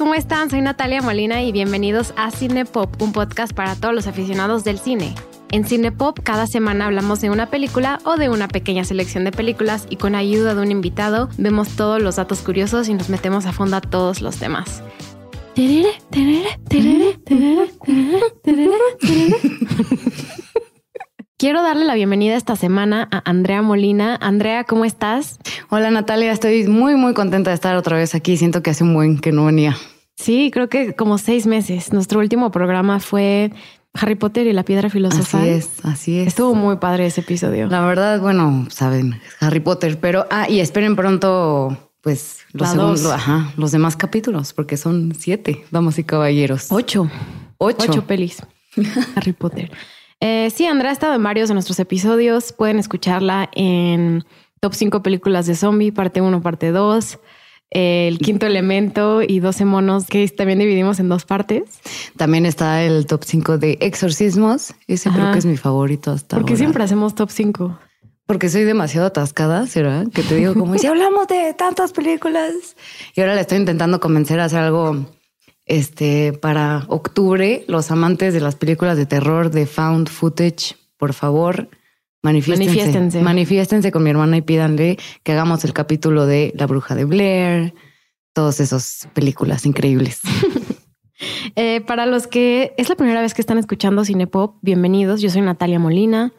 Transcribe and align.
¿cómo 0.00 0.14
están? 0.14 0.48
Soy 0.48 0.62
Natalia 0.62 1.02
Molina 1.02 1.42
y 1.42 1.52
bienvenidos 1.52 2.14
a 2.16 2.30
Cinepop, 2.30 3.02
un 3.02 3.12
podcast 3.12 3.52
para 3.52 3.76
todos 3.76 3.94
los 3.94 4.06
aficionados 4.06 4.64
del 4.64 4.78
cine. 4.78 5.14
En 5.50 5.66
Cinepop 5.66 6.20
cada 6.22 6.46
semana 6.46 6.86
hablamos 6.86 7.20
de 7.20 7.28
una 7.28 7.50
película 7.50 7.98
o 8.04 8.16
de 8.16 8.30
una 8.30 8.48
pequeña 8.48 8.82
selección 8.84 9.24
de 9.24 9.30
películas 9.30 9.86
y 9.90 9.96
con 9.96 10.14
ayuda 10.14 10.54
de 10.54 10.62
un 10.62 10.70
invitado 10.70 11.28
vemos 11.36 11.76
todos 11.76 12.00
los 12.00 12.16
datos 12.16 12.40
curiosos 12.40 12.88
y 12.88 12.94
nos 12.94 13.10
metemos 13.10 13.44
a 13.44 13.52
fondo 13.52 13.76
a 13.76 13.82
todos 13.82 14.22
los 14.22 14.38
temas. 14.38 14.82
Quiero 21.40 21.62
darle 21.62 21.86
la 21.86 21.94
bienvenida 21.94 22.36
esta 22.36 22.54
semana 22.54 23.08
a 23.10 23.22
Andrea 23.24 23.62
Molina. 23.62 24.18
Andrea, 24.20 24.64
¿cómo 24.64 24.84
estás? 24.84 25.38
Hola 25.70 25.90
Natalia, 25.90 26.32
estoy 26.32 26.68
muy 26.68 26.96
muy 26.96 27.14
contenta 27.14 27.48
de 27.48 27.54
estar 27.54 27.76
otra 27.76 27.96
vez 27.96 28.14
aquí. 28.14 28.36
Siento 28.36 28.62
que 28.62 28.68
hace 28.68 28.84
un 28.84 28.92
buen 28.92 29.18
que 29.18 29.32
no 29.32 29.46
venía. 29.46 29.74
Sí, 30.16 30.50
creo 30.52 30.68
que 30.68 30.94
como 30.94 31.16
seis 31.16 31.46
meses. 31.46 31.94
Nuestro 31.94 32.20
último 32.20 32.50
programa 32.50 33.00
fue 33.00 33.52
Harry 33.94 34.16
Potter 34.16 34.48
y 34.48 34.52
la 34.52 34.64
piedra 34.64 34.90
filosofal. 34.90 35.40
Así 35.40 35.48
es, 35.48 35.70
así 35.82 36.18
es. 36.18 36.26
Estuvo 36.28 36.54
muy 36.54 36.76
padre 36.76 37.06
ese 37.06 37.22
episodio. 37.22 37.68
La 37.68 37.80
verdad, 37.86 38.20
bueno, 38.20 38.66
saben, 38.68 39.18
Harry 39.40 39.60
Potter, 39.60 39.98
pero 39.98 40.26
ah, 40.30 40.46
y 40.46 40.60
esperen 40.60 40.94
pronto 40.94 41.90
pues 42.02 42.40
los, 42.52 42.68
segundos, 42.68 43.02
dos. 43.02 43.12
ajá, 43.14 43.50
los 43.56 43.72
demás 43.72 43.96
capítulos, 43.96 44.52
porque 44.52 44.76
son 44.76 45.14
siete, 45.18 45.64
damas 45.70 45.98
y 45.98 46.04
caballeros. 46.04 46.66
Ocho. 46.70 47.10
Ocho. 47.56 47.86
Ocho 47.88 48.06
pelis. 48.06 48.42
Harry 49.16 49.32
Potter. 49.32 49.70
Eh, 50.20 50.50
sí, 50.54 50.66
Andrea 50.66 50.90
ha 50.90 50.92
estado 50.92 51.14
en 51.14 51.22
varios 51.22 51.48
de 51.48 51.54
nuestros 51.54 51.78
episodios. 51.80 52.52
Pueden 52.52 52.78
escucharla 52.78 53.48
en 53.54 54.24
Top 54.60 54.74
5 54.74 55.02
películas 55.02 55.46
de 55.46 55.54
zombie, 55.56 55.90
parte 55.90 56.20
1, 56.20 56.42
parte 56.42 56.70
2. 56.70 57.18
El 57.70 58.18
quinto 58.18 58.46
elemento 58.46 59.22
y 59.22 59.38
12 59.38 59.64
monos 59.64 60.06
que 60.06 60.28
también 60.28 60.58
dividimos 60.58 60.98
en 60.98 61.08
dos 61.08 61.24
partes. 61.24 61.62
También 62.16 62.44
está 62.44 62.82
el 62.82 63.06
top 63.06 63.22
5 63.24 63.58
de 63.58 63.78
exorcismos. 63.80 64.74
Ese 64.88 65.08
creo 65.10 65.30
que 65.32 65.38
es 65.38 65.46
mi 65.46 65.56
favorito 65.56 66.10
hasta 66.10 66.36
Porque 66.36 66.54
ahora. 66.54 66.58
siempre 66.58 66.82
hacemos 66.82 67.14
top 67.14 67.30
5. 67.30 67.78
Porque 68.26 68.48
soy 68.48 68.64
demasiado 68.64 69.06
atascada, 69.06 69.66
¿será? 69.68 70.04
Que 70.12 70.22
te 70.22 70.34
digo 70.34 70.54
como 70.54 70.76
si 70.78 70.86
hablamos 70.88 71.28
de 71.28 71.54
tantas 71.54 71.92
películas. 71.92 72.52
Y 73.14 73.20
ahora 73.20 73.36
le 73.36 73.42
estoy 73.42 73.58
intentando 73.58 74.00
convencer 74.00 74.40
a 74.40 74.46
hacer 74.46 74.58
algo 74.58 75.06
este 75.70 76.32
para 76.32 76.84
octubre. 76.88 77.64
Los 77.68 77.90
amantes 77.90 78.34
de 78.34 78.40
las 78.40 78.56
películas 78.56 78.96
de 78.96 79.06
terror 79.06 79.50
de 79.50 79.66
found 79.66 80.08
footage, 80.08 80.76
por 80.98 81.14
favor, 81.14 81.70
manifiéstense. 82.22 82.74
Manifiéstense. 82.74 83.22
Manifiéstense 83.22 83.92
con 83.92 84.02
mi 84.02 84.10
hermana 84.10 84.36
y 84.36 84.42
pídanle 84.42 84.98
que 85.22 85.32
hagamos 85.32 85.64
el 85.64 85.72
capítulo 85.72 86.26
de 86.26 86.52
La 86.56 86.66
Bruja 86.66 86.94
de 86.94 87.04
Blair, 87.04 87.74
todas 88.34 88.60
esas 88.60 89.08
películas 89.14 89.64
increíbles. 89.64 90.20
Eh, 91.54 91.82
para 91.86 92.06
los 92.06 92.26
que 92.26 92.72
es 92.78 92.88
la 92.88 92.94
primera 92.94 93.20
vez 93.20 93.34
que 93.34 93.42
están 93.42 93.58
escuchando 93.58 94.06
Cinepop, 94.06 94.56
bienvenidos. 94.62 95.20
Yo 95.20 95.28
soy 95.28 95.42
Natalia 95.42 95.78
Molina 95.78 96.32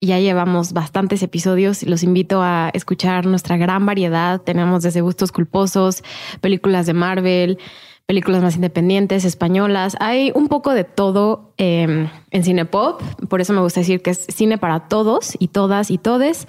y 0.00 0.08
ya 0.08 0.18
llevamos 0.18 0.72
bastantes 0.72 1.22
episodios. 1.22 1.84
Los 1.84 2.02
invito 2.02 2.42
a 2.42 2.70
escuchar 2.74 3.26
nuestra 3.26 3.56
gran 3.56 3.86
variedad. 3.86 4.40
Tenemos 4.40 4.82
desde 4.82 5.02
gustos 5.02 5.30
culposos, 5.30 6.02
películas 6.40 6.86
de 6.86 6.94
Marvel, 6.94 7.58
películas 8.06 8.42
más 8.42 8.56
independientes, 8.56 9.24
españolas. 9.24 9.96
Hay 10.00 10.30
un 10.34 10.48
poco 10.48 10.74
de 10.74 10.84
todo 10.84 11.52
eh, 11.56 12.08
en 12.30 12.44
Cinepop. 12.44 13.02
Por 13.28 13.40
eso 13.40 13.52
me 13.52 13.60
gusta 13.60 13.80
decir 13.80 14.02
que 14.02 14.10
es 14.10 14.26
cine 14.28 14.58
para 14.58 14.88
todos 14.88 15.34
y 15.38 15.48
todas 15.48 15.90
y 15.90 15.98
todes. 15.98 16.46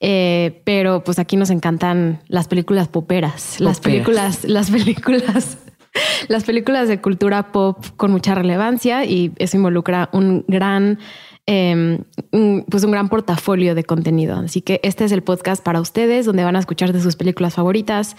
Eh, 0.00 0.62
pero 0.64 1.04
pues 1.04 1.18
aquí 1.18 1.36
nos 1.36 1.50
encantan 1.50 2.20
las 2.28 2.48
películas 2.48 2.88
poperas, 2.88 3.60
las 3.60 3.78
Poperas. 3.78 3.80
películas, 3.80 4.44
las 4.44 4.70
películas 4.70 5.58
las 6.28 6.44
películas 6.44 6.88
de 6.88 7.00
cultura 7.00 7.52
pop 7.52 7.84
con 7.96 8.10
mucha 8.10 8.34
relevancia 8.34 9.04
y 9.04 9.32
eso 9.36 9.56
involucra 9.56 10.08
un 10.12 10.44
gran, 10.48 10.98
un- 11.46 12.64
pues 12.70 12.84
un 12.84 12.90
gran 12.90 13.08
portafolio 13.08 13.74
de 13.74 13.84
contenido. 13.84 14.36
Así 14.36 14.60
que 14.62 14.80
este 14.82 15.04
es 15.04 15.12
el 15.12 15.22
podcast 15.22 15.62
para 15.62 15.80
ustedes, 15.80 16.26
donde 16.26 16.44
van 16.44 16.56
a 16.56 16.58
escuchar 16.58 16.92
de 16.92 17.00
sus 17.00 17.16
películas 17.16 17.54
favoritas, 17.54 18.16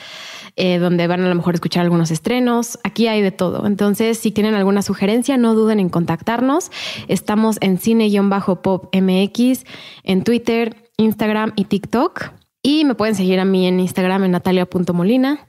eh, 0.55 0.77
donde 0.77 1.07
van 1.07 1.21
a 1.23 1.29
lo 1.29 1.35
mejor 1.35 1.55
escuchar 1.55 1.83
algunos 1.83 2.11
estrenos. 2.11 2.77
Aquí 2.83 3.07
hay 3.07 3.21
de 3.21 3.31
todo. 3.31 3.65
Entonces, 3.65 4.17
si 4.17 4.31
tienen 4.31 4.53
alguna 4.53 4.81
sugerencia, 4.81 5.37
no 5.37 5.53
duden 5.55 5.79
en 5.79 5.89
contactarnos. 5.89 6.71
Estamos 7.07 7.57
en 7.61 7.77
cine-pop 7.79 8.95
MX, 8.95 9.65
en 10.03 10.23
Twitter, 10.23 10.75
Instagram 10.97 11.53
y 11.55 11.65
TikTok. 11.65 12.31
Y 12.61 12.85
me 12.85 12.95
pueden 12.95 13.15
seguir 13.15 13.39
a 13.39 13.45
mí 13.45 13.67
en 13.67 13.79
Instagram 13.79 14.23
en 14.23 14.31
natalia.molina. 14.31 15.47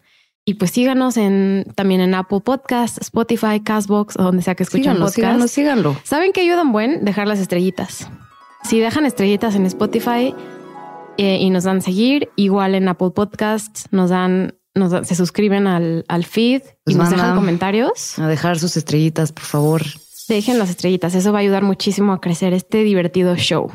Y 0.48 0.54
pues 0.54 0.70
síganos 0.70 1.16
en, 1.16 1.66
también 1.74 2.00
en 2.00 2.14
Apple 2.14 2.38
Podcasts, 2.40 2.98
Spotify, 3.00 3.58
Castbox 3.62 4.16
o 4.16 4.22
donde 4.22 4.42
sea 4.42 4.54
que 4.54 4.62
escuchen 4.62 4.84
Síganlo, 4.84 5.06
podcast. 5.06 5.16
síganlo, 5.16 5.48
síganlo. 5.48 5.96
¿Saben 6.04 6.32
que 6.32 6.40
ayudan 6.42 6.70
buen? 6.70 7.04
Dejar 7.04 7.26
las 7.26 7.40
estrellitas. 7.40 8.08
Si 8.62 8.78
dejan 8.78 9.06
estrellitas 9.06 9.56
en 9.56 9.66
Spotify 9.66 10.32
eh, 11.18 11.38
y 11.40 11.50
nos 11.50 11.64
dan 11.64 11.82
seguir, 11.82 12.30
igual 12.36 12.76
en 12.76 12.88
Apple 12.88 13.10
Podcasts 13.10 13.86
nos 13.90 14.10
dan, 14.10 14.54
nos 14.76 14.92
dan- 14.92 15.04
se 15.04 15.16
suscriben 15.16 15.66
al, 15.66 16.04
al 16.06 16.24
feed 16.24 16.62
y 16.86 16.94
nos 16.94 17.10
dejan 17.10 17.34
comentarios. 17.34 18.16
A 18.20 18.28
dejar 18.28 18.58
sus 18.60 18.76
estrellitas, 18.76 19.32
por 19.32 19.44
favor. 19.44 19.82
Dejen 20.28 20.60
las 20.60 20.70
estrellitas. 20.70 21.16
Eso 21.16 21.32
va 21.32 21.38
a 21.38 21.42
ayudar 21.42 21.64
muchísimo 21.64 22.12
a 22.12 22.20
crecer 22.20 22.52
este 22.52 22.84
divertido 22.84 23.34
show. 23.36 23.70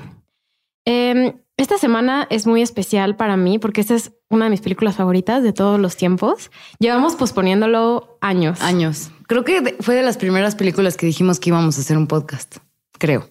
Eh, 0.86 1.36
esta 1.62 1.78
semana 1.78 2.28
es 2.30 2.48
muy 2.48 2.62
especial 2.62 3.16
para 3.16 3.38
mí 3.38 3.60
porque 3.60 3.82
esta 3.82 3.96
es 3.96 4.12
una 4.30 4.46
de 4.46 4.52
mis 4.52 4.62
películas 4.62 4.96
favoritas 4.96 5.44
de 5.44 5.54
todos 5.54 5.80
los 5.80 5.96
tiempos. 5.96 6.52
Llevamos 6.80 7.16
posponiéndolo 7.16 8.18
años. 8.22 8.62
Años. 8.62 9.12
Creo 9.28 9.44
que 9.44 9.78
fue 9.80 9.96
de 9.96 10.04
las 10.04 10.18
primeras 10.18 10.56
películas 10.56 10.98
que 10.98 11.06
dijimos 11.06 11.40
que 11.40 11.50
íbamos 11.50 11.78
a 11.78 11.82
hacer 11.82 11.98
un 11.98 12.08
podcast. 12.08 12.58
Creo. 12.98 13.30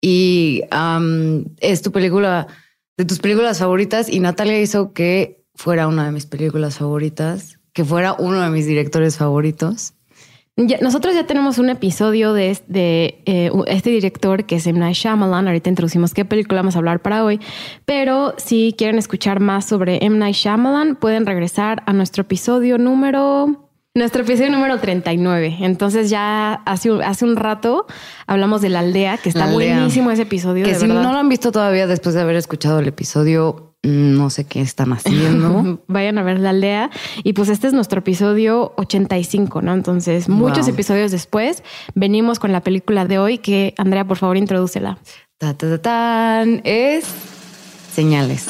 Y 0.00 0.62
es 1.58 1.82
tu 1.82 1.92
película, 1.92 2.46
de 2.96 3.04
tus 3.04 3.18
películas 3.18 3.58
favoritas. 3.58 4.08
Y 4.08 4.20
Natalia 4.20 4.60
hizo 4.60 4.92
que 4.92 5.44
fuera 5.54 5.88
una 5.88 6.06
de 6.06 6.12
mis 6.12 6.26
películas 6.26 6.78
favoritas, 6.78 7.58
que 7.72 7.84
fuera 7.84 8.14
uno 8.14 8.40
de 8.40 8.50
mis 8.50 8.66
directores 8.66 9.18
favoritos. 9.18 9.94
Ya- 10.66 10.78
nosotros 10.80 11.14
ya 11.14 11.24
tenemos 11.26 11.58
un 11.58 11.70
episodio 11.70 12.32
de, 12.34 12.50
eh, 13.24 13.50
este 13.66 13.90
director 13.90 14.44
que 14.44 14.56
es 14.56 14.66
M. 14.66 14.78
Night 14.78 14.96
Shyamalan. 14.96 15.46
Ahorita 15.46 15.70
introducimos 15.70 16.12
qué 16.14 16.24
película 16.24 16.60
vamos 16.60 16.74
a 16.76 16.78
hablar 16.78 17.00
para 17.00 17.24
hoy. 17.24 17.40
Pero 17.84 18.34
si 18.36 18.74
quieren 18.76 18.98
escuchar 18.98 19.40
más 19.40 19.64
sobre 19.64 20.04
M. 20.04 20.18
Night 20.18 20.34
Shyamalan, 20.36 20.96
pueden 20.96 21.24
regresar 21.26 21.82
a 21.86 21.92
nuestro 21.92 22.22
episodio 22.22 22.78
número... 22.78 23.66
Nuestro 23.92 24.22
episodio 24.22 24.50
número 24.52 24.78
39. 24.78 25.56
Entonces 25.62 26.10
ya 26.10 26.54
hace, 26.64 26.92
un- 26.92 27.02
hace 27.02 27.24
un 27.24 27.34
rato 27.36 27.86
hablamos 28.28 28.60
de 28.62 28.68
La 28.68 28.80
Aldea, 28.80 29.16
que 29.18 29.30
está 29.30 29.44
Aldea. 29.44 29.74
buenísimo 29.78 30.10
ese 30.12 30.22
episodio. 30.22 30.64
Que 30.64 30.74
de 30.74 30.78
si 30.78 30.86
verdad. 30.86 31.02
no 31.02 31.12
lo 31.12 31.18
han 31.18 31.28
visto 31.28 31.50
todavía 31.50 31.88
después 31.88 32.14
de 32.14 32.20
haber 32.20 32.36
escuchado 32.36 32.78
el 32.78 32.86
episodio, 32.86 33.69
no 33.82 34.28
sé 34.30 34.44
qué 34.44 34.60
están 34.60 34.92
haciendo. 34.92 35.82
Vayan 35.88 36.18
a 36.18 36.22
ver 36.22 36.38
la 36.38 36.50
aldea. 36.50 36.90
Y 37.24 37.32
pues 37.32 37.48
este 37.48 37.66
es 37.66 37.72
nuestro 37.72 38.00
episodio 38.00 38.72
85, 38.76 39.62
¿no? 39.62 39.72
Entonces, 39.74 40.28
muchos 40.28 40.66
Wow. 40.66 40.74
episodios 40.74 41.10
después, 41.10 41.62
venimos 41.94 42.38
con 42.38 42.52
la 42.52 42.60
película 42.60 43.06
de 43.06 43.18
hoy 43.18 43.38
que, 43.38 43.74
Andrea, 43.78 44.04
por 44.06 44.18
favor, 44.18 44.36
introdúcela. 44.36 44.98
Ta, 45.38 45.54
ta, 45.54 45.68
ta, 45.70 45.78
tan. 45.82 46.60
Es 46.64 47.04
señales. 47.92 48.46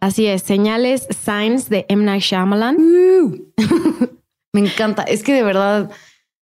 Así 0.00 0.26
es, 0.26 0.42
Señales, 0.42 1.06
Signs 1.10 1.68
de 1.68 1.84
M. 1.88 2.04
Night 2.04 2.22
Shyamalan. 2.22 2.76
Me 4.52 4.60
encanta. 4.60 5.02
Es 5.02 5.22
que 5.22 5.32
de 5.34 5.42
verdad, 5.42 5.90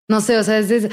no 0.09 0.21
sé, 0.21 0.39
o 0.39 0.45
sea, 0.45 0.59
es 0.59 0.89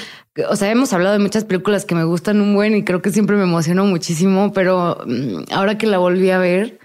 o 0.50 0.56
sea, 0.56 0.72
hemos 0.72 0.92
hablado 0.92 1.14
de 1.14 1.20
muchas 1.20 1.46
películas 1.46 1.86
que 1.86 1.96
me 1.96 2.04
gustan 2.04 2.42
un 2.42 2.56
buen 2.56 2.76
y 2.76 2.84
creo 2.84 3.02
que 3.02 3.12
siempre 3.12 3.38
me 3.38 3.44
emocionó 3.44 3.86
muchísimo, 3.86 4.52
pero 4.52 4.98
mm, 5.06 5.44
ahora 5.54 5.78
que 5.78 5.88
la 5.88 5.98
volví 6.00 6.30
a 6.32 6.40
ver, 6.40 6.80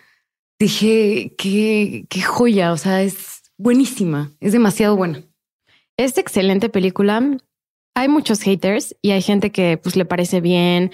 dije, 0.61 1.35
qué, 1.37 2.05
qué 2.09 2.23
joya, 2.23 2.73
o 2.73 2.77
sea, 2.77 3.03
es 3.03 3.43
buenísima, 3.57 4.31
es 4.41 4.53
demasiado 4.53 4.95
buena. 4.95 5.25
Es 5.97 6.17
excelente 6.19 6.69
película. 6.69 7.37
Hay 7.97 8.09
muchos 8.09 8.41
haters 8.43 8.95
y 9.03 9.11
hay 9.11 9.23
gente 9.23 9.51
que 9.51 9.79
pues 9.79 9.97
le 9.97 10.05
parece 10.05 10.41
bien. 10.41 10.93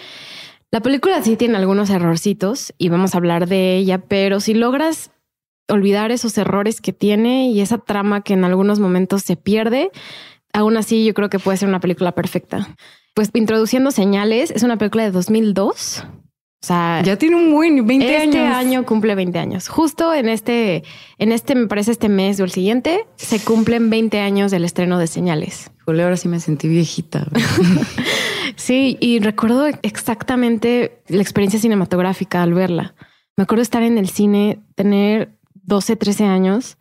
La 0.70 0.80
película 0.80 1.22
sí 1.22 1.36
tiene 1.36 1.56
algunos 1.56 1.90
errorcitos 1.90 2.72
y 2.78 2.88
vamos 2.88 3.14
a 3.14 3.18
hablar 3.18 3.48
de 3.48 3.76
ella, 3.76 3.98
pero 3.98 4.40
si 4.40 4.54
logras 4.54 5.10
olvidar 5.68 6.12
esos 6.12 6.38
errores 6.38 6.80
que 6.80 6.92
tiene 6.92 7.50
y 7.50 7.60
esa 7.60 7.78
trama 7.78 8.22
que 8.22 8.34
en 8.34 8.44
algunos 8.44 8.78
momentos 8.78 9.22
se 9.22 9.36
pierde, 9.36 9.90
aún 10.52 10.76
así 10.76 11.04
yo 11.04 11.12
creo 11.12 11.28
que 11.28 11.40
puede 11.40 11.58
ser 11.58 11.68
una 11.68 11.80
película 11.80 12.12
perfecta. 12.12 12.76
Pues 13.14 13.30
introduciendo 13.34 13.90
señales, 13.90 14.50
es 14.50 14.62
una 14.62 14.76
película 14.76 15.04
de 15.04 15.10
2002. 15.10 16.04
O 16.66 16.68
sea, 16.68 17.00
Ya 17.04 17.16
tiene 17.16 17.36
un 17.36 17.52
buen 17.52 17.86
20 17.86 18.24
este 18.24 18.38
años. 18.40 18.56
año 18.56 18.84
cumple 18.84 19.14
20 19.14 19.38
años. 19.38 19.68
Justo 19.68 20.12
en 20.12 20.28
este, 20.28 20.82
en 21.16 21.30
este, 21.30 21.54
me 21.54 21.68
parece 21.68 21.92
este 21.92 22.08
mes 22.08 22.40
o 22.40 22.44
el 22.44 22.50
siguiente, 22.50 23.06
se 23.14 23.38
cumplen 23.38 23.88
20 23.88 24.18
años 24.18 24.50
del 24.50 24.64
estreno 24.64 24.98
de 24.98 25.06
Señales. 25.06 25.70
Híjole, 25.82 26.02
ahora 26.02 26.16
sí 26.16 26.26
me 26.26 26.40
sentí 26.40 26.66
viejita. 26.66 27.28
Sí, 28.56 28.96
y 29.00 29.18
recuerdo 29.20 29.66
exactamente 29.82 31.02
la 31.08 31.20
experiencia 31.20 31.60
cinematográfica 31.60 32.42
al 32.42 32.54
verla. 32.54 32.94
Me 33.36 33.42
acuerdo 33.44 33.60
estar 33.62 33.82
en 33.82 33.98
el 33.98 34.08
cine, 34.08 34.60
tener 34.74 35.38
12, 35.64 35.94
13 35.96 36.24
años 36.24 36.78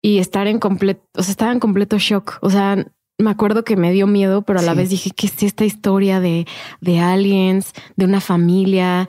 y 0.00 0.18
estar 0.18 0.46
en 0.46 0.58
completo, 0.58 1.02
o 1.14 1.22
sea, 1.22 1.30
estaba 1.30 1.52
en 1.52 1.60
completo 1.60 1.98
shock. 1.98 2.38
O 2.40 2.48
sea, 2.48 2.82
me 3.18 3.30
acuerdo 3.30 3.62
que 3.62 3.76
me 3.76 3.92
dio 3.92 4.06
miedo, 4.06 4.42
pero 4.42 4.60
a 4.60 4.62
la 4.62 4.72
vez 4.74 4.88
dije, 4.90 5.10
¿qué 5.10 5.26
es 5.26 5.42
esta 5.42 5.64
historia 5.64 6.18
de, 6.18 6.46
de 6.80 7.00
aliens, 7.00 7.72
de 7.96 8.04
una 8.06 8.20
familia? 8.20 9.08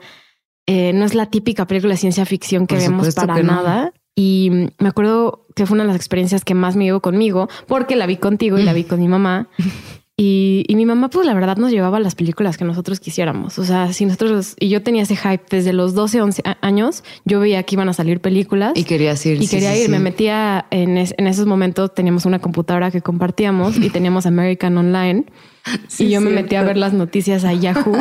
Eh, 0.72 0.92
no 0.92 1.04
es 1.04 1.14
la 1.14 1.26
típica 1.26 1.66
película 1.66 1.94
de 1.94 1.98
ciencia 1.98 2.24
ficción 2.24 2.68
que 2.68 2.76
vemos 2.76 3.12
para 3.16 3.42
nada. 3.42 3.92
Y 4.14 4.68
me 4.78 4.88
acuerdo 4.88 5.46
que 5.56 5.66
fue 5.66 5.74
una 5.74 5.82
de 5.82 5.88
las 5.88 5.96
experiencias 5.96 6.44
que 6.44 6.54
más 6.54 6.76
me 6.76 6.84
llevó 6.84 7.00
conmigo, 7.00 7.48
porque 7.66 7.96
la 7.96 8.06
vi 8.06 8.18
contigo 8.18 8.56
y 8.56 8.62
la 8.62 8.72
vi 8.72 8.84
con 8.84 9.00
mi 9.00 9.08
mamá. 9.08 9.48
Y, 10.16 10.66
mi 10.68 10.86
mamá, 10.86 11.08
pues 11.08 11.26
la 11.26 11.34
verdad, 11.34 11.56
nos 11.56 11.72
llevaba 11.72 11.98
las 11.98 12.14
películas 12.14 12.56
que 12.56 12.64
nosotros 12.64 13.00
quisiéramos. 13.00 13.58
O 13.58 13.64
sea, 13.64 13.92
si 13.92 14.04
nosotros, 14.04 14.54
y 14.60 14.68
yo 14.68 14.82
tenía 14.82 15.02
ese 15.02 15.16
hype 15.16 15.44
desde 15.50 15.72
los 15.72 15.94
12, 15.94 16.20
11 16.20 16.42
años, 16.60 17.02
yo 17.24 17.40
veía 17.40 17.62
que 17.64 17.74
iban 17.74 17.88
a 17.88 17.92
salir 17.92 18.20
películas. 18.20 18.72
Y 18.76 18.84
quería 18.84 19.14
ir. 19.24 19.42
Y 19.42 19.48
quería 19.48 19.76
ir. 19.76 19.88
Me 19.88 19.98
metía 19.98 20.66
en, 20.70 20.98
en, 20.98 21.26
esos 21.26 21.46
momentos, 21.46 21.94
teníamos 21.94 22.26
una 22.26 22.38
computadora 22.38 22.90
que 22.90 23.00
compartíamos 23.00 23.78
y 23.78 23.88
teníamos 23.88 24.26
American 24.26 24.76
Online. 24.76 25.24
y 25.98 26.10
yo 26.10 26.20
me 26.20 26.30
metía 26.30 26.60
a 26.60 26.64
ver 26.64 26.76
las 26.76 26.92
noticias 26.92 27.44
a 27.44 27.54
Yahoo. 27.54 27.96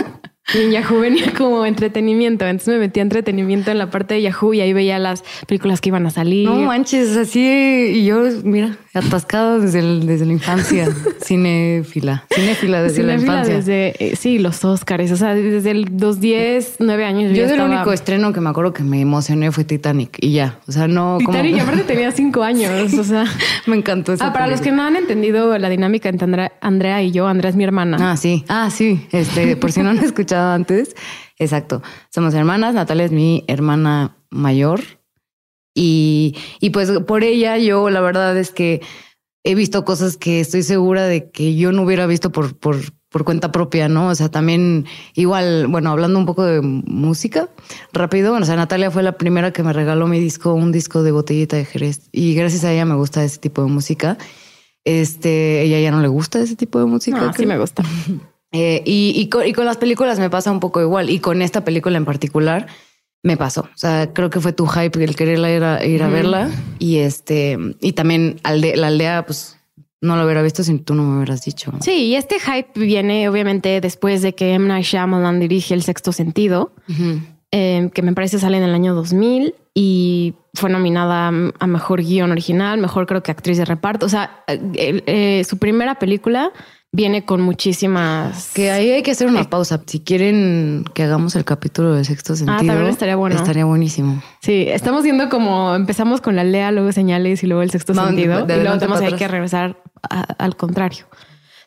Y 0.53 0.57
en 0.59 0.71
Yahoo 0.71 0.99
venía 0.99 1.33
como 1.37 1.65
entretenimiento. 1.65 2.45
Entonces 2.45 2.73
me 2.73 2.79
metía 2.79 3.03
entretenimiento 3.03 3.71
en 3.71 3.77
la 3.77 3.89
parte 3.89 4.15
de 4.15 4.21
Yahoo 4.23 4.53
y 4.53 4.61
ahí 4.61 4.73
veía 4.73 4.99
las 4.99 5.23
películas 5.47 5.81
que 5.81 5.89
iban 5.89 6.05
a 6.05 6.09
salir. 6.09 6.47
No 6.47 6.55
manches, 6.55 7.15
así. 7.17 7.39
Y 7.39 8.05
yo, 8.05 8.23
mira, 8.43 8.77
atascado 8.99 9.59
desde, 9.59 9.81
desde 9.99 10.25
la 10.25 10.33
infancia. 10.33 10.87
Cinéfila. 11.23 12.25
Cinéfila 12.33 12.83
desde 12.83 13.03
la 13.03 13.15
infancia. 13.15 13.55
Desde, 13.55 13.95
eh, 13.99 14.15
sí, 14.15 14.39
los 14.39 14.63
Oscars. 14.63 15.11
O 15.11 15.17
sea, 15.17 15.33
desde 15.35 15.73
los 15.73 16.19
10, 16.19 16.75
9 16.79 17.05
años. 17.05 17.35
Yo, 17.35 17.45
el 17.45 17.61
único 17.61 17.91
estreno 17.91 18.33
que 18.33 18.41
me 18.41 18.49
acuerdo 18.49 18.73
que 18.73 18.83
me 18.83 19.01
emocioné 19.01 19.51
fue 19.51 19.63
Titanic 19.63 20.17
y 20.21 20.33
ya. 20.33 20.59
O 20.67 20.71
sea, 20.71 20.87
no. 20.87 21.17
Titanic, 21.19 21.51
como... 21.51 21.63
aparte 21.63 21.83
tenía 21.83 22.11
5 22.11 22.43
años. 22.43 22.93
O 22.93 23.03
sea, 23.03 23.25
me 23.65 23.75
encantó 23.75 24.13
esa 24.13 24.27
Ah, 24.27 24.33
para 24.33 24.47
los 24.47 24.61
que 24.61 24.71
no 24.71 24.83
han 24.83 24.95
entendido 24.95 25.57
la 25.57 25.69
dinámica 25.69 26.09
entre 26.09 26.51
Andrea 26.61 27.01
y 27.01 27.11
yo, 27.11 27.27
Andrea 27.27 27.49
es 27.49 27.55
mi 27.55 27.63
hermana. 27.63 27.97
Ah, 27.99 28.17
sí. 28.17 28.45
Ah, 28.47 28.69
sí. 28.71 29.07
Este, 29.11 29.55
por 29.55 29.71
si 29.71 29.81
no 29.81 29.89
han 29.89 29.99
escuchado 30.03 30.51
antes. 30.51 30.95
Exacto. 31.37 31.81
Somos 32.09 32.33
hermanas. 32.33 32.73
Natalia 32.73 33.05
es 33.05 33.11
mi 33.11 33.43
hermana 33.47 34.15
mayor. 34.29 34.81
Y, 35.73 36.35
y 36.59 36.71
pues 36.71 36.91
por 37.07 37.23
ella 37.23 37.57
yo 37.57 37.89
la 37.89 38.01
verdad 38.01 38.37
es 38.37 38.51
que 38.51 38.81
he 39.43 39.55
visto 39.55 39.85
cosas 39.85 40.17
que 40.17 40.39
estoy 40.39 40.63
segura 40.63 41.05
de 41.05 41.29
que 41.31 41.55
yo 41.55 41.71
no 41.71 41.83
hubiera 41.83 42.05
visto 42.05 42.31
por, 42.31 42.57
por, 42.57 42.77
por 43.09 43.23
cuenta 43.23 43.51
propia, 43.51 43.87
¿no? 43.87 44.07
O 44.07 44.15
sea, 44.15 44.29
también 44.29 44.85
igual, 45.15 45.67
bueno, 45.67 45.91
hablando 45.91 46.19
un 46.19 46.25
poco 46.25 46.43
de 46.43 46.61
música, 46.61 47.49
rápido, 47.93 48.33
o 48.33 48.45
sea, 48.45 48.55
Natalia 48.55 48.91
fue 48.91 49.03
la 49.03 49.13
primera 49.17 49.51
que 49.51 49.63
me 49.63 49.73
regaló 49.73 50.07
mi 50.07 50.19
disco, 50.19 50.53
un 50.53 50.71
disco 50.71 51.03
de 51.03 51.11
botellita 51.11 51.57
de 51.57 51.65
Jerez. 51.65 52.09
Y 52.11 52.35
gracias 52.35 52.63
a 52.63 52.71
ella 52.71 52.85
me 52.85 52.95
gusta 52.95 53.23
ese 53.23 53.39
tipo 53.39 53.63
de 53.63 53.69
música. 53.69 54.17
Este, 54.83 55.61
ella 55.61 55.79
ya 55.79 55.91
no 55.91 56.01
le 56.01 56.07
gusta 56.07 56.39
ese 56.39 56.55
tipo 56.55 56.79
de 56.79 56.85
música. 56.85 57.19
No, 57.19 57.33
sí 57.33 57.45
me 57.45 57.57
gusta. 57.57 57.83
Eh, 58.51 58.81
y, 58.83 59.13
y, 59.15 59.29
con, 59.29 59.45
y, 59.45 59.53
con, 59.53 59.67
las 59.67 59.77
películas 59.77 60.17
me 60.17 60.31
pasa 60.31 60.49
un 60.49 60.59
poco 60.59 60.81
igual. 60.81 61.11
Y 61.11 61.19
con 61.19 61.43
esta 61.43 61.63
película 61.63 61.97
en 61.97 62.05
particular 62.05 62.65
me 63.23 63.37
pasó. 63.37 63.61
O 63.61 63.77
sea, 63.77 64.13
creo 64.13 64.29
que 64.29 64.39
fue 64.39 64.53
tu 64.53 64.65
hype 64.67 65.03
el 65.03 65.15
quererla 65.15 65.51
ir 65.51 65.63
a, 65.63 65.85
ir 65.85 66.03
a 66.03 66.07
verla. 66.07 66.49
Y 66.79 66.97
este, 66.97 67.57
y 67.81 67.93
también 67.93 68.39
alde, 68.43 68.75
la 68.75 68.87
aldea, 68.87 69.25
pues 69.25 69.57
no 70.01 70.15
lo 70.15 70.23
hubiera 70.23 70.41
visto 70.41 70.63
si 70.63 70.77
tú 70.79 70.95
no 70.95 71.03
me 71.03 71.17
hubieras 71.17 71.43
dicho. 71.43 71.73
Sí, 71.81 72.05
y 72.05 72.15
este 72.15 72.39
hype 72.39 72.79
viene 72.79 73.27
obviamente 73.27 73.81
después 73.81 74.21
de 74.21 74.33
que 74.33 74.53
M. 74.53 74.67
Night 74.67 74.85
Shyamalan 74.85 75.39
dirige 75.39 75.73
El 75.73 75.83
Sexto 75.83 76.11
Sentido, 76.13 76.71
uh 76.87 76.91
-huh. 76.91 77.21
eh, 77.51 77.89
que 77.93 78.01
me 78.01 78.13
parece 78.13 78.39
sale 78.39 78.57
en 78.57 78.63
el 78.63 78.73
año 78.73 78.95
2000 78.95 79.55
y 79.73 80.35
fue 80.53 80.69
nominada 80.69 81.27
a 81.27 81.67
Mejor 81.67 82.01
Guión 82.01 82.31
Original, 82.31 82.79
Mejor 82.79 83.05
creo 83.07 83.21
que 83.23 83.31
Actriz 83.31 83.57
de 83.57 83.65
Reparto. 83.65 84.05
O 84.05 84.09
sea, 84.09 84.43
eh, 84.47 85.03
eh, 85.05 85.43
su 85.47 85.57
primera 85.57 85.95
película 85.95 86.51
viene 86.91 87.25
con 87.25 87.41
muchísimas. 87.41 88.51
Que 88.53 88.71
ahí 88.71 88.91
hay 88.91 89.03
que 89.03 89.11
hacer 89.11 89.27
una 89.27 89.49
pausa. 89.49 89.81
Si 89.85 89.99
quieren 89.99 90.85
que 90.93 91.03
hagamos 91.03 91.35
el 91.35 91.45
capítulo 91.45 91.93
de 91.93 92.03
sexto 92.05 92.35
sentido, 92.35 92.57
ah, 92.57 92.65
también 92.65 92.89
estaría 92.89 93.15
bueno. 93.15 93.35
Estaría 93.35 93.65
buenísimo. 93.65 94.21
Sí, 94.41 94.65
estamos 94.67 95.03
viendo 95.03 95.29
como 95.29 95.75
empezamos 95.75 96.21
con 96.21 96.35
la 96.35 96.43
lea, 96.43 96.71
luego 96.71 96.91
señales 96.91 97.43
y 97.43 97.47
luego 97.47 97.61
el 97.61 97.71
sexto 97.71 97.93
sentido. 97.93 98.45
De, 98.45 98.53
de 98.53 98.59
y 98.59 98.63
luego 98.63 98.77
tenemos 98.77 99.01
hay 99.01 99.13
que 99.13 99.27
regresar 99.27 99.81
a, 100.09 100.21
al 100.21 100.55
contrario. 100.55 101.05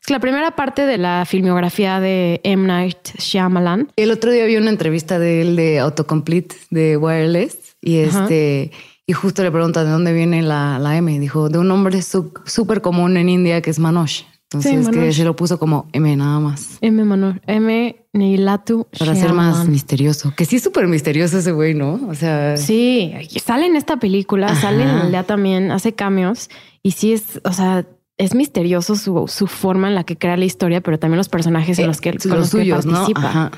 Es 0.01 0.07
que 0.07 0.15
la 0.15 0.21
primera 0.21 0.57
parte 0.57 0.85
de 0.85 0.99
la 0.99 1.25
filmografía 1.25 2.01
de 2.01 2.41
M. 2.43 2.67
Night 2.67 3.17
Shyamalan. 3.19 3.93
El 3.95 4.11
otro 4.11 4.33
día 4.33 4.45
vi 4.47 4.57
una 4.57 4.71
entrevista 4.71 5.21
de 5.21 5.43
él 5.43 5.55
de 5.55 5.79
Autocomplete 5.79 6.57
de 6.71 6.97
Wireless 6.97 7.77
y 7.81 7.99
este. 7.99 8.71
Ajá. 8.73 8.89
Y 9.05 9.15
justo 9.15 9.43
le 9.43 9.51
preguntan 9.51 9.85
de 9.85 9.91
dónde 9.91 10.13
viene 10.13 10.43
la, 10.43 10.79
la 10.79 10.97
M. 10.97 11.19
Dijo 11.19 11.49
de 11.49 11.59
un 11.59 11.67
nombre 11.67 12.01
súper 12.03 12.81
común 12.81 13.17
en 13.17 13.29
India 13.29 13.61
que 13.61 13.71
es 13.71 13.81
Manoj. 13.81 14.23
Entonces, 14.55 14.87
sí, 14.87 14.91
que 14.93 15.13
se 15.13 15.25
lo 15.25 15.37
puso 15.37 15.59
como 15.59 15.89
M 15.93 16.17
nada 16.17 16.41
más. 16.41 16.79
M 16.81 17.05
Manor, 17.05 17.41
M 17.47 17.97
Neilatu. 18.13 18.87
Para 18.99 19.15
ser 19.15 19.33
más 19.33 19.69
misterioso. 19.69 20.33
Que 20.37 20.45
sí 20.45 20.57
es 20.57 20.63
súper 20.63 20.87
misterioso 20.89 21.39
ese 21.39 21.53
güey, 21.53 21.75
¿no? 21.75 22.01
O 22.09 22.15
sea. 22.15 22.57
Sí, 22.57 23.13
sale 23.45 23.67
en 23.67 23.77
esta 23.77 23.99
película, 23.99 24.49
Ajá. 24.49 24.61
sale 24.61 24.83
en 24.83 24.89
Aldea 24.89 25.25
también, 25.25 25.71
hace 25.71 25.95
cambios. 25.95 26.51
Y 26.83 26.93
sí 26.93 27.13
es, 27.13 27.41
o 27.45 27.53
sea, 27.53 27.87
es 28.19 28.35
misterioso 28.35 28.97
su, 28.97 29.27
su 29.29 29.47
forma 29.47 29.89
en 29.89 29.95
la 29.95 30.05
que 30.05 30.17
crea 30.17 30.37
la 30.37 30.45
historia, 30.45 30.81
pero 30.81 30.99
también 30.99 31.19
los 31.19 31.29
personajes 31.29 31.79
en 31.79 31.87
los 31.87 32.01
que, 32.01 32.11
eh, 32.11 32.19
con 32.21 32.31
los, 32.33 32.41
los 32.41 32.49
suyos, 32.51 32.85
que 32.85 32.93
participa. 32.93 33.21
¿no? 33.21 33.27
Ajá. 33.29 33.51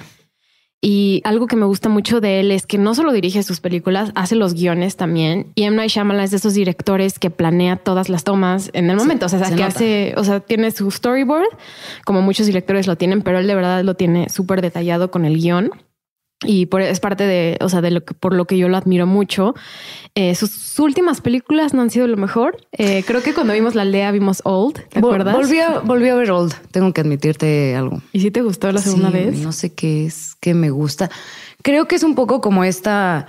Y 0.87 1.23
algo 1.25 1.47
que 1.47 1.57
me 1.57 1.65
gusta 1.65 1.89
mucho 1.89 2.21
de 2.21 2.41
él 2.41 2.51
es 2.51 2.67
que 2.67 2.77
no 2.77 2.95
solo 2.95 3.11
dirige 3.15 3.43
sus 3.43 3.61
películas, 3.61 4.13
hace 4.15 4.35
los 4.37 4.53
guiones 4.53 4.97
también. 4.97 5.51
Y 5.55 5.63
M. 5.63 5.79
Night 5.79 5.89
Shyamalan 5.89 6.25
es 6.25 6.31
de 6.31 6.37
esos 6.37 6.53
directores 6.53 7.19
que 7.19 7.31
planea 7.31 7.77
todas 7.77 8.11
las 8.11 8.23
tomas 8.23 8.69
en 8.75 8.91
el 8.91 8.97
momento. 8.97 9.27
Sí, 9.31 9.37
o 9.37 9.39
sea, 9.39 9.49
que 9.49 9.55
nota. 9.55 9.67
hace, 9.69 10.13
o 10.19 10.25
sea, 10.25 10.41
tiene 10.41 10.71
su 10.73 10.91
storyboard, 10.91 11.49
como 12.05 12.21
muchos 12.21 12.45
directores 12.45 12.87
lo 12.87 12.97
tienen, 12.97 13.23
pero 13.23 13.39
él 13.39 13.47
de 13.47 13.55
verdad 13.55 13.83
lo 13.83 13.95
tiene 13.95 14.29
súper 14.29 14.61
detallado 14.61 15.11
con 15.11 15.25
el 15.25 15.39
guion 15.39 15.71
y 16.43 16.67
por, 16.67 16.83
es 16.83 17.01
parte 17.01 17.25
de, 17.25 17.57
o 17.61 17.69
sea, 17.69 17.81
de 17.81 17.91
lo 17.91 18.05
que 18.05 18.15
por 18.15 18.35
lo 18.35 18.47
que 18.47 18.59
yo 18.59 18.69
lo 18.69 18.77
admiro 18.77 19.07
mucho. 19.07 19.55
Eh, 20.15 20.35
sus, 20.35 20.51
sus, 20.51 20.79
últimas 20.79 21.21
películas 21.21 21.75
no 21.75 21.83
han 21.83 21.91
sido 21.91 22.07
lo 22.07 22.17
mejor. 22.17 22.57
Eh, 22.73 23.03
creo 23.07 23.23
que 23.23 23.35
cuando 23.35 23.53
vimos 23.53 23.75
La 23.75 23.83
Aldea 23.83 24.11
vimos 24.11 24.41
Old, 24.45 24.87
¿te 24.89 25.01
Vol 25.01 25.15
acuerdas? 25.15 25.35
Volví 25.35 25.59
a, 25.61 25.79
volví 25.81 26.09
a 26.09 26.15
ver 26.15 26.31
Old. 26.31 26.55
Tengo 26.71 26.93
que 26.93 27.01
admitirte 27.01 27.75
algo. 27.75 28.03
¿Y 28.13 28.21
si 28.21 28.31
te 28.31 28.43
gustó 28.43 28.71
la 28.73 28.81
segunda 28.81 29.11
sí, 29.11 29.15
vez? 29.15 29.39
No 29.41 29.53
sé 29.53 29.73
qué 29.73 30.07
es 30.07 30.35
que 30.37 30.55
me 30.55 30.71
gusta. 30.71 31.11
Creo 31.63 31.89
que 31.89 31.97
es 31.97 32.03
un 32.03 32.15
poco 32.15 32.41
como 32.41 32.65
esta, 32.65 33.27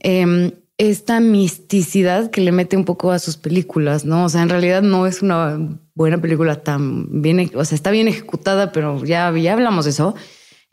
eh, 0.00 0.52
esta 0.78 1.20
misticidad 1.20 2.30
que 2.30 2.40
le 2.40 2.50
mete 2.50 2.76
un 2.76 2.84
poco 2.84 3.12
a 3.12 3.18
sus 3.18 3.36
películas, 3.36 4.04
¿no? 4.04 4.24
O 4.24 4.28
sea, 4.28 4.42
en 4.42 4.48
realidad 4.48 4.82
no 4.82 5.06
es 5.06 5.22
una 5.22 5.58
buena 5.94 6.20
película 6.20 6.62
tan 6.62 7.22
bien, 7.22 7.50
o 7.54 7.64
sea, 7.64 7.76
está 7.76 7.90
bien 7.90 8.08
ejecutada, 8.08 8.72
pero 8.72 9.04
ya, 9.04 9.32
ya 9.36 9.52
hablamos 9.52 9.84
de 9.84 9.92
eso. 9.92 10.14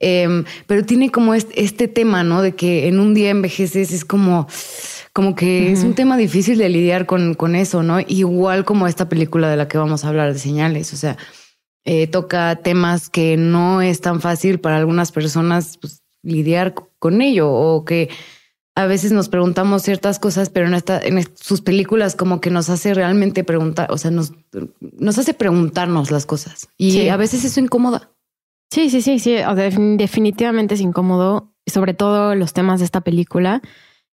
Eh, 0.02 0.44
pero 0.68 0.84
tiene 0.84 1.12
como 1.12 1.34
este, 1.34 1.64
este, 1.64 1.88
tema, 1.88 2.24
¿no? 2.24 2.42
De 2.42 2.54
que 2.54 2.88
en 2.88 3.00
un 3.00 3.14
día 3.14 3.30
envejeces, 3.30 3.92
es 3.92 4.04
como, 4.04 4.48
como 5.14 5.36
que 5.36 5.46
uh 5.46 5.70
-huh. 5.70 5.74
es 5.74 5.84
un 5.84 5.94
tema 5.94 6.18
difícil 6.18 6.58
de 6.58 6.70
lidiar 6.70 7.06
con, 7.06 7.36
con 7.36 7.56
eso, 7.56 7.84
¿no? 7.84 8.00
Igual 8.00 8.66
como 8.66 8.88
esta 8.88 9.08
película 9.08 9.50
de 9.50 9.58
la 9.58 9.68
que 9.68 9.78
vamos 9.78 10.04
a 10.04 10.10
hablar 10.10 10.34
de 10.34 10.40
señales, 10.40 10.92
o 10.94 10.98
sea, 10.98 11.18
eh, 11.86 12.08
toca 12.08 12.58
temas 12.58 13.10
que 13.10 13.38
no 13.38 13.82
es 13.82 14.02
tan 14.02 14.22
fácil 14.22 14.60
para 14.60 14.78
algunas 14.78 15.12
personas 15.12 15.78
pues, 15.80 16.04
lidiar 16.22 16.76
con 17.00 17.22
ello 17.22 17.52
o 17.52 17.86
que 17.86 18.10
a 18.76 18.86
veces 18.86 19.12
nos 19.12 19.30
preguntamos 19.30 19.82
ciertas 19.84 20.20
cosas, 20.20 20.50
pero 20.50 20.68
en, 20.68 20.76
esta, 20.76 21.00
en 21.00 21.24
sus 21.36 21.62
películas 21.62 22.16
como 22.16 22.40
que 22.40 22.52
nos 22.52 22.70
hace 22.70 22.94
realmente 22.94 23.44
preguntar, 23.44 23.92
o 23.92 23.98
sea, 23.98 24.12
nos, 24.12 24.34
nos 24.80 25.18
hace 25.18 25.34
preguntarnos 25.34 26.12
las 26.12 26.26
cosas 26.26 26.70
y 26.78 26.92
sí. 26.92 27.10
a 27.10 27.18
veces 27.18 27.44
eso 27.44 27.60
incomoda. 27.60 28.12
Sí, 28.72 28.90
sí, 28.90 29.02
sí, 29.02 29.20
sí. 29.20 29.36
O 29.36 29.56
sea, 29.56 29.70
definitivamente 29.70 30.76
es 30.76 30.82
incómodo, 30.82 31.52
sobre 31.68 31.94
todo 31.94 32.36
los 32.36 32.54
temas 32.54 32.80
de 32.80 32.86
esta 32.86 33.02
película 33.02 33.62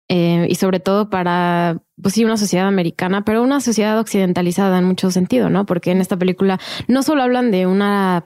eh, 0.09 0.47
y 0.49 0.55
sobre 0.55 0.79
todo 0.79 1.11
para, 1.11 1.83
pues 2.01 2.15
sí, 2.15 2.25
una 2.25 2.37
sociedad 2.37 2.67
americana, 2.67 3.23
pero 3.23 3.43
una 3.43 3.61
sociedad 3.61 3.99
occidentalizada 3.99 4.79
en 4.79 4.85
mucho 4.85 5.11
sentido, 5.11 5.49
¿no? 5.51 5.65
Porque 5.67 5.91
en 5.91 6.01
esta 6.01 6.17
película 6.17 6.59
no 6.87 7.03
solo 7.03 7.21
hablan 7.21 7.51
de 7.51 7.67
una, 7.67 8.25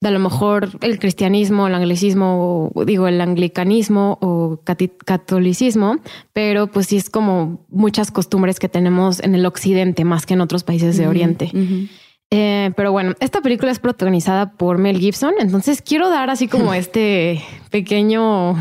de 0.00 0.08
a 0.08 0.12
lo 0.12 0.18
mejor 0.18 0.70
el 0.80 0.98
cristianismo, 0.98 1.66
el 1.66 1.74
anglicismo, 1.74 2.70
o, 2.74 2.84
digo, 2.86 3.06
el 3.06 3.20
anglicanismo 3.20 4.18
o 4.22 4.62
catolicismo, 5.04 5.98
pero 6.32 6.68
pues 6.68 6.86
sí 6.86 6.96
es 6.96 7.10
como 7.10 7.66
muchas 7.68 8.10
costumbres 8.10 8.58
que 8.58 8.70
tenemos 8.70 9.20
en 9.20 9.34
el 9.34 9.44
occidente 9.44 10.04
más 10.04 10.24
que 10.24 10.34
en 10.34 10.40
otros 10.40 10.64
países 10.64 10.96
de 10.96 11.02
uh 11.02 11.06
-huh, 11.06 11.10
Oriente. 11.10 11.50
Uh 11.52 11.58
-huh. 11.58 11.88
Eh, 12.32 12.70
pero 12.76 12.92
bueno, 12.92 13.14
esta 13.18 13.40
película 13.40 13.72
es 13.72 13.80
protagonizada 13.80 14.52
por 14.52 14.78
Mel 14.78 14.98
Gibson, 14.98 15.34
entonces 15.40 15.82
quiero 15.82 16.10
dar 16.10 16.30
así 16.30 16.46
como 16.46 16.72
este 16.74 17.42
pequeño 17.70 18.54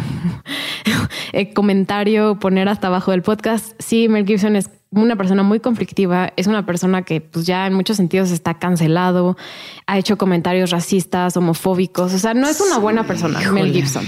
eh, 1.33 1.53
comentario, 1.53 2.39
poner 2.39 2.67
hasta 2.67 2.88
abajo 2.88 3.11
del 3.11 3.21
podcast. 3.21 3.73
Sí, 3.77 4.07
Mel 4.09 4.25
Gibson 4.25 4.55
es 4.55 4.71
una 4.89 5.15
persona 5.15 5.43
muy 5.43 5.59
conflictiva, 5.59 6.33
es 6.35 6.47
una 6.47 6.65
persona 6.65 7.03
que 7.03 7.21
pues 7.21 7.45
ya 7.45 7.67
en 7.67 7.75
muchos 7.75 7.97
sentidos 7.97 8.31
está 8.31 8.55
cancelado, 8.55 9.38
ha 9.85 9.99
hecho 9.99 10.17
comentarios 10.17 10.71
racistas, 10.71 11.38
homofóbicos, 11.38 12.11
o 12.13 12.17
sea, 12.17 12.33
no 12.33 12.47
es 12.47 12.59
una 12.61 12.79
buena 12.79 13.05
persona, 13.05 13.39
Mel 13.51 13.71
Gibson. 13.71 14.05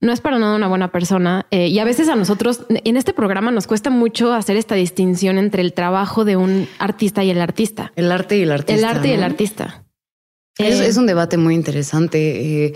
No 0.00 0.12
es 0.12 0.20
para 0.20 0.38
nada 0.38 0.56
una 0.56 0.68
buena 0.68 0.92
persona. 0.92 1.46
Eh, 1.50 1.68
y 1.68 1.78
a 1.78 1.84
veces 1.84 2.08
a 2.08 2.16
nosotros 2.16 2.66
en 2.68 2.96
este 2.96 3.12
programa 3.12 3.50
nos 3.50 3.66
cuesta 3.66 3.90
mucho 3.90 4.32
hacer 4.32 4.56
esta 4.56 4.74
distinción 4.74 5.38
entre 5.38 5.62
el 5.62 5.72
trabajo 5.72 6.24
de 6.24 6.36
un 6.36 6.68
artista 6.78 7.24
y 7.24 7.30
el 7.30 7.40
artista. 7.40 7.92
El 7.96 8.12
arte 8.12 8.36
y 8.36 8.42
el 8.42 8.52
artista. 8.52 8.74
El 8.74 8.84
arte 8.84 9.08
y 9.08 9.12
el 9.12 9.22
artista. 9.22 9.84
Es, 10.58 10.80
es 10.80 10.96
un 10.96 11.06
debate 11.06 11.36
muy 11.36 11.54
interesante. 11.54 12.66
Eh, 12.66 12.74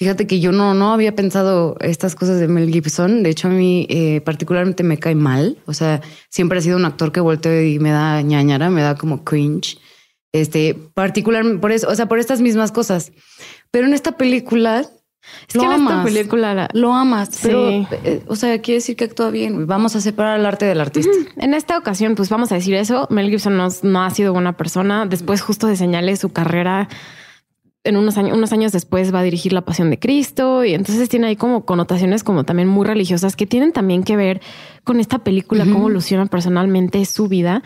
Fíjate 0.00 0.26
que 0.26 0.40
yo 0.40 0.50
no, 0.50 0.72
no 0.72 0.94
había 0.94 1.14
pensado 1.14 1.76
estas 1.80 2.14
cosas 2.14 2.40
de 2.40 2.48
Mel 2.48 2.72
Gibson. 2.72 3.22
De 3.22 3.28
hecho, 3.28 3.48
a 3.48 3.50
mí 3.50 3.86
eh, 3.90 4.22
particularmente 4.22 4.82
me 4.82 4.96
cae 4.96 5.14
mal. 5.14 5.58
O 5.66 5.74
sea, 5.74 6.00
siempre 6.30 6.56
ha 6.56 6.62
sido 6.62 6.78
un 6.78 6.86
actor 6.86 7.12
que 7.12 7.20
volteo 7.20 7.62
y 7.62 7.78
me 7.78 7.90
da 7.90 8.22
ñañara, 8.22 8.70
me 8.70 8.80
da 8.80 8.94
como 8.94 9.24
cringe. 9.24 9.76
Este, 10.32 10.74
particular 10.94 11.44
por 11.60 11.70
eso, 11.70 11.86
o 11.86 11.94
sea, 11.94 12.06
por 12.06 12.18
estas 12.18 12.40
mismas 12.40 12.72
cosas. 12.72 13.12
Pero 13.70 13.86
en 13.86 13.92
esta 13.92 14.16
película 14.16 14.88
es 15.48 15.54
lo 15.54 15.62
que 15.62 15.74
en 15.74 15.82
esta 15.82 16.04
película 16.04 16.68
lo 16.72 16.92
amas, 16.92 17.38
pero, 17.42 17.68
eh, 17.68 18.22
o 18.26 18.36
sea, 18.36 18.60
quiere 18.60 18.78
decir 18.78 18.96
que 18.96 19.04
actúa 19.04 19.30
bien. 19.30 19.66
Vamos 19.66 19.96
a 19.96 20.00
separar 20.00 20.38
el 20.38 20.46
arte 20.46 20.64
del 20.66 20.80
artista. 20.80 21.12
En 21.36 21.54
esta 21.54 21.76
ocasión, 21.76 22.14
pues 22.14 22.28
vamos 22.28 22.52
a 22.52 22.54
decir 22.54 22.74
eso. 22.74 23.06
Mel 23.10 23.30
Gibson 23.30 23.56
no, 23.56 23.68
no 23.82 24.02
ha 24.02 24.10
sido 24.10 24.32
buena 24.32 24.56
persona. 24.56 25.06
Después, 25.06 25.40
justo 25.40 25.66
de 25.66 25.76
señales 25.76 26.20
su 26.20 26.30
carrera 26.30 26.88
en 27.82 27.96
unos 27.96 28.18
años, 28.18 28.36
unos 28.36 28.52
años 28.52 28.72
después 28.72 29.14
va 29.14 29.20
a 29.20 29.22
dirigir 29.22 29.52
La 29.52 29.62
Pasión 29.62 29.88
de 29.90 29.98
Cristo 29.98 30.64
y 30.64 30.74
entonces 30.74 31.08
tiene 31.08 31.28
ahí 31.28 31.36
como 31.36 31.64
connotaciones 31.64 32.22
como 32.22 32.44
también 32.44 32.68
muy 32.68 32.86
religiosas 32.86 33.36
que 33.36 33.46
tienen 33.46 33.72
también 33.72 34.02
que 34.02 34.16
ver 34.16 34.40
con 34.84 35.00
esta 35.00 35.20
película, 35.20 35.64
cómo 35.64 35.78
evoluciona 35.78 36.26
personalmente 36.26 37.04
su 37.06 37.28
vida 37.28 37.62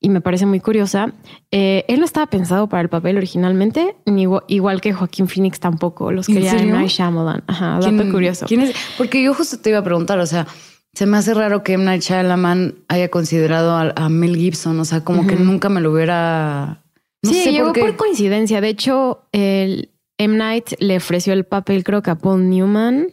y 0.00 0.08
me 0.10 0.20
parece 0.20 0.46
muy 0.46 0.60
curiosa. 0.60 1.12
Eh, 1.50 1.84
él 1.88 1.98
no 1.98 2.04
estaba 2.04 2.26
pensado 2.26 2.68
para 2.68 2.82
el 2.82 2.88
papel 2.88 3.16
originalmente, 3.16 3.96
ni 4.06 4.26
igual, 4.48 4.80
que 4.80 4.92
Joaquín 4.92 5.28
Phoenix 5.28 5.58
tampoco, 5.58 6.12
los 6.12 6.26
quería 6.26 6.52
en 6.52 6.70
Night 6.70 6.90
Shyamalan. 6.90 7.42
Ajá, 7.46 7.80
dato 7.80 8.10
curioso. 8.10 8.46
¿quién 8.46 8.62
es? 8.62 8.74
Porque 8.96 9.22
yo 9.22 9.34
justo 9.34 9.58
te 9.58 9.70
iba 9.70 9.78
a 9.78 9.84
preguntar, 9.84 10.18
o 10.18 10.26
sea, 10.26 10.46
se 10.92 11.06
me 11.06 11.16
hace 11.16 11.34
raro 11.34 11.62
que 11.62 11.74
M. 11.74 11.84
Night 11.84 12.02
Shyamalan 12.02 12.76
haya 12.88 13.08
considerado 13.08 13.76
a, 13.76 14.08
Mel 14.08 14.36
Gibson, 14.36 14.78
o 14.80 14.84
sea, 14.84 15.04
como 15.04 15.26
que 15.26 15.36
nunca 15.36 15.68
me 15.68 15.80
lo 15.80 15.92
hubiera 15.92 16.82
sí, 17.22 17.50
llegó 17.50 17.72
por, 17.72 17.96
coincidencia. 17.96 18.60
De 18.60 18.68
hecho, 18.68 19.26
el 19.32 19.90
M. 20.18 20.36
Night 20.36 20.74
le 20.78 20.96
ofreció 20.96 21.32
el 21.32 21.44
papel, 21.44 21.84
creo 21.84 22.02
que 22.02 22.10
a 22.10 22.16
Paul 22.16 22.48
Newman, 22.48 23.08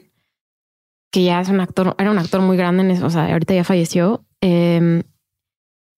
que 1.11 1.23
ya 1.23 1.41
es 1.41 1.49
un 1.49 1.59
actor, 1.59 1.95
era 1.97 2.11
un 2.11 2.17
actor 2.17 2.41
muy 2.41 2.57
grande, 2.57 2.83
en 2.83 2.91
eso, 2.91 3.05
o 3.05 3.09
sea, 3.09 3.31
ahorita 3.31 3.53
ya 3.53 3.63
falleció. 3.63 4.25
Em, 4.41 5.03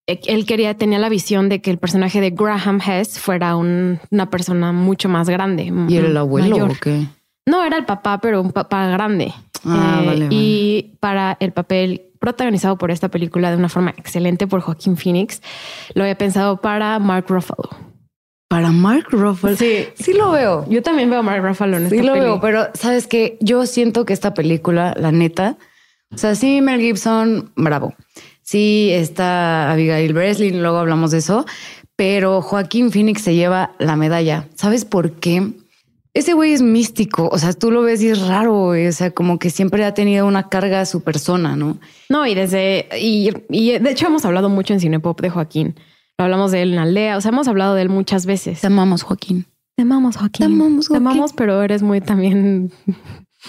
él 0.07 0.45
quería, 0.45 0.73
tenía 0.75 0.99
la 0.99 1.09
visión 1.09 1.49
de 1.49 1.61
que 1.61 1.69
el 1.69 1.77
personaje 1.77 2.21
de 2.21 2.31
Graham 2.31 2.79
Hess 2.81 3.19
fuera 3.19 3.55
una 3.57 4.29
persona 4.29 4.71
mucho 4.71 5.09
más 5.09 5.29
grande. 5.29 5.71
¿Y 5.89 5.97
era 5.97 6.07
el 6.07 6.17
abuelo 6.17 6.65
o 6.65 6.69
qué? 6.81 7.07
No, 7.45 7.63
era 7.63 7.77
el 7.77 7.85
papá, 7.85 8.19
pero 8.19 8.41
un 8.41 8.51
papá 8.51 8.87
grande. 8.87 9.33
Ah, 9.65 10.01
eh, 10.05 10.27
y 10.29 10.95
para 10.99 11.37
el 11.39 11.51
papel 11.51 12.03
protagonizado 12.19 12.77
por 12.77 12.91
esta 12.91 13.09
película 13.09 13.51
de 13.51 13.57
una 13.57 13.69
forma 13.69 13.91
excelente 13.97 14.47
por 14.47 14.61
Joaquín 14.61 14.97
Phoenix, 14.97 15.41
lo 15.93 16.03
había 16.03 16.17
pensado 16.17 16.61
para 16.61 16.99
Mark 16.99 17.25
Ruffalo. 17.27 17.69
Para 18.49 18.71
Mark 18.71 19.07
Ruffalo. 19.11 19.55
Sí, 19.57 19.87
sí 19.95 20.13
lo 20.13 20.31
veo. 20.31 20.65
Yo 20.69 20.81
también 20.81 21.09
veo 21.09 21.19
a 21.19 21.23
Mark 21.23 21.43
Ruffalo 21.43 21.77
en 21.77 21.89
Sí 21.89 22.01
lo 22.01 22.13
veo, 22.13 22.39
pero 22.39 22.67
sabes 22.73 23.07
que 23.07 23.37
yo 23.41 23.65
siento 23.65 24.05
que 24.05 24.13
esta 24.13 24.33
película, 24.33 24.93
la 24.97 25.11
neta, 25.11 25.57
o 26.13 26.17
sea, 26.17 26.35
sí, 26.35 26.61
Mel 26.61 26.79
Gibson, 26.79 27.51
bravo. 27.55 27.93
Sí, 28.47 28.89
está 28.91 29.71
Abigail 29.71 30.13
Breslin, 30.13 30.61
luego 30.61 30.77
hablamos 30.77 31.11
de 31.11 31.17
eso, 31.17 31.45
pero 31.97 32.41
Joaquín 32.41 32.91
Phoenix 32.91 33.21
se 33.21 33.35
lleva 33.35 33.71
la 33.77 33.95
medalla. 33.97 34.47
¿Sabes 34.55 34.85
por 34.85 35.11
qué? 35.19 35.51
Ese 36.13 36.33
güey 36.33 36.53
es 36.53 36.61
místico, 36.61 37.29
o 37.31 37.37
sea, 37.37 37.53
tú 37.53 37.71
lo 37.71 37.81
ves 37.81 38.01
y 38.01 38.07
es 38.07 38.25
raro, 38.25 38.69
o 38.69 38.91
sea, 38.91 39.11
como 39.11 39.37
que 39.37 39.49
siempre 39.49 39.83
ha 39.83 39.93
tenido 39.93 40.25
una 40.25 40.49
carga 40.49 40.81
a 40.81 40.85
su 40.85 41.03
persona, 41.03 41.55
¿no? 41.55 41.77
No, 42.09 42.25
y 42.25 42.35
desde, 42.35 42.87
y, 42.99 43.31
y 43.49 43.77
de 43.77 43.91
hecho 43.91 44.07
hemos 44.07 44.25
hablado 44.25 44.49
mucho 44.49 44.73
en 44.73 44.79
Cinepop 44.79 45.19
de 45.21 45.29
Joaquín 45.29 45.75
hablamos 46.17 46.51
de 46.51 46.63
él 46.63 46.73
en 46.73 46.79
aldea, 46.79 47.17
o 47.17 47.21
sea, 47.21 47.29
hemos 47.29 47.47
hablado 47.47 47.75
de 47.75 47.83
él 47.83 47.89
muchas 47.89 48.25
veces. 48.25 48.61
Te 48.61 48.67
amamos, 48.67 49.03
Joaquín. 49.03 49.45
Te 49.75 49.83
amamos, 49.83 50.17
Joaquín. 50.17 50.39
Te 50.39 50.45
amamos, 50.45 50.87
Joaquín. 50.87 51.03
Te 51.03 51.09
amamos, 51.09 51.33
pero 51.33 51.61
eres 51.61 51.83
muy 51.83 52.01
también. 52.01 52.71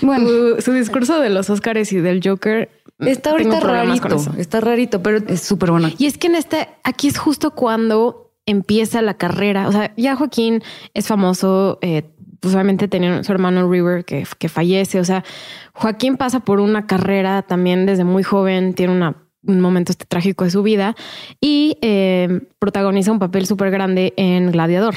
Bueno, 0.02 0.28
su, 0.60 0.72
discurso 0.72 1.18
de 1.20 1.30
los 1.30 1.48
Oscars 1.48 1.92
y 1.92 1.98
del 1.98 2.20
Joker 2.22 2.70
está 2.98 3.30
ahorita 3.30 3.60
rarito. 3.60 4.16
Está 4.36 4.60
rarito, 4.60 5.02
pero 5.02 5.18
es 5.26 5.42
súper 5.42 5.70
bueno. 5.70 5.90
Y 5.98 6.06
es 6.06 6.18
que 6.18 6.26
en 6.28 6.34
este, 6.34 6.68
aquí 6.84 7.08
es 7.08 7.18
justo 7.18 7.52
cuando 7.52 8.32
empieza 8.46 9.02
la 9.02 9.14
carrera. 9.14 9.68
O 9.68 9.72
sea, 9.72 9.92
ya 9.96 10.16
Joaquín 10.16 10.62
es 10.94 11.06
famoso. 11.06 11.78
Eh, 11.82 12.04
pues 12.40 12.54
obviamente 12.54 12.86
tenía 12.86 13.24
su 13.24 13.32
hermano 13.32 13.68
River 13.70 14.04
que, 14.04 14.24
que 14.38 14.48
fallece. 14.48 15.00
O 15.00 15.04
sea, 15.04 15.24
Joaquín 15.72 16.16
pasa 16.16 16.40
por 16.40 16.60
una 16.60 16.86
carrera 16.86 17.42
también 17.42 17.84
desde 17.86 18.04
muy 18.04 18.22
joven. 18.22 18.74
Tiene 18.74 18.92
una 18.92 19.16
un 19.46 19.60
momento 19.60 19.92
este 19.92 20.04
trágico 20.04 20.44
de 20.44 20.50
su 20.50 20.62
vida 20.62 20.96
y 21.40 21.78
eh, 21.80 22.40
protagoniza 22.58 23.12
un 23.12 23.18
papel 23.18 23.46
súper 23.46 23.70
grande 23.70 24.12
en 24.16 24.50
Gladiador. 24.50 24.94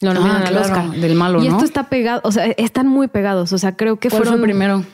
Lo 0.00 0.10
ah, 0.10 0.14
nominan 0.14 0.46
al 0.46 0.56
Oscar. 0.56 0.90
Del 0.90 1.14
malo, 1.14 1.42
Y 1.42 1.46
esto 1.46 1.64
está 1.64 1.88
pegado, 1.88 2.20
o 2.24 2.32
sea, 2.32 2.46
están 2.46 2.86
muy 2.88 3.08
pegados. 3.08 3.52
O 3.52 3.58
sea, 3.58 3.76
creo 3.76 3.98
que 3.98 4.10
¿Cuál 4.10 4.24
fueron... 4.24 4.40
fue 4.40 4.48
primero? 4.48 4.84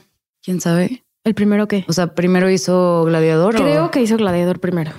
¿Quién 0.43 0.61
sabe? 0.61 1.05
¿El 1.25 1.35
primero 1.35 1.69
qué? 1.69 1.85
O 1.89 1.93
sea, 1.93 2.15
primero 2.15 2.51
hizo 2.51 3.05
Gladiador. 3.05 3.55
Creo 3.55 3.91
que 3.91 4.01
hizo 4.01 4.17
Gladiador 4.17 4.59
primero. 4.61 4.93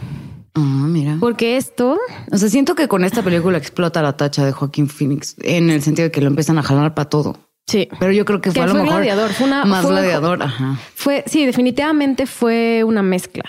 Ah, 0.53 0.85
mira. 0.87 1.17
Porque 1.19 1.57
esto. 1.57 1.97
O 2.31 2.37
sea, 2.37 2.49
siento 2.49 2.75
que 2.75 2.87
con 2.87 3.03
esta 3.03 3.23
película 3.23 3.57
explota 3.57 4.01
la 4.01 4.17
tacha 4.17 4.45
de 4.45 4.51
Joaquín 4.51 4.87
Phoenix 4.87 5.35
en 5.41 5.69
el 5.69 5.81
sentido 5.81 6.07
de 6.07 6.11
que 6.11 6.21
lo 6.21 6.27
empiezan 6.27 6.57
a 6.57 6.63
jalar 6.63 6.93
para 6.93 7.09
todo. 7.09 7.37
Sí. 7.67 7.87
Pero 7.99 8.11
yo 8.11 8.25
creo 8.25 8.41
que 8.41 8.51
fue 8.51 8.63
a 8.63 8.67
lo 8.67 8.73
mejor 8.73 8.89
gladiador. 8.89 9.31
Fue 9.31 9.47
una, 9.47 9.65
más 9.65 9.85
gladiador. 9.87 10.43
Ajá. 10.43 10.77
Fue, 10.93 11.23
sí, 11.25 11.45
definitivamente 11.45 12.25
fue 12.25 12.83
una 12.83 13.01
mezcla. 13.01 13.43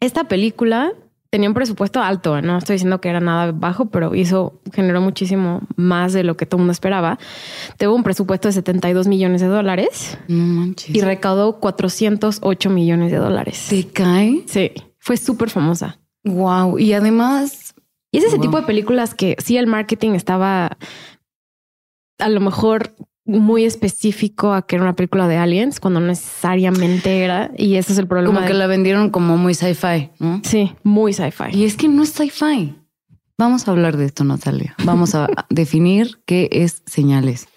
Esta 0.00 0.24
película 0.24 0.92
tenía 1.32 1.48
un 1.48 1.54
presupuesto 1.54 2.02
alto, 2.02 2.42
no 2.42 2.58
estoy 2.58 2.74
diciendo 2.74 3.00
que 3.00 3.08
era 3.08 3.18
nada 3.18 3.52
bajo, 3.52 3.86
pero 3.86 4.14
hizo, 4.14 4.60
generó 4.74 5.00
muchísimo 5.00 5.62
más 5.76 6.12
de 6.12 6.24
lo 6.24 6.36
que 6.36 6.44
todo 6.44 6.58
el 6.58 6.60
mundo 6.60 6.72
esperaba. 6.72 7.18
Tuvo 7.78 7.94
un 7.94 8.02
presupuesto 8.02 8.48
de 8.48 8.52
72 8.52 9.08
millones 9.08 9.40
de 9.40 9.46
dólares 9.46 10.18
y 10.28 11.00
recaudó 11.00 11.58
408 11.58 12.68
millones 12.68 13.10
de 13.10 13.16
dólares. 13.16 13.56
¿Se 13.56 13.88
cae? 13.88 14.42
Sí, 14.46 14.72
fue 14.98 15.16
súper 15.16 15.48
famosa. 15.48 15.98
Wow. 16.22 16.78
Y 16.78 16.92
además... 16.92 17.74
Y 18.10 18.18
es 18.18 18.24
ese 18.24 18.38
tipo 18.38 18.58
de 18.58 18.66
películas 18.66 19.14
que 19.14 19.36
sí 19.42 19.56
el 19.56 19.66
marketing 19.66 20.10
estaba 20.10 20.76
a 22.18 22.28
lo 22.28 22.40
mejor 22.40 22.94
muy 23.24 23.64
específico 23.64 24.52
a 24.52 24.66
que 24.66 24.76
era 24.76 24.84
una 24.84 24.96
película 24.96 25.28
de 25.28 25.36
aliens 25.36 25.80
cuando 25.80 26.00
no 26.00 26.06
necesariamente 26.08 27.24
era. 27.24 27.50
Y 27.56 27.76
ese 27.76 27.92
es 27.92 27.98
el 27.98 28.06
problema. 28.06 28.34
Como 28.34 28.46
que 28.46 28.54
la 28.54 28.66
vendieron 28.66 29.10
como 29.10 29.36
muy 29.36 29.54
sci-fi, 29.54 30.10
¿no? 30.18 30.40
Sí, 30.44 30.74
muy 30.82 31.12
sci-fi. 31.12 31.50
Y 31.52 31.64
es 31.64 31.76
que 31.76 31.88
no 31.88 32.02
es 32.02 32.10
sci-fi. 32.10 32.74
Vamos 33.38 33.66
a 33.66 33.70
hablar 33.70 33.96
de 33.96 34.04
esto, 34.04 34.24
Natalia. 34.24 34.74
Vamos 34.84 35.14
a 35.14 35.28
definir 35.50 36.20
qué 36.26 36.48
es 36.52 36.82
señales. 36.86 37.48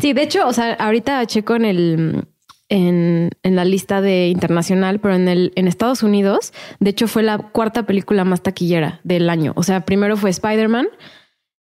Sí, 0.00 0.12
de 0.12 0.22
hecho, 0.22 0.46
o 0.46 0.52
sea, 0.52 0.74
ahorita 0.74 1.26
checo 1.26 1.56
en 1.56 1.64
el 1.64 2.24
en, 2.70 3.30
en, 3.42 3.56
la 3.56 3.64
lista 3.64 4.00
de 4.02 4.28
internacional, 4.28 5.00
pero 5.00 5.14
en 5.14 5.26
el 5.26 5.52
en 5.56 5.68
Estados 5.68 6.02
Unidos, 6.02 6.52
de 6.80 6.90
hecho, 6.90 7.08
fue 7.08 7.22
la 7.22 7.38
cuarta 7.38 7.84
película 7.84 8.24
más 8.24 8.42
taquillera 8.42 9.00
del 9.04 9.30
año. 9.30 9.54
O 9.56 9.62
sea, 9.62 9.84
primero 9.84 10.16
fue 10.16 10.30
Spider-Man, 10.30 10.86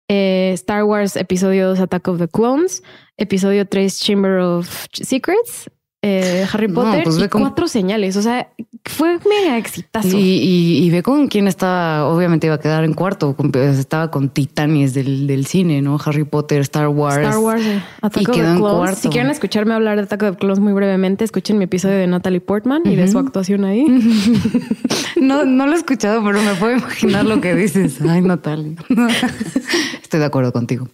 eh, 0.08 0.54
Star 0.56 0.84
Wars 0.84 1.16
Episodio 1.16 1.74
2 1.74 1.82
Attack 1.82 2.08
of 2.08 2.18
the 2.18 2.28
Clones, 2.28 2.82
Episodio 3.18 3.64
3 3.64 3.90
Chamber 3.90 4.38
of 4.38 4.88
Secrets, 4.92 5.68
eh, 6.06 6.46
Harry 6.52 6.68
Potter 6.68 7.02
pues 7.02 7.18
y 7.18 7.28
cuatro 7.28 7.66
señales. 7.66 8.16
O 8.16 8.22
sea, 8.22 8.50
fue 8.84 9.18
mega 9.26 9.56
exitazo. 9.56 10.08
Y, 10.12 10.90
ve 10.90 11.02
con 11.02 11.28
quién 11.28 11.48
estaba, 11.48 12.06
obviamente 12.06 12.46
iba 12.46 12.56
a 12.56 12.60
quedar 12.60 12.84
en 12.84 12.92
cuarto. 12.92 13.34
estaba 13.54 14.10
con 14.10 14.28
titanes 14.28 14.92
del, 14.92 15.26
del, 15.26 15.46
cine, 15.46 15.80
¿no? 15.80 15.98
Harry 16.04 16.24
Potter, 16.24 16.60
Star 16.60 16.88
Wars. 16.88 17.26
Star 17.26 17.38
Wars, 17.38 17.62
eh, 17.64 17.82
y 18.16 18.24
quedó 18.26 18.52
en 18.52 18.60
cuarto. 18.60 19.00
Si 19.00 19.08
quieren 19.08 19.30
escucharme 19.30 19.72
hablar 19.72 19.96
de 19.96 20.02
Attack 20.02 20.22
of 20.24 20.30
the 20.32 20.36
Clones 20.36 20.60
muy 20.60 20.74
brevemente, 20.74 21.24
escuchen 21.24 21.56
mi 21.56 21.64
episodio 21.64 21.96
de 21.96 22.06
Natalie 22.06 22.42
Portman 22.42 22.82
y 22.84 22.96
de 22.96 23.08
su 23.08 23.18
actuación 23.18 23.64
ahí. 23.64 23.86
no, 25.20 25.46
no 25.46 25.66
lo 25.66 25.72
he 25.72 25.76
escuchado, 25.76 26.22
pero 26.22 26.42
me 26.42 26.54
puedo 26.54 26.76
imaginar 26.76 27.24
lo 27.24 27.40
que 27.40 27.54
dices. 27.54 27.98
Ay, 28.02 28.20
Natalie. 28.20 28.76
Estoy 30.02 30.20
de 30.20 30.26
acuerdo 30.26 30.52
contigo. 30.52 30.86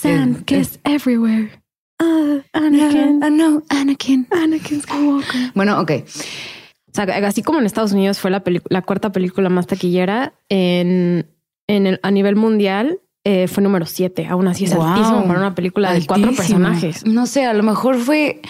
Sam, 0.00 0.42
kiss 0.44 0.80
everywhere. 0.84 1.63
Uh, 2.00 2.40
Anakin. 2.52 3.22
Uh, 3.22 3.30
no, 3.30 3.62
Anakin. 3.68 4.26
Anakin 4.30 4.82
Skywalker. 4.82 5.52
Bueno, 5.54 5.80
ok. 5.80 5.90
O 5.92 6.92
sea, 6.94 7.04
así 7.26 7.42
como 7.42 7.58
en 7.58 7.66
Estados 7.66 7.92
Unidos 7.92 8.18
fue 8.18 8.30
la, 8.30 8.42
la 8.68 8.82
cuarta 8.82 9.10
película 9.12 9.48
más 9.48 9.66
taquillera, 9.66 10.34
en, 10.48 11.26
en 11.66 11.86
el, 11.86 12.00
a 12.02 12.10
nivel 12.10 12.36
mundial 12.36 13.00
eh, 13.24 13.48
fue 13.48 13.62
número 13.62 13.86
siete. 13.86 14.26
Aún 14.26 14.46
así 14.48 14.64
es 14.64 14.72
altísimo 14.72 15.24
para 15.26 15.40
una 15.40 15.54
película 15.54 15.92
de 15.92 16.06
cuatro 16.06 16.32
personajes. 16.32 17.04
No 17.06 17.26
sé, 17.26 17.46
a 17.46 17.54
lo 17.54 17.62
mejor 17.62 17.98
fue 17.98 18.42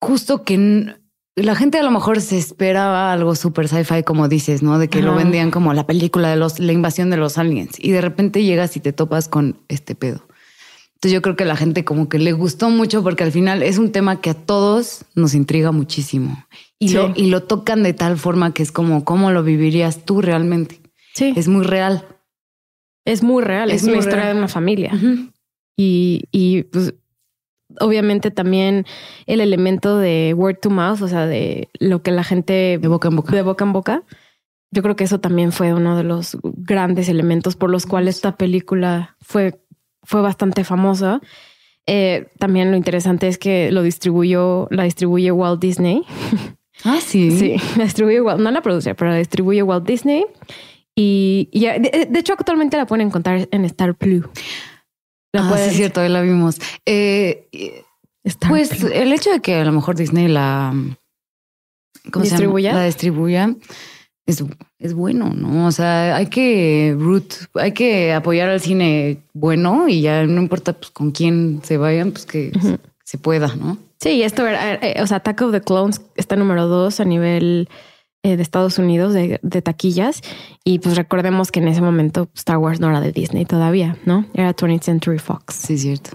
justo 0.00 0.42
que 0.44 0.94
la 1.36 1.54
gente 1.54 1.78
a 1.78 1.82
lo 1.82 1.90
mejor 1.90 2.20
se 2.20 2.38
esperaba 2.38 3.12
algo 3.12 3.34
súper 3.34 3.68
sci-fi, 3.68 4.02
como 4.02 4.26
dices, 4.28 4.62
¿no? 4.62 4.78
De 4.78 4.88
que 4.88 5.02
lo 5.02 5.14
vendían 5.14 5.50
como 5.50 5.74
la 5.74 5.86
película 5.86 6.30
de 6.30 6.36
los, 6.36 6.58
la 6.58 6.72
invasión 6.72 7.10
de 7.10 7.18
los 7.18 7.38
aliens. 7.38 7.76
Y 7.78 7.92
de 7.92 8.00
repente 8.00 8.42
llegas 8.42 8.76
y 8.76 8.80
te 8.80 8.92
topas 8.92 9.28
con 9.28 9.58
este 9.68 9.94
pedo. 9.94 10.26
Entonces 10.96 11.12
yo 11.12 11.22
creo 11.22 11.36
que 11.36 11.44
la 11.44 11.56
gente 11.56 11.84
como 11.84 12.08
que 12.08 12.18
le 12.18 12.32
gustó 12.32 12.70
mucho 12.70 13.02
porque 13.02 13.22
al 13.22 13.30
final 13.32 13.62
es 13.62 13.78
un 13.78 13.92
tema 13.92 14.20
que 14.20 14.30
a 14.30 14.34
todos 14.34 15.04
nos 15.14 15.34
intriga 15.34 15.70
muchísimo. 15.72 16.44
Y, 16.78 16.88
Sí. 16.88 16.94
lo, 16.94 17.12
y 17.14 17.26
lo 17.26 17.42
tocan 17.42 17.82
de 17.82 17.92
tal 17.92 18.16
forma 18.18 18.52
que 18.54 18.62
es 18.62 18.72
como, 18.72 19.04
¿cómo 19.04 19.30
lo 19.30 19.42
vivirías 19.42 20.04
tú 20.04 20.20
realmente? 20.22 20.80
Sí, 21.14 21.26
es, 21.30 21.36
Es 21.38 21.48
muy 21.48 21.64
real. 21.64 22.04
muy 23.22 23.42
real. 23.42 23.70
Es, 23.70 23.82
es 23.82 23.88
una 23.88 23.98
historia 23.98 24.22
real. 24.24 24.32
de 24.34 24.38
una 24.38 24.48
familia. 24.48 24.92
Y, 25.76 26.24
y 26.32 26.62
pues 26.64 26.94
obviamente 27.80 28.30
también 28.30 28.86
el 29.26 29.40
elemento 29.40 29.98
de 29.98 30.34
word 30.36 30.58
to 30.62 30.70
mouth, 30.70 31.02
o 31.02 31.08
sea, 31.08 31.26
de 31.26 31.68
lo 31.78 32.02
que 32.02 32.10
la 32.10 32.24
gente 32.24 32.78
De 32.80 32.88
boca 32.88 33.08
en 33.08 33.16
boca. 33.16 33.34
de 33.36 33.42
boca 33.42 33.64
en 33.64 33.72
boca. 33.72 34.02
Yo 34.72 34.82
creo 34.82 34.96
que 34.96 35.04
eso 35.04 35.20
también 35.20 35.52
fue 35.52 35.72
uno 35.74 35.96
de 35.96 36.04
los 36.04 36.36
grandes 36.42 37.08
elementos 37.08 37.54
por 37.56 37.70
los 37.70 37.86
cuales 37.86 38.16
esta 38.16 38.36
película 38.36 39.16
fue, 39.20 39.60
fue 40.06 40.22
bastante 40.22 40.64
famosa. 40.64 41.20
Eh, 41.86 42.28
también 42.38 42.70
lo 42.70 42.76
interesante 42.76 43.28
es 43.28 43.38
que 43.38 43.70
lo 43.70 43.82
distribuyó, 43.82 44.66
la 44.70 44.84
distribuye 44.84 45.30
Walt 45.32 45.60
Disney. 45.60 46.02
Ah, 46.84 46.98
sí. 47.04 47.30
Sí, 47.38 47.56
la 47.76 47.84
distribuye 47.84 48.20
Walt, 48.20 48.40
no 48.40 48.50
la 48.50 48.62
produce, 48.62 48.94
pero 48.94 49.10
la 49.10 49.16
distribuye 49.18 49.62
Walt 49.62 49.86
Disney. 49.86 50.24
Y, 50.94 51.48
y 51.52 51.60
ya- 51.60 51.78
de, 51.78 52.06
de 52.10 52.18
hecho, 52.18 52.32
actualmente 52.32 52.76
la 52.76 52.86
pueden 52.86 53.06
encontrar 53.06 53.48
en 53.50 53.64
Star 53.66 53.94
Plus. 53.94 54.24
La 55.32 55.48
Ah, 55.48 55.56
sí, 55.58 55.68
es 55.70 55.76
cierto, 55.76 56.00
ahí 56.00 56.08
la 56.08 56.22
vimos. 56.22 56.58
Eh, 56.86 57.48
Star 58.24 58.50
pues 58.50 58.70
Plus. 58.70 58.90
el 58.90 59.12
hecho 59.12 59.30
de 59.30 59.40
que 59.40 59.54
a 59.56 59.64
lo 59.64 59.72
mejor 59.72 59.94
Disney 59.96 60.28
la 60.28 60.72
¿cómo 62.10 62.24
se 62.24 62.30
llama? 62.30 62.38
¿Distribuya? 62.40 62.72
la 62.72 62.84
distribuya 62.84 63.54
es, 64.26 64.44
es 64.78 64.92
bueno, 64.92 65.32
¿no? 65.34 65.66
O 65.66 65.72
sea, 65.72 66.16
hay 66.16 66.26
que 66.26 66.94
root, 66.98 67.32
hay 67.54 67.72
que 67.72 68.12
apoyar 68.12 68.48
al 68.48 68.60
cine 68.60 69.18
bueno 69.32 69.88
y 69.88 70.02
ya 70.02 70.24
no 70.26 70.42
importa 70.42 70.72
pues 70.72 70.90
con 70.90 71.12
quién 71.12 71.60
se 71.62 71.76
vayan, 71.76 72.10
pues 72.10 72.26
que 72.26 72.52
se 73.04 73.18
pueda, 73.18 73.54
¿no? 73.54 73.78
Sí, 74.00 74.22
esto 74.22 74.46
era, 74.46 74.74
eh, 74.74 75.00
o 75.00 75.06
sea, 75.06 75.18
Attack 75.18 75.42
of 75.42 75.52
the 75.52 75.60
Clones 75.60 76.02
está 76.16 76.36
número 76.36 76.66
dos 76.66 77.00
a 77.00 77.04
nivel 77.04 77.68
eh, 78.22 78.36
de 78.36 78.42
Estados 78.42 78.78
Unidos 78.78 79.14
de, 79.14 79.38
de 79.42 79.62
taquillas. 79.62 80.20
Y 80.64 80.80
pues 80.80 80.96
recordemos 80.96 81.52
que 81.52 81.60
en 81.60 81.68
ese 81.68 81.80
momento 81.80 82.28
Star 82.34 82.58
Wars 82.58 82.80
no 82.80 82.90
era 82.90 83.00
de 83.00 83.12
Disney 83.12 83.44
todavía, 83.44 83.96
¿no? 84.04 84.26
Era 84.34 84.54
20th 84.54 84.82
Century 84.82 85.18
Fox. 85.18 85.54
Sí, 85.54 85.74
es 85.74 85.82
cierto. 85.82 86.10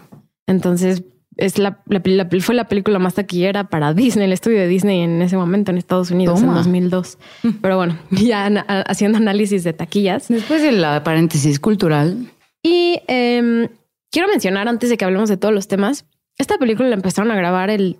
Entonces, 0.45 1.03
es 1.37 1.57
la, 1.57 1.81
la, 1.87 2.01
la- 2.03 2.27
fue 2.41 2.55
la 2.55 2.65
película 2.67 2.99
más 2.99 3.13
taquillera 3.15 3.65
para 3.69 3.93
Disney, 3.95 4.25
el 4.25 4.33
estudio 4.33 4.59
de 4.59 4.67
Disney 4.67 5.01
en 5.01 5.21
ese 5.21 5.37
momento 5.37 5.71
en 5.71 5.77
Estados 5.77 6.11
Unidos 6.11 6.39
Toma. 6.39 6.51
en 6.53 6.57
2002. 6.57 7.17
Pero 7.61 7.77
bueno, 7.77 7.97
ya 8.11 8.45
haciendo 8.87 9.17
análisis 9.17 9.63
de 9.63 9.73
taquillas. 9.73 10.27
Después 10.27 10.61
de 10.61 10.71
la 10.71 11.03
paréntesis 11.03 11.59
cultural, 11.59 12.31
Y 12.63 12.99
em, 13.07 13.67
quiero 14.11 14.27
mencionar 14.27 14.67
antes 14.67 14.89
de 14.89 14.97
que 14.97 15.05
hablemos 15.05 15.29
de 15.29 15.37
todos 15.37 15.53
los 15.53 15.67
temas, 15.67 16.05
esta 16.37 16.57
película 16.57 16.89
la 16.89 16.95
empezaron 16.95 17.31
a 17.31 17.35
grabar 17.35 17.69
el 17.69 17.97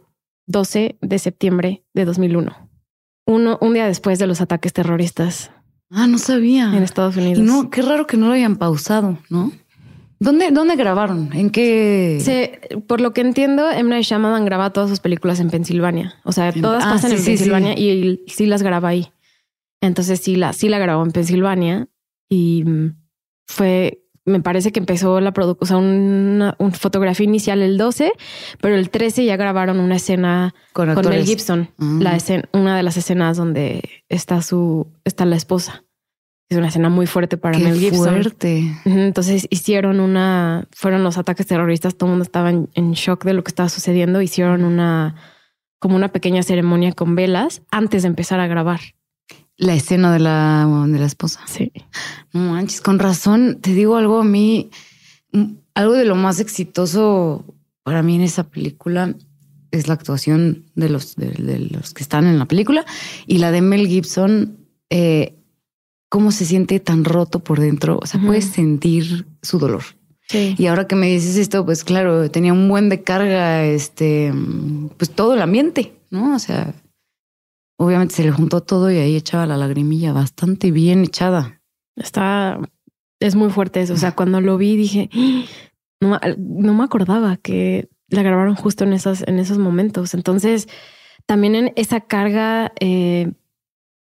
12 0.47 0.97
de 1.01 1.19
septiembre 1.19 1.83
de 1.93 2.05
2001. 2.05 2.69
Uno, 3.27 3.57
un 3.61 3.73
día 3.73 3.85
después 3.85 4.19
de 4.19 4.27
los 4.27 4.41
ataques 4.41 4.73
terroristas 4.73 5.51
ah, 5.91 6.07
no 6.07 6.17
sabía. 6.17 6.65
en 6.75 6.83
Estados 6.83 7.15
Unidos. 7.17 7.39
Y 7.39 7.41
no, 7.43 7.69
qué 7.69 7.81
raro 7.81 8.07
que 8.07 8.17
no 8.17 8.27
lo 8.27 8.33
hayan 8.33 8.55
pausado, 8.57 9.17
¿no? 9.29 9.51
¿Dónde, 10.21 10.51
dónde 10.51 10.75
grabaron? 10.75 11.31
¿En 11.33 11.49
qué? 11.49 12.19
Se- 12.21 12.59
por 12.85 13.01
lo 13.01 13.11
que 13.11 13.21
entiendo, 13.21 13.71
M. 13.71 13.89
Night 13.89 14.05
Shyamalan 14.05 14.45
graba 14.45 14.71
todas 14.71 14.87
sus 14.87 14.99
películas 14.99 15.39
en 15.39 15.49
Pensilvania. 15.49 16.13
O 16.23 16.31
sea, 16.31 16.53
todas 16.53 16.83
ah, 16.85 16.91
pasan 16.91 17.09
sí, 17.09 17.17
en 17.17 17.25
Pensilvania 17.25 17.73
y, 17.75 18.21
y 18.23 18.29
sí 18.29 18.45
las 18.45 18.61
graba 18.61 18.89
ahí. 18.89 19.11
Entonces 19.81 20.19
sí 20.19 20.35
la, 20.35 20.53
sí 20.53 20.69
la 20.69 20.77
grabó 20.77 21.03
en 21.03 21.11
Pensilvania 21.11 21.87
y 22.29 22.63
mm, 22.63 22.95
fue, 23.47 24.03
me 24.23 24.39
parece 24.41 24.71
que 24.71 24.79
empezó 24.79 25.19
la 25.21 25.33
producción, 25.33 25.63
o 25.63 25.65
sea, 25.65 25.77
una, 25.77 26.55
una 26.59 26.71
fotografía 26.71 27.23
inicial 27.23 27.63
el 27.63 27.79
12, 27.79 28.11
pero 28.61 28.75
el 28.75 28.91
13 28.91 29.25
ya 29.25 29.37
grabaron 29.37 29.79
una 29.79 29.95
escena 29.95 30.53
con 30.71 30.93
con. 30.93 31.09
Mel 31.09 31.25
Gibson, 31.25 31.71
la 31.79 32.15
escena, 32.15 32.47
una 32.53 32.77
de 32.77 32.83
las 32.83 32.95
escenas 32.95 33.37
donde 33.37 33.89
está 34.07 34.43
su, 34.43 34.85
está 35.03 35.25
la 35.25 35.35
esposa. 35.35 35.83
Es 36.51 36.57
una 36.57 36.67
escena 36.67 36.89
muy 36.89 37.07
fuerte 37.07 37.37
para 37.37 37.57
Qué 37.57 37.63
Mel 37.63 37.79
Gibson. 37.79 38.09
fuerte. 38.09 38.69
Entonces 38.83 39.47
hicieron 39.49 40.01
una, 40.01 40.67
fueron 40.73 41.01
los 41.01 41.17
ataques 41.17 41.47
terroristas, 41.47 41.95
todo 41.95 42.07
el 42.07 42.11
mundo 42.11 42.23
estaba 42.23 42.49
en, 42.49 42.69
en 42.73 42.91
shock 42.91 43.23
de 43.23 43.31
lo 43.31 43.41
que 43.41 43.51
estaba 43.51 43.69
sucediendo, 43.69 44.21
hicieron 44.21 44.65
una, 44.65 45.15
como 45.79 45.95
una 45.95 46.09
pequeña 46.09 46.43
ceremonia 46.43 46.91
con 46.91 47.15
velas 47.15 47.61
antes 47.71 48.01
de 48.01 48.09
empezar 48.09 48.41
a 48.41 48.47
grabar. 48.47 48.81
La 49.55 49.75
escena 49.75 50.11
de 50.11 50.19
la, 50.19 50.67
de 50.89 50.99
la 50.99 51.05
esposa. 51.05 51.39
Sí. 51.45 51.71
No 52.33 52.51
manches, 52.51 52.81
con 52.81 52.99
razón. 52.99 53.59
Te 53.61 53.73
digo 53.73 53.95
algo 53.95 54.19
a 54.19 54.25
mí, 54.25 54.71
mm, 55.31 55.53
algo 55.73 55.93
de 55.93 56.03
lo 56.03 56.15
más 56.15 56.41
exitoso 56.41 57.45
para 57.83 58.03
mí 58.03 58.15
en 58.17 58.23
esa 58.23 58.49
película 58.49 59.15
es 59.71 59.87
la 59.87 59.93
actuación 59.93 60.65
de 60.75 60.89
los, 60.89 61.15
de, 61.15 61.29
de 61.29 61.59
los 61.59 61.93
que 61.93 62.03
están 62.03 62.25
en 62.25 62.39
la 62.39 62.45
película 62.45 62.85
y 63.25 63.37
la 63.37 63.51
de 63.51 63.61
Mel 63.61 63.87
Gibson. 63.87 64.57
eh, 64.89 65.37
cómo 66.11 66.31
se 66.31 66.43
siente 66.43 66.81
tan 66.81 67.05
roto 67.05 67.39
por 67.39 67.61
dentro. 67.61 67.97
O 68.01 68.05
sea, 68.05 68.19
puedes 68.19 68.43
sentir 68.43 69.25
su 69.41 69.59
dolor. 69.59 69.83
Sí. 70.27 70.55
Y 70.57 70.65
ahora 70.67 70.85
que 70.85 70.97
me 70.97 71.07
dices 71.07 71.37
esto, 71.37 71.65
pues 71.65 71.85
claro, 71.85 72.29
tenía 72.29 72.51
un 72.51 72.67
buen 72.67 72.89
de 72.89 73.01
carga, 73.01 73.63
este, 73.63 74.33
pues 74.97 75.09
todo 75.09 75.35
el 75.35 75.41
ambiente, 75.41 75.93
¿no? 76.09 76.35
O 76.35 76.39
sea, 76.39 76.73
obviamente 77.77 78.13
se 78.13 78.23
le 78.25 78.31
juntó 78.31 78.59
todo 78.61 78.91
y 78.91 78.97
ahí 78.97 79.15
echaba 79.15 79.45
la 79.45 79.55
lagrimilla 79.55 80.11
bastante 80.11 80.71
bien 80.71 81.05
echada. 81.05 81.61
Está, 81.95 82.59
es 83.21 83.35
muy 83.35 83.49
fuerte 83.49 83.81
eso. 83.81 83.93
O 83.93 83.97
sea, 83.97 84.11
cuando 84.11 84.41
lo 84.41 84.57
vi 84.57 84.75
dije, 84.75 85.09
"Ah, 85.13 85.45
no, 86.01 86.19
no 86.37 86.73
me 86.73 86.83
acordaba 86.83 87.37
que 87.37 87.87
la 88.09 88.21
grabaron 88.21 88.55
justo 88.55 88.83
en 88.83 88.91
esos, 88.91 89.23
en 89.25 89.39
esos 89.39 89.59
momentos. 89.59 90.13
Entonces, 90.13 90.67
también 91.25 91.55
en 91.55 91.73
esa 91.77 92.01
carga, 92.01 92.73
eh, 92.81 93.31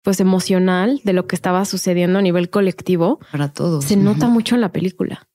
pues 0.02 0.20
emocional 0.20 1.00
de 1.04 1.12
lo 1.12 1.26
que 1.26 1.36
estaba 1.36 1.64
sucediendo 1.64 2.18
a 2.18 2.22
nivel 2.22 2.48
colectivo, 2.50 3.18
Para 3.32 3.52
todos. 3.52 3.84
se 3.84 3.96
nota 3.96 4.28
mucho 4.28 4.54
en 4.54 4.60
la 4.62 4.72
película. 4.72 5.28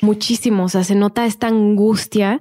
Muchísimo. 0.00 0.64
O 0.64 0.68
sea, 0.68 0.84
se 0.84 0.94
nota 0.94 1.26
esta 1.26 1.48
angustia, 1.48 2.40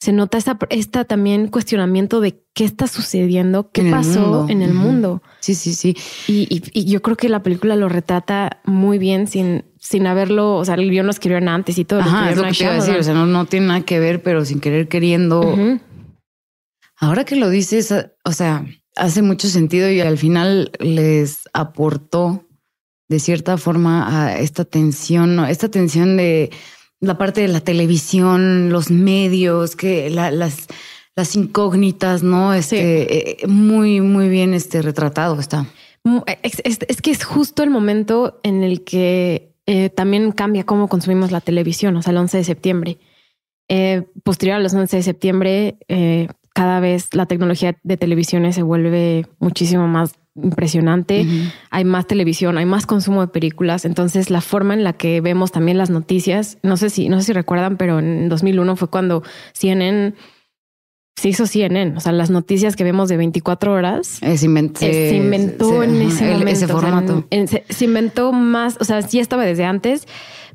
se 0.00 0.12
nota 0.12 0.38
esta, 0.38 0.58
esta 0.70 1.04
también 1.04 1.48
cuestionamiento 1.48 2.20
de 2.20 2.42
qué 2.54 2.64
está 2.64 2.86
sucediendo, 2.86 3.70
qué 3.70 3.82
En 3.82 3.90
pasó 3.90 4.46
en 4.48 4.62
el 4.62 4.74
mundo. 4.74 5.22
Sí, 5.40 5.54
sí, 5.54 5.74
sí. 5.74 5.96
Y, 6.26 6.46
y- 6.54 6.62
y 6.72 6.84
yo 6.86 7.00
creo 7.02 7.16
que 7.16 7.28
la 7.28 7.42
película 7.42 7.76
lo 7.76 7.88
retrata 7.88 8.60
muy 8.64 8.98
bien 8.98 9.26
sin, 9.26 9.64
sin 9.78 10.06
haberlo, 10.06 10.56
o 10.56 10.64
sea, 10.64 10.74
el 10.74 10.90
guion 10.90 11.06
lo 11.06 11.12
escribieron 11.12 11.48
antes 11.48 11.78
y 11.78 11.84
todo. 11.84 12.00
lo 12.00 12.06
Ajá, 12.06 12.30
es 12.30 12.36
lo 12.36 12.44
que 12.44 12.52
te 12.52 12.64
iba 12.64 12.72
a 12.72 12.76
decir. 12.76 12.96
O 12.96 13.02
sea, 13.02 13.14
no, 13.14 13.26
no 13.26 13.44
tiene 13.46 13.66
nada 13.66 13.80
que 13.82 13.98
ver, 14.00 14.22
pero 14.22 14.44
sin 14.44 14.60
querer 14.60 14.88
queriendo. 14.88 15.56
Ahora 16.96 17.24
que 17.24 17.36
lo 17.36 17.50
dices, 17.50 17.92
o 18.24 18.32
sea, 18.32 18.64
hace 18.96 19.22
mucho 19.22 19.48
sentido 19.48 19.90
y 19.90 20.00
al 20.00 20.18
final 20.18 20.70
les 20.78 21.48
aportó 21.52 22.44
de 23.08 23.18
cierta 23.20 23.56
forma 23.58 24.26
a 24.26 24.38
esta 24.38 24.64
tensión, 24.64 25.36
¿no? 25.36 25.46
esta 25.46 25.68
tensión 25.68 26.16
de 26.16 26.50
la 27.00 27.18
parte 27.18 27.42
de 27.42 27.48
la 27.48 27.60
televisión, 27.60 28.70
los 28.70 28.90
medios, 28.90 29.76
que 29.76 30.08
la- 30.10 30.30
las, 30.30 30.66
las 31.16 31.36
incógnitas, 31.36 32.22
¿no? 32.22 32.54
Este, 32.54 33.42
eh, 33.42 33.46
muy, 33.46 34.00
muy 34.00 34.28
bien 34.28 34.54
este, 34.54 34.80
retratado 34.80 35.38
está. 35.38 35.66
Es, 36.42 36.60
es- 36.64 36.78
es 36.88 37.02
que 37.02 37.10
es 37.10 37.24
justo 37.24 37.62
el 37.62 37.70
momento 37.70 38.40
en 38.42 38.62
el 38.62 38.84
que 38.84 39.54
eh, 39.66 39.90
también 39.90 40.32
cambia 40.32 40.64
cómo 40.64 40.88
consumimos 40.88 41.30
la 41.30 41.40
televisión, 41.40 41.96
o 41.96 42.02
sea, 42.02 42.10
el 42.12 42.18
11 42.18 42.38
de 42.38 42.44
septiembre. 42.44 42.98
Eh, 43.68 44.04
posterior 44.22 44.56
a 44.56 44.60
los 44.60 44.74
11 44.74 44.96
de 44.98 45.02
septiembre, 45.02 45.76
eh, 45.88 46.28
cada 46.54 46.80
vez 46.80 47.08
la 47.14 47.26
tecnología 47.26 47.76
de 47.82 47.96
televisiones 47.96 48.54
se 48.54 48.62
vuelve 48.62 49.26
muchísimo 49.40 49.86
más 49.88 50.14
impresionante. 50.36 51.26
Hay 51.70 51.84
más 51.84 52.06
televisión, 52.06 52.58
hay 52.58 52.64
más 52.64 52.86
consumo 52.86 53.20
de 53.20 53.28
películas. 53.28 53.84
Entonces, 53.84 54.30
la 54.30 54.40
forma 54.40 54.74
en 54.74 54.82
la 54.84 54.92
que 54.92 55.20
vemos 55.20 55.52
también 55.52 55.78
las 55.78 55.90
noticias, 55.90 56.58
no 56.62 56.76
sé 56.76 56.90
si, 56.90 57.08
no 57.08 57.18
sé 57.20 57.26
si 57.26 57.32
recuerdan, 57.32 57.76
pero 57.76 57.98
en 57.98 58.28
2001 58.28 58.76
fue 58.76 58.88
cuando 58.88 59.22
CNN 59.52 60.14
se 61.16 61.28
hizo 61.28 61.46
CNN. 61.46 61.96
O 61.96 62.00
sea, 62.00 62.10
las 62.12 62.30
noticias 62.30 62.74
que 62.74 62.82
vemos 62.84 63.08
de 63.08 63.16
24 63.16 63.72
horas 63.72 64.20
Eh, 64.22 64.36
se, 64.36 64.48
invent- 64.48 64.76
se 64.76 65.14
inventó 65.16 65.68
se- 65.68 65.84
en 65.84 66.02
ese 66.02 66.24
el- 66.32 66.38
momento. 66.38 66.50
Ese 66.52 66.64
o 66.64 66.68
sea, 66.68 66.76
formato. 66.76 67.24
en- 67.30 67.46
se, 67.48 67.64
se 67.68 67.84
inventó 67.84 68.32
más, 68.32 68.76
o 68.80 68.84
sea, 68.84 69.00
sí 69.02 69.20
estaba 69.20 69.44
desde 69.44 69.64
antes, 69.64 70.06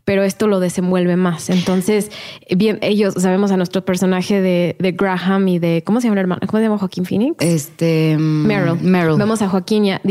pero 0.09 0.23
esto 0.23 0.47
lo 0.47 0.59
desenvuelve 0.59 1.17
más. 1.17 1.51
Entonces, 1.51 2.09
bien, 2.49 2.79
ellos 2.81 3.13
sabemos 3.15 3.51
a 3.51 3.57
nuestro 3.57 3.85
personaje 3.85 4.41
de, 4.41 4.75
de 4.79 4.91
Graham 4.93 5.47
y 5.47 5.59
de 5.59 5.83
¿cómo 5.85 6.01
se 6.01 6.07
llama 6.07 6.15
el 6.15 6.21
hermano? 6.21 6.41
¿Cómo 6.47 6.57
se 6.57 6.63
llama 6.63 6.79
Joaquín 6.79 7.05
Phoenix? 7.05 7.35
este 7.45 8.17
mm, 8.17 8.47
Meryl. 8.47 8.79
Meryl. 8.81 9.17
Vemos 9.19 9.43
a 9.43 9.49
Joaquín 9.49 9.85
y 9.85 9.91
a, 9.91 10.01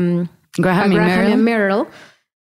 um, 0.00 0.20
a 0.20 0.28
Graham, 0.56 0.92
y 0.92 0.94
y 0.94 0.98
a 0.98 1.02
Meryl. 1.02 1.36
Meryl 1.36 1.84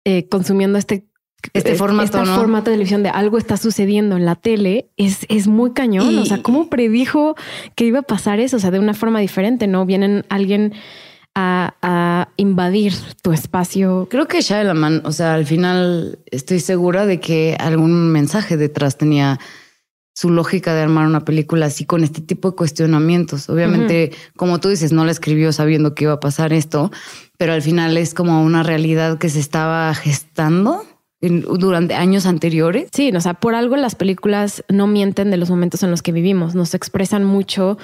eh, 0.04 0.28
consumiendo 0.28 0.78
este 0.78 1.08
este 1.54 1.76
formato, 1.76 2.22
este 2.22 2.34
formato 2.36 2.70
de 2.70 2.76
televisión 2.76 3.02
de 3.02 3.08
algo 3.08 3.38
está 3.38 3.56
sucediendo 3.56 4.18
en 4.18 4.26
la 4.26 4.36
tele 4.36 4.90
es, 4.98 5.26
es 5.30 5.48
muy 5.48 5.72
cañón. 5.72 6.18
o 6.18 6.26
sea, 6.26 6.42
¿cómo 6.42 6.70
predijo 6.70 7.36
que 7.76 7.86
iba 7.86 8.00
a 8.00 8.02
pasar 8.02 8.42
eso? 8.42 8.58
O 8.58 8.60
sea, 8.60 8.72
de 8.72 8.80
una 8.80 8.94
forma 8.94 9.22
diferente, 9.22 9.68
¿no? 9.68 9.86
Vienen 9.86 10.26
alguien 10.28 10.74
a, 11.36 11.76
a 11.82 12.30
invadir 12.38 12.94
tu 13.22 13.32
espacio. 13.32 14.08
Creo 14.10 14.28
que 14.28 14.42
Shalaman, 14.42 15.02
o 15.06 15.12
sea, 15.12 15.34
al 15.34 15.46
final 15.46 16.20
estoy 16.26 16.60
segura 16.60 17.06
de 17.06 17.20
que 17.20 17.56
algún 17.60 18.12
mensaje 18.12 18.58
detrás 18.58 18.98
tenía 18.98 19.40
su 20.20 20.30
lógica 20.30 20.74
de 20.74 20.82
armar 20.82 21.08
una 21.08 21.24
película 21.24 21.68
así 21.68 21.86
con 21.86 22.04
este 22.04 22.20
tipo 22.20 22.50
de 22.50 22.58
cuestionamientos. 22.58 23.50
Obviamente, 23.50 24.12
como 24.36 24.60
tú 24.60 24.68
dices, 24.68 24.92
no 24.92 25.06
la 25.06 25.12
escribió 25.12 25.54
sabiendo 25.54 25.96
que 25.96 26.04
iba 26.04 26.14
a 26.14 26.20
pasar 26.20 26.52
esto, 26.52 26.92
pero 27.38 27.54
al 27.54 27.62
final 27.62 27.96
es 27.96 28.14
como 28.14 28.44
una 28.44 28.62
realidad 28.62 29.18
que 29.18 29.30
se 29.30 29.40
estaba 29.40 29.94
gestando 29.96 30.84
durante 31.22 31.96
años 31.96 32.26
anteriores. 32.26 32.90
Sí, 32.94 33.14
o 33.16 33.22
sea, 33.22 33.36
por 33.36 33.56
algo 33.56 33.78
las 33.78 33.96
películas 33.96 34.66
no 34.68 34.88
mienten 34.88 35.32
de 35.32 35.38
los 35.38 35.50
momentos 35.50 35.84
en 35.84 35.92
los 35.92 36.02
que 36.02 36.12
vivimos, 36.12 36.54
nos 36.54 36.74
expresan 36.74 37.24
mucho, 37.24 37.78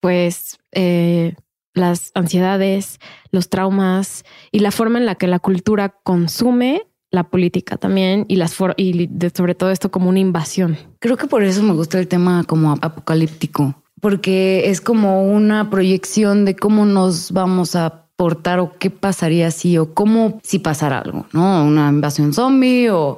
pues, 0.00 0.58
eh, 0.72 1.36
las 1.74 2.10
ansiedades, 2.14 3.00
los 3.30 3.48
traumas 3.48 4.24
y 4.50 4.60
la 4.60 4.70
forma 4.70 4.98
en 4.98 5.06
la 5.06 5.14
que 5.14 5.26
la 5.26 5.38
cultura 5.38 5.96
consume 6.02 6.86
la 7.10 7.24
política 7.24 7.76
también 7.76 8.24
y 8.28 8.36
las 8.36 8.56
y 8.76 9.10
sobre 9.34 9.54
todo 9.54 9.70
esto 9.70 9.90
como 9.90 10.08
una 10.08 10.18
invasión. 10.18 10.78
Creo 10.98 11.16
que 11.16 11.26
por 11.26 11.44
eso 11.44 11.62
me 11.62 11.74
gusta 11.74 11.98
el 11.98 12.08
tema 12.08 12.42
como 12.44 12.72
apocalíptico, 12.72 13.74
porque 14.00 14.70
es 14.70 14.80
como 14.80 15.30
una 15.30 15.70
proyección 15.70 16.44
de 16.44 16.56
cómo 16.56 16.86
nos 16.86 17.30
vamos 17.32 17.76
a 17.76 18.06
portar 18.16 18.60
o 18.60 18.78
qué 18.78 18.90
pasaría 18.90 19.50
si 19.50 19.76
o 19.78 19.94
cómo 19.94 20.40
si 20.42 20.58
pasara 20.58 20.98
algo, 20.98 21.26
¿no? 21.32 21.64
Una 21.64 21.88
invasión 21.88 22.32
zombie 22.32 22.88
o 22.90 23.16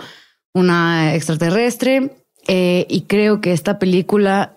una 0.52 1.14
extraterrestre. 1.14 2.16
Eh, 2.46 2.86
y 2.90 3.02
creo 3.02 3.40
que 3.40 3.52
esta 3.52 3.78
película, 3.78 4.54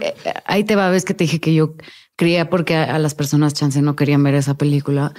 eh, 0.00 0.14
ahí 0.44 0.64
te 0.64 0.76
va, 0.76 0.90
ves 0.90 1.04
que 1.04 1.14
te 1.14 1.24
dije 1.24 1.40
que 1.40 1.54
yo 1.54 1.74
creía 2.18 2.50
porque 2.50 2.74
a, 2.74 2.98
las 2.98 3.14
personas 3.14 3.54
chance 3.54 3.80
no 3.80 3.94
querían 3.94 4.22
ver 4.24 4.34
esa 4.34 4.54
película. 4.54 5.14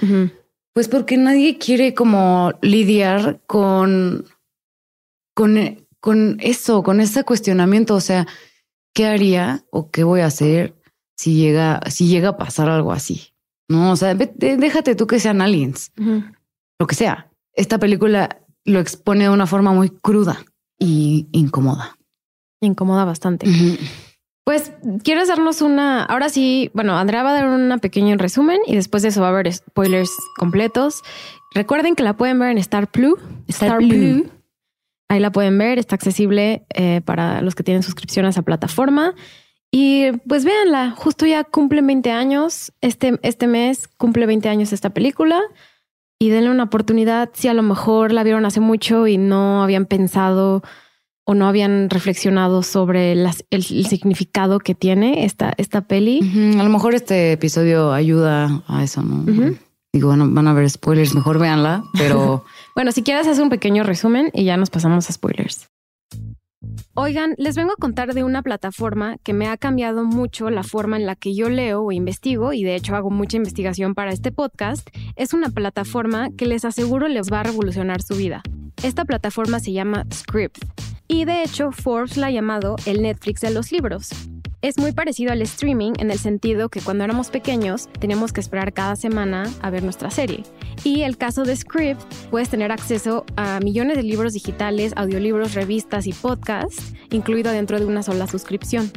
Pues 0.74 0.86
porque 0.86 1.16
nadie 1.16 1.58
quiere 1.58 1.94
como 1.94 2.52
lidiar 2.60 3.40
con, 3.46 4.26
con, 5.34 5.86
con 5.98 6.36
eso, 6.40 6.82
con 6.82 7.00
ese 7.00 7.24
cuestionamiento. 7.24 7.94
O 7.94 8.00
sea, 8.00 8.28
¿qué 8.94 9.06
haría 9.06 9.64
o 9.72 9.90
qué 9.90 10.04
voy 10.04 10.20
a 10.20 10.26
hacer 10.26 10.76
si 11.16 11.34
llega, 11.34 11.80
si 11.90 12.06
llega 12.06 12.28
a 12.28 12.36
pasar 12.36 12.68
algo 12.68 12.92
así? 12.92 13.32
No, 13.68 13.92
o 13.92 13.96
sea, 13.96 14.14
déjate 14.14 14.94
tú 14.94 15.06
que 15.06 15.20
sean 15.20 15.40
aliens, 15.40 15.92
lo 16.78 16.86
que 16.86 16.94
sea. 16.94 17.30
Esta 17.54 17.78
película 17.78 18.42
lo 18.64 18.78
expone 18.78 19.24
de 19.24 19.30
una 19.30 19.46
forma 19.46 19.72
muy 19.72 19.88
cruda 19.88 20.44
y 20.78 21.28
incómoda. 21.32 21.96
Incomoda 22.60 23.04
bastante. 23.06 23.46
Pues, 24.50 24.72
¿quieres 25.04 25.28
darnos 25.28 25.62
una? 25.62 26.02
Ahora 26.02 26.28
sí, 26.28 26.72
bueno, 26.74 26.98
Andrea 26.98 27.22
va 27.22 27.30
a 27.30 27.34
dar 27.34 27.46
un 27.46 27.78
pequeño 27.78 28.16
resumen 28.16 28.58
y 28.66 28.74
después 28.74 29.04
de 29.04 29.10
eso 29.10 29.20
va 29.20 29.28
a 29.28 29.30
haber 29.30 29.52
spoilers 29.52 30.10
completos. 30.38 31.02
Recuerden 31.54 31.94
que 31.94 32.02
la 32.02 32.16
pueden 32.16 32.40
ver 32.40 32.50
en 32.50 32.58
Star 32.58 32.90
Plus. 32.90 33.14
Star, 33.46 33.78
Plus. 33.78 34.24
Ahí 35.08 35.20
la 35.20 35.30
pueden 35.30 35.56
ver, 35.56 35.78
está 35.78 35.94
accesible 35.94 36.66
eh, 36.74 37.00
para 37.04 37.42
los 37.42 37.54
que 37.54 37.62
tienen 37.62 37.84
suscripción 37.84 38.26
a 38.26 38.30
esa 38.30 38.42
plataforma. 38.42 39.14
Y 39.70 40.10
pues 40.26 40.44
véanla, 40.44 40.94
justo 40.96 41.26
ya 41.26 41.44
cumple 41.44 41.80
20 41.80 42.10
años, 42.10 42.72
este, 42.80 43.20
este 43.22 43.46
mes 43.46 43.86
cumple 43.86 44.26
20 44.26 44.48
años 44.48 44.72
esta 44.72 44.90
película 44.90 45.40
y 46.18 46.30
denle 46.30 46.50
una 46.50 46.64
oportunidad 46.64 47.30
si 47.34 47.46
a 47.46 47.54
lo 47.54 47.62
mejor 47.62 48.10
la 48.10 48.24
vieron 48.24 48.44
hace 48.44 48.58
mucho 48.58 49.06
y 49.06 49.16
no 49.16 49.62
habían 49.62 49.86
pensado 49.86 50.64
o 51.30 51.34
no 51.34 51.46
habían 51.46 51.88
reflexionado 51.90 52.64
sobre 52.64 53.12
el, 53.12 53.62
significado 53.62 54.58
que 54.58 54.74
tiene 54.74 55.24
esta, 55.24 55.54
esta 55.58 55.82
peli. 55.82 56.18
A 56.58 56.64
lo 56.64 56.70
mejor 56.70 56.96
este 56.96 57.30
episodio 57.30 57.92
ayuda 57.92 58.64
a 58.66 58.82
eso, 58.82 59.00
¿no? 59.04 59.54
Digo, 59.92 60.08
bueno, 60.08 60.28
van 60.28 60.48
a 60.48 60.54
ver 60.54 60.68
spoilers, 60.68 61.14
mejor 61.14 61.38
véanla, 61.38 61.84
pero... 61.96 62.44
bueno, 62.74 62.90
si 62.90 63.04
quieres 63.04 63.28
hacer 63.28 63.44
un 63.44 63.48
pequeño 63.48 63.84
resumen 63.84 64.32
y 64.34 64.42
ya 64.42 64.56
nos 64.56 64.70
pasamos 64.70 65.08
a 65.08 65.12
spoilers. 65.12 65.68
Oigan, 66.94 67.36
les 67.38 67.54
vengo 67.54 67.74
a 67.74 67.80
contar 67.80 68.12
de 68.12 68.24
una 68.24 68.42
plataforma 68.42 69.16
que 69.22 69.32
me 69.32 69.46
ha 69.46 69.56
cambiado 69.56 70.04
mucho 70.04 70.50
la 70.50 70.64
forma 70.64 70.96
en 70.96 71.06
la 71.06 71.14
que 71.14 71.36
yo 71.36 71.48
leo 71.48 71.82
o 71.82 71.92
investigo, 71.92 72.52
y 72.52 72.64
de 72.64 72.74
hecho 72.74 72.96
hago 72.96 73.10
mucha 73.10 73.36
investigación 73.36 73.94
para 73.94 74.10
este 74.10 74.32
podcast. 74.32 74.88
Es 75.14 75.32
una 75.32 75.50
plataforma 75.50 76.30
que 76.36 76.46
les 76.46 76.64
aseguro 76.64 77.06
les 77.06 77.32
va 77.32 77.38
a 77.38 77.44
revolucionar 77.44 78.02
su 78.02 78.16
vida. 78.16 78.42
Esta 78.82 79.04
plataforma 79.04 79.60
se 79.60 79.72
llama 79.72 80.06
Script, 80.12 80.58
y 81.10 81.24
de 81.24 81.42
hecho 81.42 81.72
Forbes 81.72 82.16
la 82.16 82.28
ha 82.28 82.30
llamado 82.30 82.76
el 82.86 83.02
Netflix 83.02 83.40
de 83.40 83.50
los 83.50 83.72
libros. 83.72 84.10
Es 84.62 84.78
muy 84.78 84.92
parecido 84.92 85.32
al 85.32 85.42
streaming 85.42 85.94
en 85.98 86.12
el 86.12 86.18
sentido 86.18 86.68
que 86.68 86.80
cuando 86.80 87.02
éramos 87.02 87.30
pequeños 87.30 87.88
teníamos 87.98 88.32
que 88.32 88.40
esperar 88.40 88.72
cada 88.72 88.94
semana 88.94 89.50
a 89.60 89.70
ver 89.70 89.82
nuestra 89.82 90.10
serie. 90.10 90.44
Y 90.84 91.02
el 91.02 91.16
caso 91.16 91.42
de 91.42 91.56
Script, 91.56 92.00
puedes 92.30 92.48
tener 92.48 92.70
acceso 92.70 93.24
a 93.36 93.58
millones 93.58 93.96
de 93.96 94.04
libros 94.04 94.34
digitales, 94.34 94.92
audiolibros, 94.94 95.54
revistas 95.54 96.06
y 96.06 96.12
podcasts, 96.12 96.94
incluido 97.10 97.50
dentro 97.50 97.80
de 97.80 97.86
una 97.86 98.04
sola 98.04 98.28
suscripción. 98.28 98.92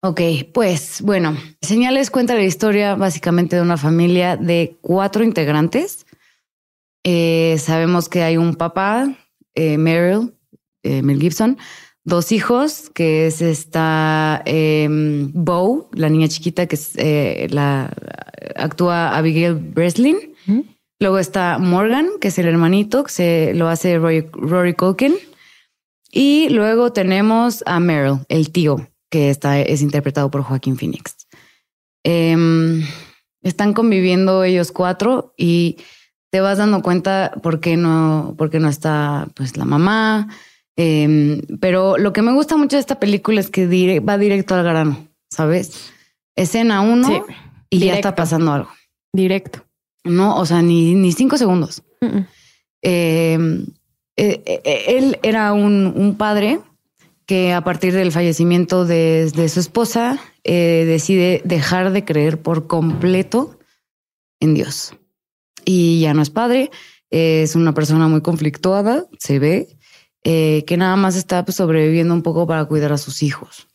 Ok, 0.00 0.20
pues 0.54 1.02
bueno, 1.02 1.36
Señales 1.60 2.10
cuenta 2.10 2.34
la 2.34 2.44
historia 2.44 2.94
básicamente 2.94 3.56
de 3.56 3.62
una 3.62 3.76
familia 3.76 4.36
de 4.36 4.78
cuatro 4.80 5.24
integrantes. 5.24 6.06
Eh, 7.04 7.56
sabemos 7.58 8.08
que 8.08 8.22
hay 8.22 8.36
un 8.36 8.54
papá, 8.54 9.12
eh, 9.54 9.76
Meryl, 9.76 10.34
eh, 10.84 11.02
Mel 11.02 11.20
Gibson, 11.20 11.58
dos 12.08 12.32
hijos, 12.32 12.90
que 12.94 13.26
es 13.26 13.42
esta 13.42 14.42
eh, 14.46 14.88
Bo, 14.90 15.88
la 15.92 16.08
niña 16.08 16.28
chiquita 16.28 16.66
que 16.66 16.74
es, 16.74 16.92
eh, 16.96 17.46
la 17.50 17.92
actúa 18.56 19.16
Abigail 19.16 19.54
Breslin. 19.54 20.34
Luego 21.00 21.18
está 21.18 21.58
Morgan, 21.58 22.08
que 22.20 22.28
es 22.28 22.38
el 22.38 22.46
hermanito, 22.46 23.04
que 23.04 23.12
se 23.12 23.54
lo 23.54 23.68
hace 23.68 23.98
Rory, 23.98 24.26
Rory 24.32 24.74
Culkin. 24.74 25.14
Y 26.10 26.48
luego 26.48 26.92
tenemos 26.92 27.62
a 27.66 27.78
Meryl, 27.78 28.20
el 28.28 28.50
tío, 28.50 28.88
que 29.10 29.30
está, 29.30 29.60
es 29.60 29.82
interpretado 29.82 30.30
por 30.30 30.42
Joaquín 30.42 30.76
Phoenix. 30.76 31.28
Em, 32.02 32.82
están 33.42 33.74
conviviendo 33.74 34.42
ellos 34.42 34.72
cuatro 34.72 35.34
y 35.36 35.76
te 36.30 36.40
vas 36.40 36.58
dando 36.58 36.82
cuenta 36.82 37.32
por 37.42 37.60
qué 37.60 37.76
no, 37.76 38.34
por 38.38 38.50
qué 38.50 38.58
no 38.58 38.68
está 38.68 39.28
pues 39.34 39.56
la 39.56 39.66
mamá, 39.66 40.28
Em, 40.80 41.42
pero 41.58 41.98
lo 41.98 42.12
que 42.12 42.22
me 42.22 42.32
gusta 42.32 42.56
mucho 42.56 42.76
de 42.76 42.80
esta 42.80 43.00
película 43.00 43.40
es 43.40 43.50
que 43.50 43.98
va 43.98 44.16
directo 44.16 44.54
al 44.54 44.62
grano, 44.62 45.08
¿sabes? 45.28 45.90
Escena 46.36 46.82
uno 46.82 47.26
y 47.68 47.80
ya 47.80 47.96
está 47.96 48.14
pasando 48.14 48.52
algo. 48.52 48.70
Directo. 49.12 49.64
No, 50.04 50.36
o 50.36 50.46
sea, 50.46 50.62
ni, 50.62 50.94
ni 50.94 51.10
cinco 51.10 51.36
segundos. 51.36 51.82
Em, 52.80 53.66
eh, 54.16 54.40
eh, 54.46 54.84
él 54.86 55.18
era 55.24 55.52
un, 55.52 55.92
un, 55.96 56.16
padre 56.16 56.60
que 57.26 57.52
a 57.52 57.64
partir 57.64 57.92
del 57.92 58.12
fallecimiento 58.12 58.84
de, 58.84 59.32
su 59.52 59.58
esposa 59.58 60.20
eh, 60.44 60.84
decide 60.86 61.42
dejar 61.44 61.90
de 61.90 62.04
creer 62.04 62.40
por 62.40 62.68
completo 62.68 63.58
en 64.38 64.54
Dios. 64.54 64.94
Y 65.64 66.02
ya 66.02 66.14
no 66.14 66.22
es 66.22 66.30
padre, 66.30 66.70
es 67.10 67.56
una 67.56 67.74
persona 67.74 68.06
muy 68.06 68.20
conflictuada, 68.20 69.06
se 69.18 69.40
ve, 69.40 69.77
eh, 70.24 70.64
que 70.66 70.76
nada 70.76 70.96
más 70.96 71.16
está 71.16 71.44
pues, 71.44 71.56
sobreviviendo 71.56 72.14
un 72.14 72.22
poco 72.22 72.46
para 72.46 72.64
cuidar 72.64 72.92
a 72.92 72.98
sus 72.98 73.22
hijos. 73.22 73.68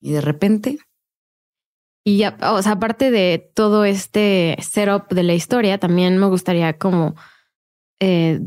Y 0.00 0.12
de 0.12 0.20
repente... 0.20 0.78
Y 2.04 2.18
ya, 2.18 2.36
o 2.40 2.62
sea, 2.62 2.72
aparte 2.72 3.10
de 3.10 3.50
todo 3.54 3.84
este 3.84 4.56
setup 4.60 5.08
de 5.12 5.24
la 5.24 5.34
historia, 5.34 5.78
también 5.78 6.18
me 6.18 6.26
gustaría 6.26 6.78
como 6.78 7.16
eh, 7.98 8.40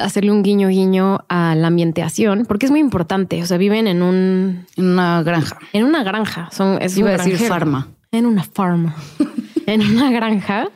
hacerle 0.00 0.32
un 0.32 0.42
guiño 0.42 0.68
guiño 0.68 1.24
a 1.28 1.54
la 1.54 1.68
ambientación, 1.68 2.44
porque 2.46 2.66
es 2.66 2.72
muy 2.72 2.80
importante. 2.80 3.40
O 3.40 3.46
sea, 3.46 3.56
viven 3.56 3.86
en 3.86 4.02
un... 4.02 4.66
En 4.76 4.86
una 4.86 5.22
granja. 5.22 5.58
En 5.72 5.84
una 5.84 6.02
granja. 6.02 6.48
Son, 6.50 6.82
es 6.82 6.96
Iba 6.96 7.10
a 7.10 7.16
decir 7.18 7.36
farma. 7.36 7.88
En 8.10 8.26
una 8.26 8.42
farma. 8.42 8.96
en 9.66 9.82
una 9.82 10.10
granja. 10.10 10.68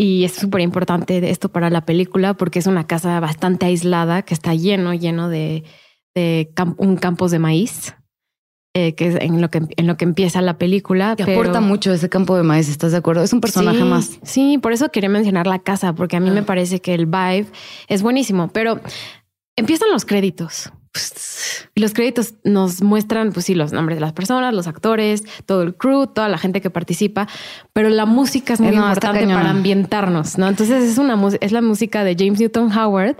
Y 0.00 0.22
es 0.22 0.32
súper 0.32 0.60
importante 0.60 1.28
esto 1.28 1.48
para 1.48 1.70
la 1.70 1.84
película 1.84 2.34
porque 2.34 2.60
es 2.60 2.66
una 2.68 2.86
casa 2.86 3.18
bastante 3.18 3.66
aislada 3.66 4.22
que 4.22 4.32
está 4.32 4.54
lleno, 4.54 4.94
lleno 4.94 5.28
de, 5.28 5.64
de 6.14 6.48
un 6.76 6.96
campos 6.96 7.32
de 7.32 7.40
maíz. 7.40 7.94
Eh, 8.74 8.94
que 8.94 9.08
es 9.08 9.16
en 9.16 9.40
lo 9.40 9.48
que 9.50 9.62
en 9.76 9.86
lo 9.88 9.96
que 9.96 10.04
empieza 10.04 10.40
la 10.40 10.56
película. 10.56 11.16
Te 11.16 11.24
aporta 11.24 11.60
mucho 11.60 11.92
ese 11.92 12.08
campo 12.08 12.36
de 12.36 12.44
maíz, 12.44 12.68
¿estás 12.68 12.92
de 12.92 12.98
acuerdo? 12.98 13.24
Es 13.24 13.32
un 13.32 13.40
personaje 13.40 13.82
más. 13.82 14.20
Sí, 14.22 14.58
por 14.58 14.72
eso 14.72 14.90
quería 14.90 15.08
mencionar 15.08 15.48
la 15.48 15.58
casa, 15.58 15.94
porque 15.94 16.16
a 16.16 16.20
mí 16.20 16.30
me 16.30 16.40
ah. 16.40 16.46
parece 16.46 16.80
que 16.80 16.94
el 16.94 17.06
vibe 17.06 17.46
es 17.88 18.02
buenísimo. 18.02 18.48
Pero 18.48 18.78
empiezan 19.56 19.90
los 19.90 20.04
créditos. 20.04 20.70
Y 21.74 21.80
los 21.80 21.92
créditos 21.92 22.34
nos 22.44 22.82
muestran, 22.82 23.32
pues 23.32 23.46
sí, 23.46 23.54
los 23.54 23.72
nombres 23.72 23.96
de 23.96 24.00
las 24.00 24.12
personas, 24.12 24.54
los 24.54 24.66
actores, 24.66 25.24
todo 25.46 25.62
el 25.62 25.74
crew, 25.74 26.06
toda 26.06 26.28
la 26.28 26.38
gente 26.38 26.60
que 26.60 26.70
participa, 26.70 27.28
pero 27.72 27.88
la 27.88 28.06
música 28.06 28.54
es 28.54 28.60
muy 28.60 28.74
importante 28.74 29.26
para 29.26 29.50
ambientarnos, 29.50 30.38
¿no? 30.38 30.48
Entonces 30.48 30.84
es 30.84 30.98
una 30.98 31.18
es 31.40 31.52
la 31.52 31.62
música 31.62 32.04
de 32.04 32.16
James 32.18 32.40
Newton 32.40 32.72
Howard. 32.76 33.16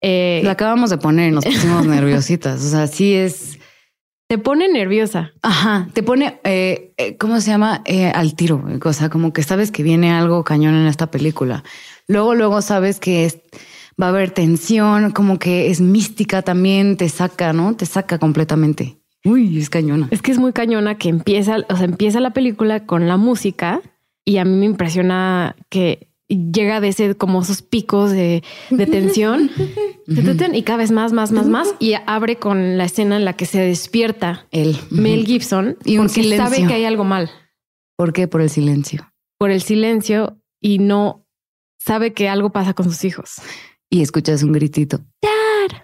Eh, 0.00 0.42
la 0.44 0.52
acabamos 0.52 0.90
de 0.90 0.98
poner 0.98 1.30
y 1.30 1.34
nos 1.34 1.44
pusimos 1.44 1.86
nerviositas. 1.86 2.64
O 2.64 2.68
sea, 2.68 2.86
sí 2.86 3.14
es. 3.14 3.58
Te 4.28 4.36
pone 4.36 4.68
nerviosa. 4.68 5.32
Ajá, 5.40 5.88
te 5.94 6.02
pone, 6.02 6.38
eh, 6.44 6.92
eh, 6.98 7.16
¿cómo 7.16 7.40
se 7.40 7.50
llama? 7.50 7.82
al 8.12 8.34
tiro. 8.34 8.62
O 8.84 8.92
sea, 8.92 9.08
como 9.08 9.32
que 9.32 9.42
sabes 9.42 9.70
que 9.70 9.82
viene 9.82 10.12
algo 10.12 10.44
cañón 10.44 10.74
en 10.74 10.86
esta 10.86 11.10
película. 11.10 11.64
Luego, 12.06 12.34
luego 12.34 12.60
sabes 12.60 13.00
que 13.00 13.24
es 13.24 13.38
va 14.00 14.06
a 14.06 14.08
haber 14.10 14.30
tensión, 14.30 15.10
como 15.10 15.38
que 15.38 15.70
es 15.70 15.80
mística 15.80 16.42
también, 16.42 16.96
te 16.96 17.08
saca, 17.08 17.52
¿no? 17.52 17.76
Te 17.76 17.86
saca 17.86 18.18
completamente. 18.18 18.98
Uy, 19.24 19.58
es 19.58 19.68
cañona. 19.68 20.08
Es 20.10 20.22
que 20.22 20.30
es 20.30 20.38
muy 20.38 20.52
cañona 20.52 20.96
que 20.96 21.08
empieza, 21.08 21.58
o 21.68 21.76
sea, 21.76 21.84
empieza 21.84 22.20
la 22.20 22.32
película 22.32 22.86
con 22.86 23.08
la 23.08 23.16
música 23.16 23.82
y 24.24 24.38
a 24.38 24.44
mí 24.44 24.56
me 24.56 24.66
impresiona 24.66 25.56
que 25.68 26.08
llega 26.28 26.80
de 26.80 26.88
ese 26.88 27.14
como 27.14 27.42
esos 27.42 27.62
picos 27.62 28.12
de, 28.12 28.42
tensión 28.68 29.50
y 30.06 30.62
cada 30.62 30.78
vez 30.78 30.90
más, 30.90 31.12
más, 31.12 31.32
más, 31.32 31.46
más 31.46 31.74
y 31.78 31.94
abre 32.06 32.36
con 32.36 32.78
la 32.78 32.84
escena 32.84 33.16
en 33.16 33.24
la 33.24 33.32
que 33.32 33.46
se 33.46 33.60
despierta 33.60 34.46
el 34.50 34.76
Mel 34.90 35.26
Gibson 35.26 35.76
y 35.84 35.98
un 35.98 36.06
porque 36.06 36.36
sabe 36.36 36.66
que 36.66 36.74
hay 36.74 36.84
algo 36.84 37.04
mal. 37.04 37.30
¿Por 37.96 38.12
qué? 38.12 38.28
Por 38.28 38.42
el 38.42 38.50
silencio. 38.50 39.10
Por 39.38 39.50
el 39.50 39.62
silencio 39.62 40.38
y 40.60 40.78
no 40.78 41.26
sabe 41.78 42.12
que 42.12 42.28
algo 42.28 42.50
pasa 42.50 42.74
con 42.74 42.84
sus 42.84 43.04
hijos 43.04 43.36
y 43.90 44.02
escuchas 44.02 44.42
un 44.42 44.52
gritito. 44.52 44.98
Dad, 45.22 45.82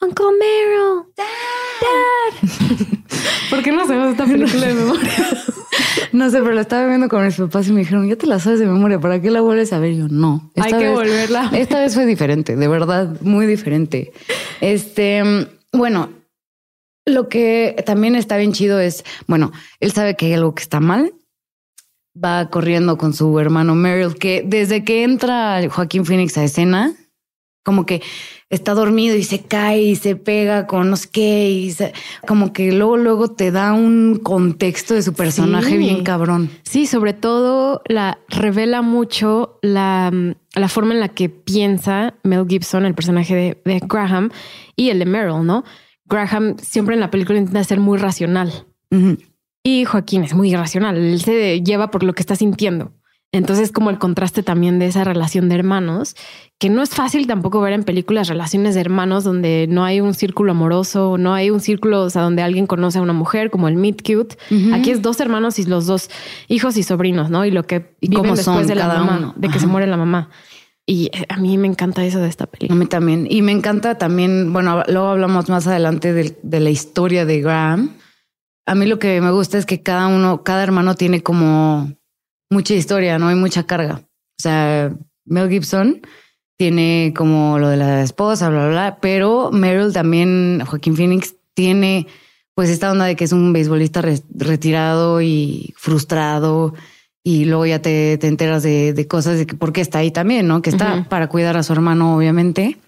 Uncle 0.00 0.26
Meryl, 0.38 1.04
Dad. 1.16 2.48
¿Por 3.50 3.62
qué 3.62 3.72
no 3.72 3.86
sabemos 3.86 4.12
esta 4.12 4.24
película 4.24 4.66
de 4.66 4.74
memoria? 4.74 5.10
no 6.12 6.30
sé, 6.30 6.38
pero 6.40 6.52
la 6.52 6.62
estaba 6.62 6.86
viendo 6.86 7.08
con 7.08 7.24
mis 7.24 7.36
papás 7.36 7.68
y 7.68 7.72
me 7.72 7.80
dijeron, 7.80 8.08
ya 8.08 8.16
te 8.16 8.26
la 8.26 8.38
sabes 8.38 8.60
de 8.60 8.66
memoria, 8.66 8.98
¿para 8.98 9.20
qué 9.20 9.30
la 9.30 9.40
vuelves 9.40 9.72
a 9.72 9.78
ver? 9.78 9.94
yo, 9.94 10.08
no. 10.08 10.50
Hay 10.56 10.72
que 10.72 10.88
volverla. 10.88 11.50
Esta 11.52 11.80
vez 11.80 11.94
fue 11.94 12.06
diferente, 12.06 12.56
de 12.56 12.68
verdad, 12.68 13.20
muy 13.20 13.46
diferente. 13.46 14.12
Este, 14.60 15.22
bueno, 15.72 16.10
lo 17.04 17.28
que 17.28 17.82
también 17.84 18.16
está 18.16 18.36
bien 18.36 18.52
chido 18.52 18.80
es, 18.80 19.04
bueno, 19.26 19.52
él 19.80 19.92
sabe 19.92 20.16
que 20.16 20.26
hay 20.26 20.34
algo 20.34 20.54
que 20.54 20.62
está 20.62 20.80
mal, 20.80 21.12
va 22.16 22.48
corriendo 22.50 22.98
con 22.98 23.12
su 23.12 23.38
hermano 23.38 23.74
Meryl, 23.74 24.14
que 24.14 24.42
desde 24.46 24.84
que 24.84 25.02
entra 25.02 25.60
Joaquín 25.68 26.04
Phoenix 26.04 26.36
a 26.38 26.44
escena, 26.44 26.94
como 27.62 27.86
que 27.86 28.02
está 28.50 28.74
dormido 28.74 29.16
y 29.16 29.22
se 29.22 29.40
cae 29.40 29.82
y 29.82 29.96
se 29.96 30.16
pega 30.16 30.66
con 30.66 30.90
no 30.90 30.96
sé 30.96 31.08
qué 31.10 31.50
y 31.50 31.74
como 32.26 32.52
que 32.52 32.72
luego 32.72 32.96
luego 32.96 33.28
te 33.28 33.50
da 33.50 33.72
un 33.72 34.20
contexto 34.22 34.94
de 34.94 35.02
su 35.02 35.14
personaje 35.14 35.76
bien 35.76 36.02
cabrón. 36.02 36.50
Sí, 36.64 36.86
sobre 36.86 37.12
todo 37.12 37.82
la 37.86 38.18
revela 38.28 38.82
mucho 38.82 39.58
la, 39.62 40.12
la, 40.54 40.68
forma 40.68 40.94
en 40.94 41.00
la 41.00 41.08
que 41.08 41.28
piensa 41.28 42.14
Mel 42.24 42.46
Gibson, 42.48 42.84
el 42.84 42.94
personaje 42.94 43.34
de, 43.64 43.80
Graham 43.86 44.30
y 44.76 44.90
el 44.90 44.98
de 44.98 45.06
Meryl, 45.06 45.46
¿no? 45.46 45.64
Graham 46.06 46.56
siempre 46.58 46.94
en 46.94 47.00
la 47.00 47.10
película 47.10 47.38
intenta 47.38 47.64
ser 47.64 47.80
muy 47.80 47.98
racional. 47.98 48.66
Y 49.62 49.84
Joaquín 49.86 50.24
es 50.24 50.34
muy 50.34 50.50
irracional. 50.50 50.96
Él 50.96 51.20
se 51.22 51.62
lleva 51.62 51.90
por 51.90 52.02
lo 52.02 52.12
que 52.12 52.20
está 52.20 52.36
sintiendo. 52.36 52.92
Entonces, 53.34 53.72
como 53.72 53.88
el 53.88 53.98
contraste 53.98 54.42
también 54.42 54.78
de 54.78 54.86
esa 54.86 55.04
relación 55.04 55.48
de 55.48 55.54
hermanos, 55.54 56.14
que 56.58 56.68
no 56.68 56.82
es 56.82 56.90
fácil 56.90 57.26
tampoco 57.26 57.62
ver 57.62 57.72
en 57.72 57.82
películas 57.82 58.28
relaciones 58.28 58.74
de 58.74 58.82
hermanos 58.82 59.24
donde 59.24 59.66
no 59.70 59.84
hay 59.84 60.02
un 60.02 60.12
círculo 60.12 60.52
amoroso, 60.52 61.16
no 61.16 61.32
hay 61.32 61.48
un 61.48 61.60
círculo, 61.60 62.02
o 62.02 62.10
sea, 62.10 62.22
donde 62.22 62.42
alguien 62.42 62.66
conoce 62.66 62.98
a 62.98 63.02
una 63.02 63.14
mujer, 63.14 63.50
como 63.50 63.68
el 63.68 63.76
Meet 63.76 64.02
Cute. 64.02 64.36
Aquí 64.74 64.90
es 64.90 65.00
dos 65.00 65.18
hermanos 65.18 65.58
y 65.58 65.64
los 65.64 65.86
dos 65.86 66.10
hijos 66.48 66.76
y 66.76 66.82
sobrinos, 66.82 67.30
¿no? 67.30 67.46
Y 67.46 67.50
lo 67.50 67.62
que 67.62 67.96
¿Y 68.00 68.08
viven 68.08 68.34
después 68.34 68.68
de 68.68 68.74
la 68.74 68.86
mamá, 68.86 69.32
de 69.34 69.48
que 69.48 69.58
se 69.58 69.66
muere 69.66 69.86
la 69.86 69.96
mamá. 69.96 70.28
Y 70.84 71.06
eh, 71.06 71.24
a 71.28 71.38
mí 71.38 71.56
me 71.56 71.68
encanta 71.68 72.04
eso 72.04 72.18
de 72.20 72.28
esta 72.28 72.46
película. 72.46 72.76
A 72.76 72.78
mí 72.78 72.86
también. 72.86 73.26
Y 73.30 73.40
me 73.40 73.52
encanta 73.52 73.96
también, 73.96 74.52
bueno, 74.52 74.82
luego 74.88 75.06
hablamos 75.06 75.48
más 75.48 75.66
adelante 75.66 76.12
de, 76.12 76.36
de 76.42 76.60
la 76.60 76.70
historia 76.70 77.24
de 77.24 77.40
Graham. 77.40 77.92
A 78.66 78.74
mí 78.74 78.86
lo 78.86 78.98
que 78.98 79.20
me 79.22 79.30
gusta 79.30 79.56
es 79.56 79.64
que 79.64 79.82
cada 79.82 80.08
uno, 80.08 80.42
cada 80.42 80.62
hermano 80.62 80.96
tiene 80.96 81.22
como 81.22 81.92
mucha 82.52 82.74
historia, 82.74 83.18
no 83.18 83.28
hay 83.28 83.36
mucha 83.36 83.64
carga. 83.64 84.02
O 84.04 84.42
sea, 84.42 84.94
Mel 85.24 85.48
Gibson 85.48 86.02
tiene 86.56 87.12
como 87.16 87.58
lo 87.58 87.68
de 87.68 87.76
la 87.76 88.02
esposa, 88.02 88.48
bla, 88.48 88.60
bla, 88.60 88.68
bla, 88.68 88.98
pero 89.00 89.50
Meryl 89.50 89.92
también, 89.92 90.62
Joaquín 90.64 90.96
Phoenix, 90.96 91.34
tiene 91.54 92.06
pues 92.54 92.68
esta 92.68 92.92
onda 92.92 93.06
de 93.06 93.16
que 93.16 93.24
es 93.24 93.32
un 93.32 93.52
beisbolista 93.52 94.02
retirado 94.34 95.22
y 95.22 95.74
frustrado 95.76 96.74
y 97.24 97.46
luego 97.46 97.66
ya 97.66 97.80
te, 97.80 98.18
te 98.18 98.26
enteras 98.28 98.62
de, 98.62 99.06
cosas 99.08 99.38
de 99.38 99.46
que 99.46 99.56
por 99.56 99.72
qué 99.72 99.80
está 99.80 99.98
ahí 99.98 100.10
también, 100.10 100.46
¿no? 100.46 100.60
Que 100.60 100.70
está 100.70 101.04
para 101.08 101.28
cuidar 101.28 101.56
a 101.56 101.62
su 101.62 101.72
hermano, 101.72 102.16
obviamente, 102.16 102.78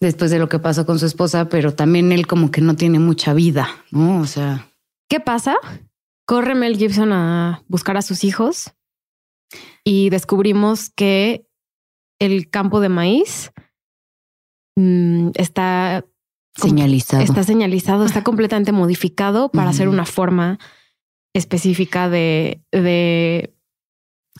después 0.00 0.30
de 0.30 0.38
lo 0.38 0.48
que 0.48 0.58
pasó 0.58 0.86
con 0.86 0.98
su 0.98 1.06
esposa, 1.06 1.48
pero 1.48 1.74
también 1.74 2.10
él 2.12 2.26
como 2.26 2.50
que 2.50 2.60
no 2.60 2.76
tiene 2.76 2.98
mucha 2.98 3.34
vida, 3.34 3.68
¿no? 3.90 4.20
O 4.20 4.26
sea... 4.26 4.66
¿Qué 5.08 5.20
pasa? 5.20 5.56
Corre 6.26 6.54
Mel 6.54 6.76
Gibson 6.76 7.12
a 7.12 7.62
buscar 7.68 7.96
a 7.96 8.02
sus 8.02 8.24
hijos 8.24 8.72
y 9.84 10.10
descubrimos 10.10 10.90
que 10.90 11.46
el 12.18 12.50
campo 12.50 12.80
de 12.80 12.88
maíz 12.88 13.52
mm, 14.76 15.30
está 15.34 16.04
señalizado. 16.56 17.22
Está 17.22 17.42
señalizado, 17.44 18.04
está 18.04 18.24
completamente 18.24 18.72
modificado 18.72 19.50
para 19.50 19.70
hacer 19.70 19.88
una 19.88 20.04
forma 20.04 20.58
específica 21.34 22.08
de, 22.08 22.62
de 22.72 23.54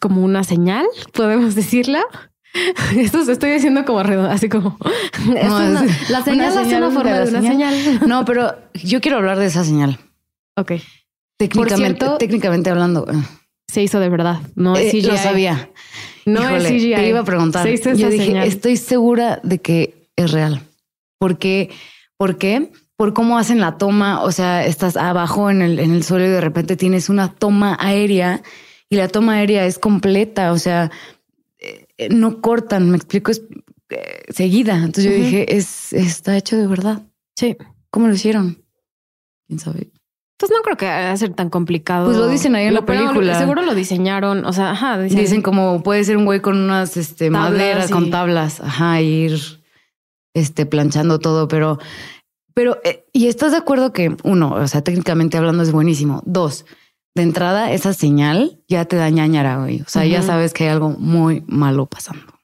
como 0.00 0.24
una 0.24 0.44
señal, 0.44 0.86
podemos 1.12 1.54
decirla. 1.54 2.04
Esto 2.96 3.20
estoy 3.30 3.52
diciendo 3.52 3.84
como 3.84 4.00
así 4.00 4.48
como 4.48 4.78
la 6.08 6.22
señal 6.24 6.58
hace 6.58 6.76
una 6.76 6.90
forma 6.90 7.18
de, 7.20 7.28
una 7.28 7.42
señal. 7.42 8.08
No, 8.08 8.24
pero 8.24 8.54
yo 8.74 9.00
quiero 9.00 9.18
hablar 9.18 9.38
de 9.38 9.46
esa 9.46 9.64
señal. 9.64 9.98
Ok. 10.56 10.72
Técnicamente, 11.36 12.04
técnicamente 12.18 12.70
hablando 12.70 13.06
se 13.68 13.82
hizo 13.82 14.00
de 14.00 14.08
verdad. 14.08 14.40
No 14.54 14.76
es 14.76 14.90
CGI. 14.90 14.98
Eh, 14.98 15.02
lo 15.08 15.16
sabía. 15.16 15.70
No 16.26 16.48
es 16.48 16.64
CGI. 16.64 16.94
Te 16.94 17.08
iba 17.08 17.20
a 17.20 17.24
preguntar. 17.24 17.68
Yo 17.68 18.10
dije, 18.10 18.46
estoy 18.46 18.76
segura 18.76 19.40
de 19.42 19.60
que 19.60 20.08
es 20.16 20.32
real. 20.32 20.62
¿Por 21.18 21.38
qué? 21.38 21.70
¿Por 22.16 22.38
qué? 22.38 22.72
Por 22.96 23.12
cómo 23.12 23.38
hacen 23.38 23.60
la 23.60 23.78
toma. 23.78 24.22
O 24.22 24.32
sea, 24.32 24.66
estás 24.66 24.96
abajo 24.96 25.50
en 25.50 25.62
el, 25.62 25.78
en 25.78 25.92
el 25.92 26.02
suelo 26.02 26.26
y 26.26 26.30
de 26.30 26.40
repente 26.40 26.76
tienes 26.76 27.08
una 27.08 27.32
toma 27.32 27.76
aérea 27.78 28.42
y 28.88 28.96
la 28.96 29.08
toma 29.08 29.34
aérea 29.34 29.66
es 29.66 29.78
completa. 29.78 30.52
O 30.52 30.58
sea, 30.58 30.90
eh, 31.58 32.08
no 32.10 32.40
cortan. 32.40 32.90
Me 32.90 32.96
explico, 32.96 33.30
es 33.30 33.42
eh, 33.90 34.24
seguida. 34.30 34.76
Entonces 34.76 35.04
yo 35.04 35.10
dije, 35.12 35.56
es, 35.56 35.92
está 35.92 36.36
hecho 36.36 36.56
de 36.56 36.66
verdad. 36.66 37.02
Sí. 37.36 37.56
¿Cómo 37.90 38.08
lo 38.08 38.14
hicieron? 38.14 38.64
¿Quién 39.46 39.60
sabe? 39.60 39.90
Pues 40.38 40.52
no 40.52 40.62
creo 40.62 40.76
que 40.76 40.86
va 40.86 41.10
a 41.10 41.16
ser 41.16 41.34
tan 41.34 41.50
complicado. 41.50 42.06
Pues 42.06 42.16
lo 42.16 42.28
dicen 42.28 42.54
ahí 42.54 42.66
en 42.66 42.74
la 42.74 42.86
película. 42.86 43.36
seguro 43.36 43.62
lo 43.62 43.74
diseñaron. 43.74 44.44
O 44.44 44.52
sea, 44.52 44.70
ajá. 44.70 44.98
Dicen, 44.98 45.42
como 45.42 45.82
puede 45.82 46.04
ser 46.04 46.16
un 46.16 46.24
güey 46.24 46.40
con 46.40 46.56
unas 46.56 46.96
este, 46.96 47.28
maderas, 47.28 47.90
con 47.90 48.10
tablas. 48.10 48.60
Ajá, 48.60 49.00
ir 49.00 49.36
este, 50.34 50.64
planchando 50.64 51.18
todo. 51.18 51.48
Pero, 51.48 51.80
Pero, 52.54 52.78
eh, 52.84 53.04
¿y 53.12 53.26
estás 53.26 53.50
de 53.50 53.58
acuerdo 53.58 53.92
que 53.92 54.16
uno, 54.22 54.52
o 54.54 54.68
sea, 54.68 54.82
técnicamente 54.82 55.36
hablando 55.36 55.64
es 55.64 55.72
buenísimo? 55.72 56.22
Dos, 56.24 56.66
de 57.16 57.24
entrada, 57.24 57.72
esa 57.72 57.92
señal 57.92 58.60
ya 58.68 58.84
te 58.84 58.94
da 58.94 59.10
ñañara, 59.10 59.58
güey. 59.58 59.80
O 59.80 59.88
sea, 59.88 60.06
ya 60.06 60.22
sabes 60.22 60.52
que 60.54 60.64
hay 60.64 60.70
algo 60.70 60.90
muy 60.90 61.42
malo 61.48 61.86
pasando. 61.86 62.37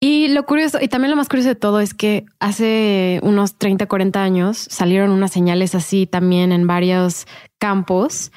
Y 0.00 0.28
lo 0.28 0.46
curioso, 0.46 0.78
y 0.80 0.88
también 0.88 1.10
lo 1.10 1.16
más 1.16 1.28
curioso 1.28 1.48
de 1.48 1.54
todo 1.56 1.80
es 1.80 1.92
que 1.92 2.24
hace 2.38 3.18
unos 3.24 3.56
30, 3.58 3.86
40 3.86 4.22
años 4.22 4.56
salieron 4.56 5.10
unas 5.10 5.32
señales 5.32 5.74
así 5.74 6.06
también 6.06 6.52
en 6.52 6.66
varios 6.68 7.26
campos 7.58 8.30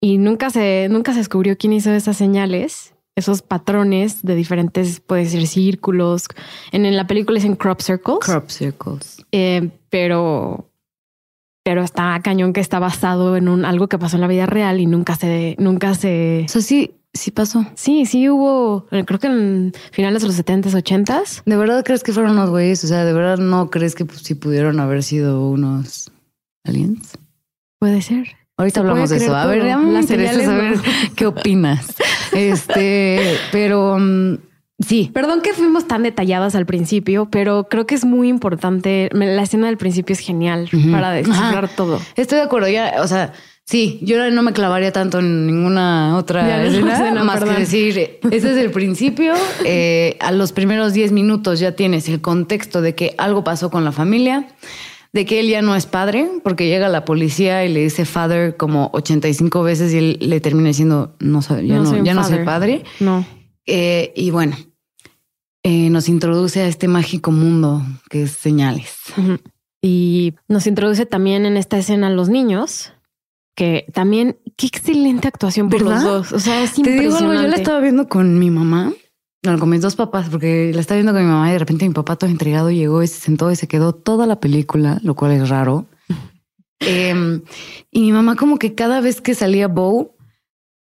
y 0.00 0.18
nunca 0.18 0.50
se, 0.50 0.88
nunca 0.90 1.12
se 1.12 1.20
descubrió 1.20 1.56
quién 1.56 1.72
hizo 1.72 1.90
esas 1.90 2.18
señales, 2.18 2.94
esos 3.16 3.40
patrones 3.40 4.22
de 4.24 4.34
diferentes, 4.34 5.00
puede 5.00 5.24
ser 5.24 5.46
círculos. 5.46 6.24
En, 6.70 6.84
en 6.84 6.96
la 6.96 7.06
película 7.06 7.36
dicen 7.36 7.56
crop 7.56 7.80
circles, 7.80 8.18
Crop 8.20 8.50
circles. 8.50 9.24
eh, 9.32 9.70
pero, 9.88 10.70
pero 11.64 11.82
está 11.82 12.20
cañón 12.22 12.52
que 12.52 12.60
está 12.60 12.78
basado 12.78 13.38
en 13.38 13.48
un 13.48 13.64
algo 13.64 13.88
que 13.88 13.98
pasó 13.98 14.16
en 14.16 14.20
la 14.20 14.28
vida 14.28 14.44
real 14.44 14.80
y 14.80 14.86
nunca 14.86 15.16
se, 15.16 15.56
nunca 15.58 15.94
se. 15.94 16.44
O 16.44 16.48
sea, 16.48 16.60
sí, 16.60 16.94
sí 17.16 17.30
pasó. 17.30 17.66
Sí, 17.74 18.06
sí 18.06 18.28
hubo, 18.28 18.86
eh, 18.90 19.04
creo 19.04 19.18
que 19.18 19.26
en 19.26 19.72
finales 19.92 20.22
de 20.22 20.28
los 20.28 20.38
70s, 20.38 20.72
80s. 20.74 21.42
¿De 21.44 21.56
verdad 21.56 21.84
crees 21.84 22.02
que 22.02 22.12
fueron 22.12 22.32
unos 22.32 22.50
güeyes? 22.50 22.82
O 22.84 22.86
sea, 22.86 23.04
¿de 23.04 23.12
verdad 23.12 23.38
no 23.38 23.70
crees 23.70 23.94
que 23.94 24.04
pues, 24.04 24.20
sí 24.20 24.34
pudieron 24.34 24.80
haber 24.80 25.02
sido 25.02 25.48
unos 25.48 26.10
aliens? 26.64 27.18
Puede 27.78 28.02
ser. 28.02 28.28
Ahorita 28.58 28.80
Se 28.80 28.80
hablamos 28.80 29.10
de 29.10 29.16
eso. 29.18 29.36
A 29.36 29.46
ver, 29.46 29.60
todo. 29.60 29.72
a 29.72 29.76
mí 29.78 29.90
me 29.92 30.00
interesa 30.00 30.44
saber 30.44 30.76
no. 30.76 30.82
qué 31.16 31.26
opinas. 31.26 31.94
Este, 32.32 33.36
pero 33.52 33.98
mm, 33.98 34.38
sí, 34.78 35.10
Perdón 35.12 35.42
que 35.42 35.52
fuimos 35.52 35.86
tan 35.86 36.02
detalladas 36.02 36.54
al 36.54 36.64
principio, 36.64 37.28
pero 37.30 37.68
creo 37.68 37.86
que 37.86 37.94
es 37.94 38.04
muy 38.04 38.28
importante. 38.28 39.10
La 39.12 39.42
escena 39.42 39.66
del 39.66 39.76
principio 39.76 40.14
es 40.14 40.20
genial 40.20 40.70
para 40.90 41.10
descifrar 41.10 41.66
Ajá. 41.66 41.76
todo. 41.76 42.00
estoy 42.16 42.38
de 42.38 42.44
acuerdo. 42.44 42.68
Ya, 42.68 42.94
o 43.02 43.06
sea, 43.08 43.32
sí, 43.66 43.98
yo 44.02 44.30
no 44.30 44.42
me 44.42 44.52
clavaría 44.52 44.92
tanto 44.92 45.18
en 45.18 45.46
ninguna 45.46 46.16
otra 46.16 46.42
no, 46.58 46.64
escena, 46.90 47.24
más 47.24 47.38
perdón. 47.40 47.54
que 47.56 47.60
decir, 47.60 47.98
ese 48.30 48.50
es 48.52 48.56
el 48.56 48.70
principio. 48.70 49.34
eh, 49.64 50.16
a 50.20 50.32
los 50.32 50.52
primeros 50.52 50.92
10 50.92 51.12
minutos 51.12 51.60
ya 51.60 51.72
tienes 51.72 52.08
el 52.08 52.20
contexto 52.20 52.80
de 52.80 52.94
que 52.94 53.14
algo 53.18 53.44
pasó 53.44 53.70
con 53.70 53.84
la 53.84 53.92
familia. 53.92 54.48
De 55.12 55.24
que 55.24 55.40
él 55.40 55.48
ya 55.48 55.62
no 55.62 55.74
es 55.74 55.86
padre, 55.86 56.28
porque 56.44 56.68
llega 56.68 56.90
la 56.90 57.06
policía 57.06 57.64
y 57.64 57.72
le 57.72 57.80
dice 57.84 58.04
father 58.04 58.56
como 58.58 58.90
85 58.92 59.62
veces 59.62 59.94
y 59.94 59.98
él 59.98 60.18
le 60.20 60.40
termina 60.40 60.68
diciendo 60.68 61.16
no, 61.20 61.40
soy- 61.40 61.66
ya 61.68 61.76
no, 61.78 61.86
soy 61.86 62.02
ya 62.04 62.12
no 62.12 62.22
soy 62.22 62.44
padre. 62.44 62.82
No. 63.00 63.24
Eh, 63.64 64.12
y 64.14 64.30
bueno, 64.30 64.56
eh, 65.62 65.88
nos 65.88 66.10
introduce 66.10 66.60
a 66.60 66.66
este 66.68 66.86
mágico 66.86 67.30
mundo 67.30 67.82
que 68.10 68.24
es 68.24 68.32
señales. 68.32 68.94
Y 69.80 70.34
nos 70.48 70.66
introduce 70.66 71.06
también 71.06 71.46
en 71.46 71.56
esta 71.56 71.78
escena 71.78 72.08
a 72.08 72.10
los 72.10 72.28
niños, 72.28 72.92
que 73.56 73.86
también 73.92 74.38
qué 74.56 74.66
excelente 74.68 75.26
actuación 75.26 75.68
por 75.68 75.82
¿Verdad? 75.82 76.04
los 76.04 76.30
dos. 76.30 76.32
O 76.32 76.38
sea, 76.38 76.62
es 76.62 76.74
Te 76.74 76.82
digo 76.82 76.92
impresionante. 76.94 77.26
algo, 77.32 77.42
yo 77.42 77.48
la 77.48 77.56
estaba 77.56 77.80
viendo 77.80 78.08
con 78.08 78.38
mi 78.38 78.50
mamá, 78.50 78.92
bueno, 79.42 79.58
con 79.58 79.68
mis 79.70 79.80
dos 79.80 79.96
papás, 79.96 80.28
porque 80.28 80.70
la 80.74 80.80
estaba 80.80 80.96
viendo 80.96 81.12
con 81.12 81.22
mi 81.22 81.28
mamá 81.28 81.48
y 81.48 81.52
de 81.52 81.58
repente 81.58 81.88
mi 81.88 81.94
papá 81.94 82.16
todo 82.16 82.30
entregado 82.30 82.70
llegó 82.70 83.02
y 83.02 83.08
se 83.08 83.18
sentó 83.20 83.50
y 83.50 83.56
se 83.56 83.66
quedó 83.66 83.92
toda 83.94 84.26
la 84.26 84.38
película, 84.38 85.00
lo 85.02 85.14
cual 85.16 85.32
es 85.32 85.48
raro. 85.48 85.86
Em, 86.80 87.40
y 87.90 88.00
mi 88.02 88.12
mamá 88.12 88.36
como 88.36 88.58
que 88.58 88.74
cada 88.74 89.00
vez 89.00 89.22
que 89.22 89.34
salía 89.34 89.66
Bo 89.66 90.14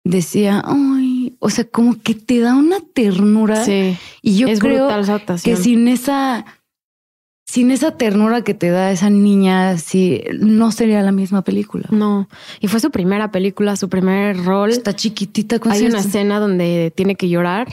decía, 0.03 0.63
ay, 0.65 1.35
o 1.39 1.49
sea, 1.51 1.65
como 1.65 2.01
que 2.01 2.15
te 2.15 2.39
da 2.39 2.55
una 2.55 2.77
ternura. 2.93 3.63
Sí, 3.63 3.95
Y 4.23 4.37
yo 4.37 4.47
es 4.47 4.59
creo 4.59 4.87
brutal 4.87 5.21
que 5.43 5.55
sin 5.55 5.87
esa, 5.87 6.45
sin 7.45 7.71
esa 7.71 7.91
ternura 7.91 8.43
que 8.43 8.53
te 8.53 8.69
da 8.69 8.91
esa 8.91 9.09
niña, 9.09 9.77
sí, 9.77 10.23
no 10.39 10.71
sería 10.71 11.01
la 11.03 11.11
misma 11.11 11.43
película. 11.43 11.87
No, 11.91 12.27
y 12.59 12.67
fue 12.67 12.79
su 12.79 12.91
primera 12.91 13.31
película, 13.31 13.75
su 13.75 13.87
primer 13.87 14.43
rol. 14.43 14.71
Está 14.71 14.93
chiquitita 14.95 15.59
con 15.59 15.71
Hay 15.71 15.85
una 15.85 15.99
escena 15.99 16.39
donde 16.39 16.91
tiene 16.95 17.15
que 17.15 17.29
llorar 17.29 17.67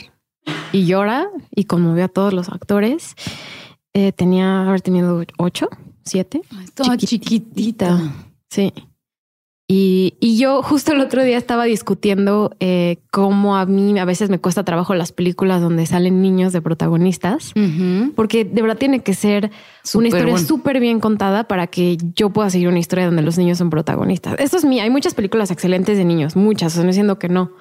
y 0.71 0.85
llora 0.85 1.27
y 1.51 1.65
conmovió 1.65 2.05
a 2.05 2.07
todos 2.07 2.33
los 2.33 2.49
actores. 2.49 3.15
Eh, 3.93 4.11
tenía 4.11 4.61
haber 4.67 4.81
tenido 4.81 5.23
ocho, 5.37 5.69
siete. 6.03 6.41
Estaba 6.63 6.95
chiquitita. 6.95 7.29
chiquitita. 7.29 8.13
Sí. 8.49 8.71
Y, 9.75 10.17
y 10.19 10.37
yo 10.37 10.61
justo 10.61 10.91
el 10.91 10.99
otro 10.99 11.23
día 11.23 11.35
estaba 11.35 11.63
discutiendo 11.63 12.55
eh, 12.59 12.97
cómo 13.09 13.57
a 13.57 13.65
mí 13.65 13.97
a 13.97 14.05
veces 14.05 14.29
me 14.29 14.37
cuesta 14.37 14.63
trabajo 14.63 14.93
las 14.93 15.11
películas 15.11 15.61
donde 15.61 15.87
salen 15.87 16.21
niños 16.21 16.53
de 16.53 16.61
protagonistas, 16.61 17.53
porque 18.15 18.45
de 18.45 18.61
verdad 18.61 18.77
tiene 18.77 18.99
que 18.99 19.15
ser 19.15 19.49
una 19.95 20.09
historia 20.09 20.33
bueno. 20.33 20.47
súper 20.47 20.79
bien 20.79 20.99
contada 20.99 21.45
para 21.45 21.65
que 21.65 21.97
yo 22.13 22.29
pueda 22.29 22.51
seguir 22.51 22.67
una 22.67 22.77
historia 22.77 23.07
donde 23.07 23.23
los 23.23 23.39
niños 23.39 23.57
son 23.57 23.71
protagonistas. 23.71 24.35
Eso 24.37 24.57
es 24.57 24.63
mí. 24.63 24.79
Hay 24.79 24.91
muchas 24.91 25.15
películas 25.15 25.49
excelentes 25.49 25.97
de 25.97 26.05
niños, 26.05 26.35
muchas, 26.35 26.77
no 26.77 26.83
diciendo 26.83 27.17
que 27.17 27.29
no, 27.29 27.53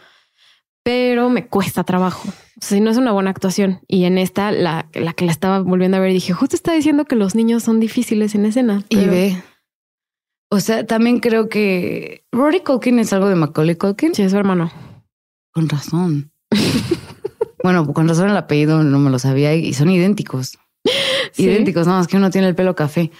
pero 0.83 1.31
me 1.31 1.47
cuesta 1.47 1.83
trabajo. 1.83 2.29
O 2.29 2.61
sea, 2.61 2.77
si 2.77 2.81
no 2.83 2.91
es 2.91 2.99
una 2.99 3.13
buena 3.13 3.31
actuación. 3.31 3.81
Y 3.89 4.05
en 4.05 4.19
esta, 4.19 4.53
la, 4.53 4.87
la 4.93 5.15
que 5.15 5.25
la 5.25 5.33
estaba 5.33 5.61
volviendo 5.61 5.97
a 5.97 6.01
ver, 6.01 6.13
dije, 6.13 6.35
justo 6.35 6.57
está 6.57 6.75
diciendo 6.75 7.07
que 7.07 7.17
los 7.17 7.35
niños 7.35 7.63
son 7.63 7.81
difíciles 7.81 8.35
en 8.35 8.45
escena. 8.45 8.85
Y 8.91 8.97
ve. 9.07 9.43
O 10.53 10.61
sea, 10.61 10.85
también 10.85 11.21
creo 11.21 11.49
que 11.49 12.27
Rory 12.31 12.61
Culkin 12.61 12.99
es 12.99 13.11
algo 13.15 13.27
de 13.27 13.37
Macaulay 13.37 13.75
Culkin. 13.75 14.15
Sí, 14.15 14.21
es 14.21 14.33
su 14.33 14.37
hermano. 14.37 14.71
Con 15.51 15.67
razón. 15.67 16.31
bueno, 17.63 17.91
con 17.95 18.07
razón 18.07 18.29
el 18.29 18.37
apellido 18.37 18.85
no 18.85 18.99
me 18.99 19.09
lo 19.09 19.19
sabía 19.19 19.55
y 19.55 19.73
son 19.73 19.91
idénticos. 19.91 20.59
Sí. 21.33 21.45
Idénticos, 21.45 21.87
nada 21.87 22.01
más 22.01 22.09
que 22.09 22.19
uno 22.19 22.29
tiene 22.29 22.49
el 22.49 22.55
pelo 22.55 22.75
café. 22.75 23.11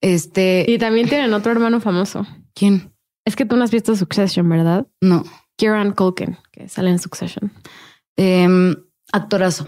Este, 0.00 0.64
Y 0.66 0.78
también 0.78 1.10
tienen 1.10 1.34
otro 1.34 1.52
hermano 1.52 1.78
famoso. 1.80 2.26
¿quién? 2.54 2.94
Es 3.26 3.36
que 3.36 3.44
tú 3.44 3.56
no 3.56 3.64
has 3.64 3.70
visto 3.70 3.94
Succession, 3.94 4.48
¿verdad? 4.48 4.86
No. 5.02 5.24
Kieran 5.56 5.92
Culkin, 5.92 6.38
que 6.50 6.70
sale 6.70 6.88
en 6.88 6.98
Succession. 6.98 7.52
Em, 8.16 8.74
actorazo. 9.12 9.66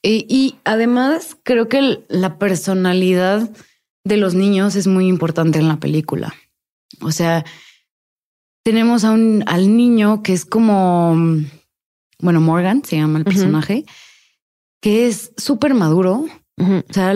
Y, 0.00 0.26
y 0.28 0.60
además 0.62 1.36
creo 1.42 1.68
que 1.68 2.04
la 2.08 2.38
personalidad 2.38 3.50
de 4.04 4.16
los 4.16 4.34
niños 4.34 4.76
es 4.76 4.86
muy 4.86 5.08
importante 5.08 5.58
en 5.58 5.68
la 5.68 5.78
película. 5.78 6.34
O 7.00 7.10
sea, 7.10 7.44
tenemos 8.62 9.04
a 9.04 9.12
un, 9.12 9.42
al 9.46 9.76
niño 9.76 10.22
que 10.22 10.32
es 10.32 10.44
como, 10.44 11.16
bueno, 12.20 12.40
Morgan 12.40 12.84
se 12.84 12.96
llama 12.96 13.18
el 13.18 13.24
personaje, 13.24 13.84
que 14.80 15.06
es 15.06 15.32
súper 15.36 15.74
maduro. 15.74 16.26
O 16.56 16.92
sea, 16.92 17.14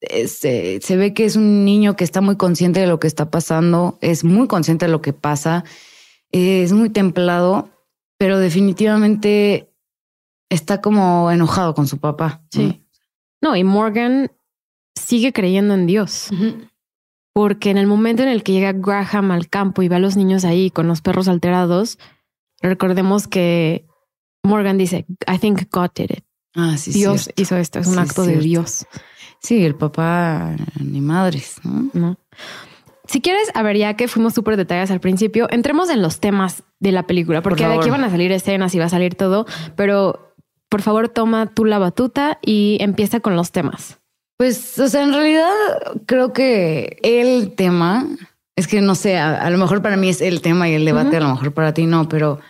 es, 0.00 0.44
eh, 0.44 0.80
se 0.82 0.96
ve 0.96 1.14
que 1.14 1.24
es 1.24 1.36
un 1.36 1.64
niño 1.64 1.94
que 1.94 2.02
está 2.02 2.20
muy 2.20 2.36
consciente 2.36 2.80
de 2.80 2.88
lo 2.88 2.98
que 2.98 3.06
está 3.06 3.30
pasando, 3.30 3.98
es 4.00 4.24
muy 4.24 4.48
consciente 4.48 4.86
de 4.86 4.92
lo 4.92 5.00
que 5.02 5.12
pasa, 5.12 5.64
es 6.32 6.72
muy 6.72 6.90
templado, 6.90 7.70
pero 8.18 8.38
definitivamente 8.38 9.72
está 10.50 10.80
como 10.80 11.30
enojado 11.30 11.74
con 11.74 11.86
su 11.86 11.98
papá. 11.98 12.42
Sí. 12.50 12.84
No, 13.40 13.54
y 13.54 13.62
Morgan 13.62 14.32
sigue 14.94 15.32
creyendo 15.32 15.74
en 15.74 15.86
Dios. 15.86 16.28
Porque 17.34 17.70
en 17.70 17.78
el 17.78 17.86
momento 17.86 18.22
en 18.22 18.28
el 18.28 18.42
que 18.42 18.52
llega 18.52 18.72
Graham 18.72 19.30
al 19.30 19.48
campo 19.48 19.82
y 19.82 19.88
ve 19.88 19.96
a 19.96 20.00
los 20.00 20.16
niños 20.16 20.44
ahí 20.44 20.70
con 20.70 20.86
los 20.86 21.00
perros 21.00 21.28
alterados, 21.28 21.98
recordemos 22.60 23.26
que 23.26 23.86
Morgan 24.42 24.76
dice, 24.76 25.06
I 25.32 25.38
think 25.38 25.62
God 25.72 25.90
did 25.94 26.10
it. 26.10 26.24
Ah, 26.54 26.76
sí, 26.76 26.92
Dios 26.92 27.22
cierto. 27.24 27.42
hizo 27.42 27.56
esto, 27.56 27.78
es 27.78 27.86
un 27.86 27.94
Sí, 27.94 27.98
acto 28.00 28.24
de. 28.26 28.36
Dios. 28.36 28.86
Sí, 29.40 29.64
el 29.64 29.74
papá 29.74 30.54
ni 30.78 31.00
madres, 31.00 31.56
¿no? 31.64 31.88
¿no? 31.94 32.18
Si 33.06 33.20
quieres, 33.20 33.50
a 33.54 33.62
ver, 33.62 33.76
ya 33.78 33.94
que 33.96 34.06
fuimos 34.08 34.34
súper 34.34 34.56
detalladas 34.56 34.90
al 34.90 35.00
principio, 35.00 35.48
entremos 35.50 35.88
en 35.90 36.02
los 36.02 36.20
temas 36.20 36.62
de 36.78 36.92
la 36.92 37.04
película, 37.06 37.42
porque 37.42 37.66
de 37.66 37.74
aquí 37.74 37.90
van 37.90 38.04
a 38.04 38.10
salir 38.10 38.30
escenas 38.30 38.74
y 38.74 38.78
va 38.78 38.84
a 38.84 38.90
salir 38.90 39.14
todo, 39.14 39.46
pero 39.74 40.34
por 40.68 40.82
favor 40.82 41.08
toma 41.08 41.46
tú 41.46 41.64
la 41.64 41.78
batuta 41.78 42.38
y 42.42 42.76
empieza 42.80 43.20
con 43.20 43.34
los 43.36 43.50
temas. 43.52 43.98
Pues, 44.36 44.78
o 44.78 44.88
sea, 44.88 45.02
en 45.04 45.12
realidad 45.12 45.50
creo 46.06 46.32
que 46.32 46.98
el 47.02 47.54
tema 47.54 48.06
es 48.56 48.66
que 48.66 48.80
no 48.80 48.94
sé, 48.94 49.16
a, 49.16 49.40
a 49.40 49.50
lo 49.50 49.58
mejor 49.58 49.82
para 49.82 49.96
mí 49.96 50.08
es 50.08 50.20
el 50.20 50.40
tema 50.42 50.68
y 50.68 50.74
el 50.74 50.84
debate, 50.84 51.16
a 51.16 51.20
lo 51.20 51.28
mejor 51.30 51.52
para 51.54 51.72
ti 51.74 51.86
no, 51.86 52.08
pero 52.08 52.40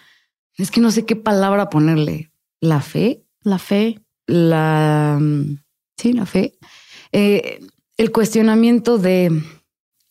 es 0.56 0.70
que 0.70 0.80
no 0.80 0.90
sé 0.90 1.04
qué 1.04 1.16
palabra 1.16 1.68
ponerle. 1.70 2.30
La 2.60 2.80
fe, 2.80 3.24
La 3.42 3.58
fe. 3.58 4.00
la 4.26 5.18
mm, 5.20 5.58
sí, 5.98 6.12
la 6.12 6.26
fe, 6.26 6.54
Eh, 7.12 7.60
el 7.98 8.10
cuestionamiento 8.10 8.96
de 8.98 9.42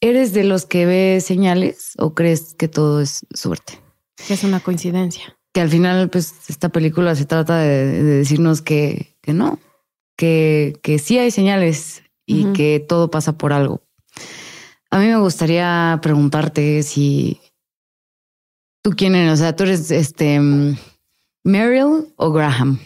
¿eres 0.02 0.34
de 0.34 0.44
los 0.44 0.66
que 0.66 0.86
ve 0.86 1.20
señales 1.22 1.94
o 1.98 2.14
crees 2.14 2.54
que 2.54 2.68
todo 2.68 3.02
es 3.02 3.26
suerte? 3.34 3.80
que 4.28 4.36
es 4.36 4.44
una 4.44 4.60
coincidencia. 4.60 5.36
que 5.54 5.62
al 5.62 5.70
final, 5.70 6.10
pues, 6.10 6.34
esta 6.48 6.70
película 6.70 7.16
se 7.16 7.26
trata 7.26 7.58
de, 7.58 7.88
de 7.92 8.04
decirnos 8.04 8.62
que, 8.62 9.18
que 9.22 9.34
no, 9.34 9.60
que, 10.22 10.78
que 10.84 11.00
sí 11.00 11.18
hay 11.18 11.32
señales 11.32 12.04
y 12.28 12.54
que 12.54 12.80
todo 12.80 13.10
pasa 13.10 13.40
por 13.40 13.54
algo. 13.54 13.82
A 14.92 15.00
mí 15.00 15.08
me 15.08 15.18
gustaría 15.18 15.98
preguntarte 16.00 16.84
si 16.84 17.42
tú 18.84 18.92
quién 18.92 19.16
eres, 19.16 19.34
o 19.34 19.38
sea, 19.38 19.56
tú 19.56 19.64
eres 19.64 19.90
este 19.90 20.40
Meryl 21.44 22.14
o 22.18 22.32
Graham. 22.32 22.78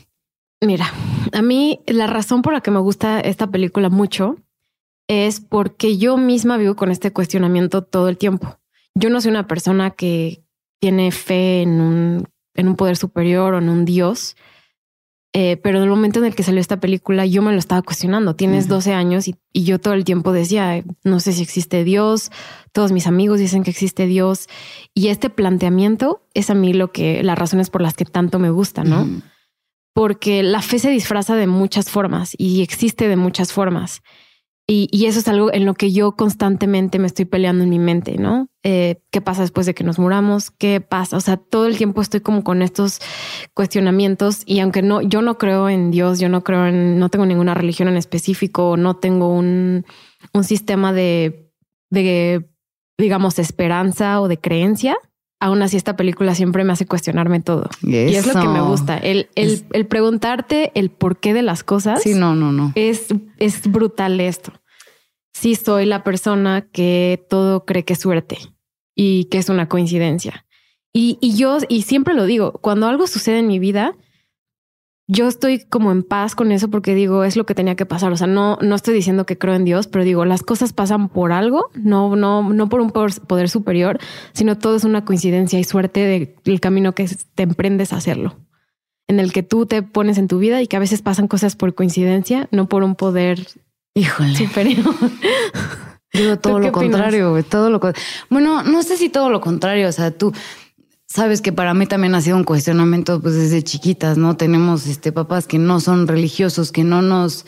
Mira, 0.62 0.94
a 1.34 1.42
mí 1.42 1.82
la 1.88 2.08
razón 2.08 2.42
por 2.42 2.54
la 2.54 2.62
que 2.62 2.72
me 2.72 2.80
gusta 2.80 3.20
esta 3.20 3.48
película 3.48 3.90
mucho 3.90 4.38
es 5.10 5.42
porque 5.42 5.98
yo 5.98 6.16
misma 6.16 6.56
vivo 6.56 6.78
con 6.78 6.90
este 6.90 7.12
cuestionamiento 7.12 7.84
todo 7.84 8.08
el 8.08 8.18
tiempo. 8.18 8.58
Yo 8.96 9.10
no 9.10 9.20
soy 9.20 9.32
una 9.32 9.46
persona 9.46 9.92
que 9.92 10.42
tiene 10.80 11.12
fe 11.12 11.64
en 11.64 11.82
un, 11.82 12.30
en 12.54 12.70
un 12.70 12.78
poder 12.78 12.96
superior 12.96 13.56
o 13.56 13.58
en 13.58 13.68
un 13.68 13.84
Dios. 13.84 14.38
Eh, 15.38 15.58
pero 15.58 15.80
en 15.80 15.84
el 15.84 15.90
momento 15.90 16.20
en 16.20 16.26
el 16.26 16.34
que 16.34 16.44
salió 16.44 16.62
esta 16.62 16.80
película, 16.80 17.26
yo 17.26 17.42
me 17.42 17.52
lo 17.52 17.60
estaba 17.60 17.82
cuestionando. 17.82 18.38
Tienes 18.38 18.70
12 18.70 18.94
años 18.94 19.28
y, 19.28 19.36
y, 19.52 19.66
yo 19.66 19.80
todo 19.80 19.94
el 19.94 20.06
tiempo 20.06 20.32
decía, 20.32 20.82
no 21.04 21.20
sé 21.20 21.34
si 21.34 21.42
existe 21.44 21.84
Dios. 21.84 22.32
Todos 22.72 22.94
mis 22.94 23.06
amigos 23.06 23.40
dicen 23.40 23.66
que 23.66 23.72
existe 23.72 24.06
Dios. 24.06 24.48
Y 24.94 25.10
este 25.10 25.30
planteamiento 25.30 26.26
es 26.34 26.50
a 26.50 26.54
mí 26.54 26.72
lo 26.72 26.94
que, 26.94 27.22
las 27.22 27.38
razones 27.38 27.70
por 27.70 27.82
las 27.82 27.96
que 27.96 28.06
tanto 28.06 28.40
me 28.40 28.50
gusta, 28.50 28.86
¿no? 28.86 29.10
Porque 29.94 30.42
la 30.42 30.62
fe 30.62 30.80
se 30.80 30.90
disfraza 30.90 31.36
de 31.36 31.48
muchas 31.48 31.90
formas 31.90 32.34
y 32.38 32.62
existe 32.62 33.10
de 33.10 33.18
muchas 33.18 33.52
formas. 33.52 34.04
Y, 34.68 35.06
eso 35.06 35.20
es 35.20 35.28
algo 35.28 35.54
en 35.54 35.64
lo 35.64 35.76
que 35.76 35.92
yo 35.92 36.14
constantemente 36.14 36.98
me 36.98 37.06
estoy 37.06 37.26
peleando 37.26 37.64
en 37.64 37.70
mi 37.70 37.78
mente, 37.78 38.18
¿no? 38.18 38.50
Eh, 38.64 39.00
¿Qué 39.12 39.22
pasa 39.22 39.44
después 39.44 39.68
de 39.68 39.76
que 39.76 39.84
nos 39.84 40.00
muramos? 40.00 40.50
¿Qué 40.50 40.82
pasa? 40.82 41.18
O 41.18 41.22
sea, 41.22 41.38
todo 41.38 41.68
el 41.68 41.78
tiempo 41.78 42.02
estoy 42.02 42.22
como 42.22 42.44
con 42.44 42.64
estos 42.64 43.00
cuestionamientos 43.54 44.42
y 44.44 44.62
aunque 44.62 44.82
no, 44.82 45.04
yo 45.04 45.22
no 45.22 45.38
creo 45.38 45.70
en 45.70 45.92
Dios, 45.92 46.20
yo 46.20 46.30
no 46.30 46.44
creo 46.44 46.66
en, 46.66 46.98
no 46.98 47.10
tengo 47.10 47.28
ninguna 47.28 47.54
religión 47.54 47.90
en 47.90 47.96
específico, 47.96 48.76
no 48.76 48.96
tengo 48.96 49.28
un, 49.32 49.86
un 50.34 50.44
sistema 50.44 50.94
de, 50.94 51.52
de, 51.92 52.50
digamos, 52.98 53.38
esperanza 53.38 54.20
o 54.20 54.28
de 54.28 54.40
creencia, 54.40 54.98
aún 55.40 55.62
así 55.62 55.78
esta 55.78 55.96
película 55.96 56.36
siempre 56.36 56.64
me 56.64 56.74
hace 56.74 56.86
cuestionarme 56.86 57.42
todo. 57.42 57.70
Y 57.82 57.96
es 57.96 58.26
lo 58.26 58.40
que 58.40 58.48
me 58.48 58.62
gusta. 58.62 58.98
El, 58.98 59.30
el, 59.36 59.66
el, 59.72 59.86
preguntarte 59.86 60.72
el 60.76 60.90
porqué 60.90 61.34
de 61.34 61.42
las 61.42 61.64
cosas. 61.64 62.02
Sí, 62.02 62.14
no, 62.14 62.36
no, 62.36 62.52
no. 62.52 62.72
Es, 62.76 63.08
es 63.38 63.70
brutal 63.70 64.20
esto. 64.20 64.54
Sí 65.34 65.56
soy 65.56 65.86
la 65.86 66.04
persona 66.04 66.68
que 66.72 67.26
todo 67.30 67.66
cree 67.66 67.84
que 67.84 67.94
es 67.94 68.00
suerte 68.00 68.38
y 68.96 69.26
que 69.26 69.38
es 69.38 69.50
una 69.50 69.68
coincidencia. 69.68 70.46
Y, 70.94 71.18
y 71.20 71.36
yo, 71.36 71.58
y 71.68 71.82
siempre 71.82 72.14
lo 72.14 72.26
digo, 72.26 72.54
cuando 72.54 72.88
algo 72.88 73.06
sucede 73.06 73.40
en 73.40 73.48
mi 73.48 73.60
vida, 73.60 73.98
yo 75.08 75.28
estoy 75.28 75.60
como 75.60 75.92
en 75.92 76.04
paz 76.04 76.34
con 76.34 76.52
eso 76.52 76.70
porque 76.70 76.96
digo, 76.96 77.24
es 77.24 77.36
lo 77.36 77.46
que 77.46 77.54
tenía 77.54 77.76
que 77.76 77.86
pasar. 77.86 78.12
O 78.12 78.18
sea, 78.18 78.28
no, 78.28 78.58
no 78.62 78.76
estoy 78.76 78.94
diciendo 78.94 79.26
que 79.26 79.38
creo 79.38 79.54
en 79.54 79.66
Dios, 79.66 79.88
pero 79.88 80.04
digo, 80.04 80.26
las 80.26 80.42
cosas 80.42 80.74
pasan 80.74 81.10
por 81.10 81.32
algo, 81.32 81.70
no, 81.76 82.16
no, 82.16 82.50
no 82.50 82.70
por 82.70 82.82
un 82.82 82.92
poder 82.92 83.50
superior, 83.50 84.00
sino 84.34 84.58
todo 84.58 84.76
es 84.76 84.84
una 84.84 85.06
coincidencia 85.06 85.60
y 85.60 85.64
suerte 85.64 86.34
del 86.44 86.60
camino 86.60 86.94
que 86.94 87.10
te 87.36 87.44
emprendes 87.44 87.94
a 87.94 87.98
hacerlo. 87.98 88.36
En 89.08 89.20
el 89.20 89.32
que 89.32 89.44
tú 89.44 89.68
te 89.68 89.84
pones 89.84 90.18
en 90.18 90.28
tu 90.28 90.40
vida 90.40 90.62
y 90.64 90.68
que 90.68 90.78
a 90.78 90.80
veces 90.80 91.04
pasan 91.04 91.28
cosas 91.28 91.56
por 91.56 91.76
coincidencia, 91.76 92.48
no 92.52 92.68
por 92.68 92.84
un 92.84 92.96
poder 92.96 93.46
Híjole. 93.94 94.36
superior. 94.36 94.84
Digo 96.12 96.38
todo 96.38 96.60
lo 96.60 96.72
contrario, 96.72 97.44
todo 97.44 97.70
lo 97.70 97.80
Bueno, 98.30 98.64
no 98.64 98.84
sé 98.84 98.98
si 98.98 99.10
todo 99.10 99.30
lo 99.30 99.42
contrario. 99.42 99.90
O 99.90 99.92
sea, 99.92 100.12
tú, 100.12 100.34
Sabes 101.16 101.42
que 101.42 101.54
para 101.54 101.74
mí 101.74 101.86
también 101.86 102.14
ha 102.14 102.20
sido 102.20 102.36
un 102.36 102.44
cuestionamiento 102.44 103.22
pues 103.22 103.36
desde 103.36 103.64
chiquitas, 103.64 104.18
¿no? 104.18 104.36
Tenemos 104.36 104.86
este 104.86 105.14
papás 105.14 105.48
que 105.48 105.58
no 105.58 105.80
son 105.80 106.10
religiosos, 106.10 106.74
que 106.74 106.84
no 106.84 107.02
nos 107.02 107.46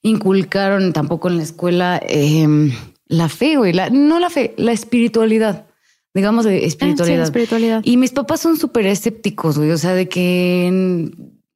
inculcaron 0.00 0.94
tampoco 0.94 1.28
en 1.28 1.36
la 1.36 1.42
escuela 1.42 2.00
em, 2.02 2.72
la 3.08 3.28
fe, 3.28 3.56
güey, 3.58 3.74
la, 3.74 3.90
no 3.90 4.18
la 4.18 4.30
fe, 4.30 4.54
la 4.56 4.72
espiritualidad, 4.72 5.66
digamos 6.14 6.46
de 6.46 6.64
espiritualidad. 6.64 7.20
Ah, 7.20 7.24
espiritualidad. 7.24 7.82
Y 7.84 7.98
mis 7.98 8.12
papás 8.12 8.40
son 8.40 8.56
súper 8.56 8.86
escépticos, 8.86 9.58
güey, 9.58 9.72
o 9.72 9.76
sea, 9.76 9.92
de 9.92 10.08
que 10.08 11.10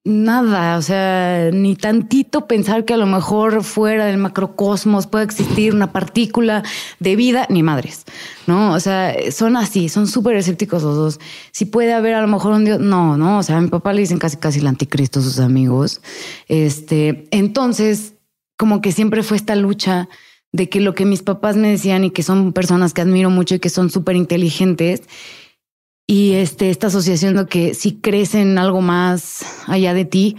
nada, 0.07 0.79
o 0.79 0.83
sea, 0.83 1.51
ni 1.53 1.75
tantito 1.75 2.47
pensar 2.47 2.85
que 2.85 2.95
a 2.95 2.97
lo 2.97 3.07
mejor 3.07 3.65
fuera 3.65 4.07
del 4.07 4.19
macrocosmos 4.19 5.09
puede 5.09 5.25
existir 5.25 5.75
una 5.75 5.91
partícula 5.91 6.63
de 7.01 7.17
vida, 7.17 7.47
ni 7.51 7.65
madres, 7.65 8.05
¿no? 8.47 8.73
O 8.73 8.79
sea, 8.79 9.15
son 9.33 9.57
así, 9.57 9.89
son 9.89 10.07
súper 10.07 10.37
escépticos 10.37 10.85
los 10.85 10.95
dos. 10.95 11.21
Si 11.51 11.65
puede 11.65 11.93
haber 11.93 12.15
a 12.15 12.23
lo 12.23 12.29
mejor 12.29 12.53
un 12.53 12.65
Dios, 12.65 12.79
no, 12.79 13.17
no, 13.17 13.39
o 13.39 13.43
sea, 13.43 13.57
a 13.57 13.61
mi 13.61 13.67
papá 13.67 13.93
le 13.93 14.03
dicen 14.03 14.19
casi 14.19 14.37
casi 14.37 14.61
el 14.61 14.69
anticristo 14.69 15.19
a 15.19 15.23
sus 15.23 15.41
amigos. 15.41 16.01
Este, 16.47 17.27
entonces, 17.33 18.15
como 18.57 18.81
que 18.81 18.93
siempre 18.93 19.25
fue 19.25 19.37
esta 19.37 19.57
lucha 19.57 20.09
de 20.53 20.69
que 20.69 20.81
lo 20.81 20.95
que 20.95 21.05
mis 21.05 21.23
papás 21.23 21.57
me 21.57 21.69
decían 21.69 22.05
y 22.05 22.11
que 22.11 22.23
son 22.23 22.53
personas 22.53 22.95
que 22.95 23.01
admiro 23.01 23.29
mucho 23.29 23.57
y 23.57 23.59
que 23.59 23.71
son 23.71 23.91
súper 23.91 24.15
inteligentes, 24.15 25.03
y 26.07 26.35
este, 26.35 26.71
esta 26.71 26.87
asociación 26.87 27.35
de 27.37 27.47
que 27.47 27.75
si 27.75 28.01
crees 28.01 28.35
en 28.35 28.59
algo 28.59 28.81
más 28.81 29.45
allá 29.67 29.93
de 29.93 30.05
ti, 30.05 30.37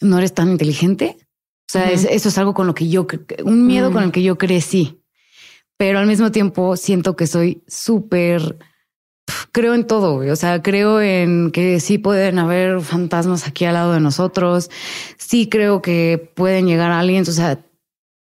no 0.00 0.18
eres 0.18 0.34
tan 0.34 0.50
inteligente. 0.50 1.16
O 1.68 1.72
sea, 1.72 1.90
eso 1.90 2.28
es 2.28 2.38
algo 2.38 2.54
con 2.54 2.66
lo 2.66 2.74
que 2.74 2.88
yo, 2.88 3.06
un 3.42 3.66
miedo 3.66 3.90
con 3.90 4.04
el 4.04 4.12
que 4.12 4.22
yo 4.22 4.38
crecí. 4.38 5.00
Pero 5.78 5.98
al 5.98 6.06
mismo 6.06 6.30
tiempo 6.30 6.76
siento 6.76 7.16
que 7.16 7.26
soy 7.26 7.62
súper, 7.66 8.56
creo 9.50 9.74
en 9.74 9.86
todo. 9.86 10.16
O 10.30 10.36
sea, 10.36 10.62
creo 10.62 11.00
en 11.00 11.50
que 11.50 11.80
sí 11.80 11.98
pueden 11.98 12.38
haber 12.38 12.82
fantasmas 12.82 13.46
aquí 13.46 13.64
al 13.64 13.74
lado 13.74 13.94
de 13.94 14.00
nosotros. 14.00 14.70
Sí 15.18 15.48
creo 15.48 15.82
que 15.82 16.32
pueden 16.36 16.66
llegar 16.66 16.92
a 16.92 17.00
alguien. 17.00 17.22
O 17.22 17.32
sea, 17.32 17.64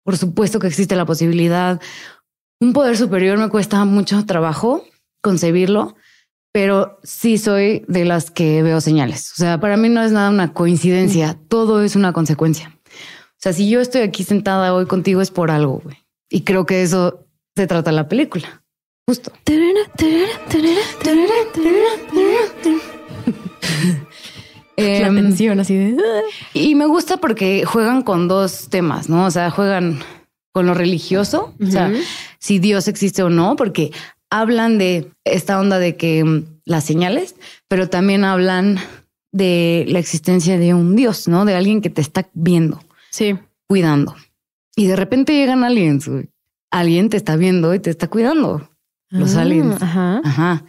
por 0.04 0.16
supuesto 0.16 0.60
que 0.60 0.68
existe 0.68 0.96
la 0.96 1.06
posibilidad. 1.06 1.80
Un 2.60 2.72
poder 2.72 2.96
superior 2.96 3.38
me 3.38 3.48
cuesta 3.48 3.84
mucho 3.84 4.24
trabajo 4.24 4.84
concebirlo 5.20 5.96
pero 6.52 7.00
sí 7.02 7.38
soy 7.38 7.84
de 7.88 8.04
las 8.04 8.30
que 8.30 8.62
veo 8.62 8.80
señales. 8.80 9.32
O 9.32 9.36
sea, 9.36 9.58
para 9.58 9.76
mí 9.76 9.88
no 9.88 10.02
es 10.02 10.12
nada 10.12 10.30
una 10.30 10.52
coincidencia, 10.52 11.38
todo 11.48 11.82
es 11.82 11.96
una 11.96 12.12
consecuencia. 12.12 12.76
O 12.86 13.42
sea, 13.42 13.52
si 13.52 13.68
yo 13.68 13.80
estoy 13.80 14.02
aquí 14.02 14.22
sentada 14.22 14.74
hoy 14.74 14.86
contigo 14.86 15.20
es 15.20 15.30
por 15.30 15.50
algo, 15.50 15.80
güey. 15.82 15.96
Y 16.30 16.42
creo 16.42 16.66
que 16.66 16.82
eso 16.82 17.26
se 17.56 17.66
trata 17.66 17.90
la 17.90 18.08
película. 18.08 18.62
Justo. 19.08 19.32
la 24.76 25.08
tensión 25.08 25.60
así 25.60 25.76
de... 25.76 25.96
Y 26.54 26.74
me 26.74 26.86
gusta 26.86 27.16
porque 27.16 27.64
juegan 27.64 28.02
con 28.02 28.28
dos 28.28 28.68
temas, 28.68 29.08
¿no? 29.08 29.26
O 29.26 29.30
sea, 29.30 29.50
juegan 29.50 30.00
con 30.52 30.66
lo 30.66 30.74
religioso, 30.74 31.54
o 31.60 31.66
sea, 31.66 31.90
si 32.38 32.58
Dios 32.58 32.86
existe 32.86 33.22
o 33.22 33.30
no, 33.30 33.56
porque 33.56 33.90
hablan 34.32 34.78
de 34.78 35.12
esta 35.24 35.60
onda 35.60 35.78
de 35.78 35.96
que 35.96 36.24
mm, 36.24 36.44
las 36.64 36.84
señales, 36.84 37.36
pero 37.68 37.88
también 37.88 38.24
hablan 38.24 38.78
de 39.30 39.84
la 39.88 39.98
existencia 39.98 40.58
de 40.58 40.74
un 40.74 40.96
Dios, 40.96 41.28
¿no? 41.28 41.44
De 41.44 41.54
alguien 41.54 41.82
que 41.82 41.90
te 41.90 42.00
está 42.00 42.28
viendo, 42.32 42.82
sí, 43.10 43.38
cuidando. 43.68 44.16
Y 44.74 44.86
de 44.86 44.96
repente 44.96 45.34
llegan 45.34 45.64
aliens, 45.64 46.10
alguien 46.70 47.10
te 47.10 47.18
está 47.18 47.36
viendo 47.36 47.74
y 47.74 47.78
te 47.78 47.90
está 47.90 48.08
cuidando. 48.08 48.70
Los 49.10 49.36
ah, 49.36 49.42
aliens. 49.42 49.82
Ajá. 49.82 50.22
Ajá. 50.24 50.64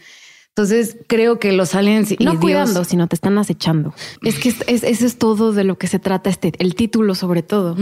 Entonces 0.49 0.97
creo 1.07 1.39
que 1.39 1.53
los 1.53 1.73
aliens 1.73 2.13
no 2.19 2.39
cuidando, 2.39 2.83
sino 2.83 3.07
te 3.07 3.15
están 3.15 3.37
acechando. 3.37 3.93
Es 4.21 4.37
que 4.39 4.49
es, 4.49 4.83
eso 4.83 5.05
es 5.05 5.17
todo 5.17 5.53
de 5.53 5.63
lo 5.63 5.77
que 5.77 5.87
se 5.87 5.99
trata 5.99 6.29
este, 6.29 6.51
el 6.59 6.75
título 6.75 7.15
sobre 7.15 7.43
todo. 7.43 7.77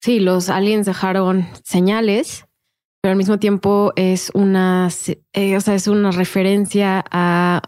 Sí, 0.00 0.20
los 0.20 0.50
aliens 0.50 0.84
dejaron 0.84 1.48
señales 1.64 2.44
pero 3.02 3.12
al 3.12 3.18
mismo 3.18 3.38
tiempo 3.38 3.92
es 3.96 4.30
una, 4.32 4.88
eh, 5.32 5.56
o 5.56 5.60
sea, 5.60 5.74
es 5.74 5.88
una 5.88 6.12
referencia 6.12 7.04
a 7.10 7.60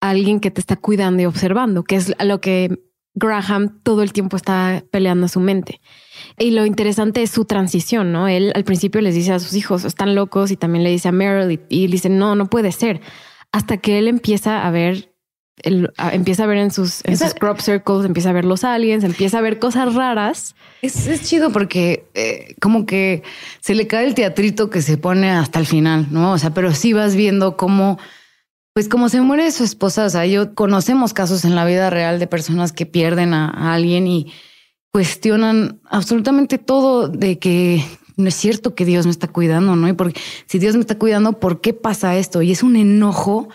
alguien 0.00 0.38
que 0.38 0.52
te 0.52 0.60
está 0.60 0.76
cuidando 0.76 1.22
y 1.22 1.26
observando, 1.26 1.82
que 1.82 1.96
es 1.96 2.14
lo 2.24 2.40
que 2.40 2.78
Graham 3.14 3.82
todo 3.82 4.02
el 4.02 4.12
tiempo 4.12 4.36
está 4.36 4.84
peleando 4.92 5.26
a 5.26 5.28
su 5.28 5.40
mente. 5.40 5.80
Y 6.38 6.52
lo 6.52 6.64
interesante 6.64 7.22
es 7.22 7.30
su 7.30 7.44
transición, 7.44 8.12
¿no? 8.12 8.28
Él 8.28 8.52
al 8.54 8.62
principio 8.62 9.00
les 9.00 9.16
dice 9.16 9.32
a 9.32 9.40
sus 9.40 9.54
hijos, 9.54 9.84
están 9.84 10.14
locos, 10.14 10.52
y 10.52 10.56
también 10.56 10.84
le 10.84 10.90
dice 10.90 11.08
a 11.08 11.12
Meryl, 11.12 11.50
y, 11.50 11.60
y 11.68 11.88
dice, 11.88 12.08
no, 12.08 12.36
no 12.36 12.48
puede 12.48 12.70
ser. 12.70 13.00
Hasta 13.50 13.78
que 13.78 13.98
él 13.98 14.06
empieza 14.06 14.64
a 14.64 14.70
ver 14.70 15.09
empieza 15.62 16.44
a 16.44 16.46
ver 16.46 16.58
en 16.58 16.70
sus, 16.70 17.04
en 17.04 17.16
sus 17.16 17.34
crop 17.34 17.60
circles, 17.60 18.04
empieza 18.04 18.30
a 18.30 18.32
ver 18.32 18.44
los 18.44 18.64
aliens, 18.64 19.04
empieza 19.04 19.38
a 19.38 19.40
ver 19.40 19.58
cosas 19.58 19.94
raras. 19.94 20.54
Es, 20.82 21.06
es 21.06 21.22
chido 21.22 21.50
porque 21.50 22.04
eh, 22.14 22.54
como 22.60 22.86
que 22.86 23.22
se 23.60 23.74
le 23.74 23.86
cae 23.86 24.06
el 24.06 24.14
teatrito 24.14 24.70
que 24.70 24.82
se 24.82 24.96
pone 24.96 25.30
hasta 25.30 25.58
el 25.58 25.66
final, 25.66 26.06
¿no? 26.10 26.32
O 26.32 26.38
sea, 26.38 26.54
pero 26.54 26.74
sí 26.74 26.92
vas 26.92 27.14
viendo 27.14 27.56
cómo, 27.56 27.98
pues 28.72 28.88
como 28.88 29.08
se 29.08 29.20
muere 29.20 29.50
su 29.50 29.64
esposa, 29.64 30.06
o 30.06 30.10
sea, 30.10 30.26
yo 30.26 30.54
conocemos 30.54 31.12
casos 31.12 31.44
en 31.44 31.54
la 31.54 31.64
vida 31.64 31.90
real 31.90 32.18
de 32.18 32.26
personas 32.26 32.72
que 32.72 32.86
pierden 32.86 33.34
a, 33.34 33.74
alguien 33.74 34.06
y 34.06 34.32
cuestionan 34.92 35.80
absolutamente 35.88 36.58
todo 36.58 37.08
de 37.08 37.38
que 37.38 37.84
no 38.16 38.28
es 38.28 38.34
cierto 38.34 38.74
que 38.74 38.84
Dios 38.84 39.06
me 39.06 39.12
está 39.12 39.28
cuidando, 39.28 39.76
¿no? 39.76 39.88
Y 39.88 39.92
porque 39.92 40.20
si 40.46 40.58
Dios 40.58 40.74
me 40.74 40.80
está 40.80 40.98
cuidando, 40.98 41.38
¿por 41.38 41.60
qué 41.60 41.72
pasa 41.74 42.16
esto? 42.16 42.42
Y 42.42 42.52
es 42.52 42.62
un 42.62 42.76
enojo 42.76 43.48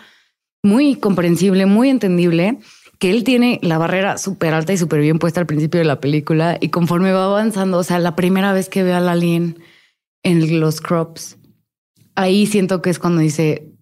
muy 0.66 0.96
comprensible, 0.96 1.64
muy 1.64 1.88
entendible, 1.88 2.58
que 2.98 3.10
él 3.10 3.24
tiene 3.24 3.58
la 3.62 3.78
barrera 3.78 4.18
súper 4.18 4.52
alta 4.52 4.72
y 4.72 4.76
súper 4.76 5.00
bien 5.00 5.18
puesta 5.18 5.40
al 5.40 5.46
principio 5.46 5.78
de 5.78 5.86
la 5.86 6.00
película 6.00 6.58
y 6.60 6.70
conforme 6.70 7.12
va 7.12 7.24
avanzando, 7.24 7.78
o 7.78 7.84
sea, 7.84 7.98
la 7.98 8.16
primera 8.16 8.52
vez 8.52 8.68
que 8.68 8.82
ve 8.82 8.92
al 8.92 9.08
alien 9.08 9.58
en 10.22 10.60
los 10.60 10.80
crops, 10.80 11.38
ahí 12.14 12.46
siento 12.46 12.82
que 12.82 12.90
es 12.90 12.98
cuando 12.98 13.20
dice, 13.20 13.72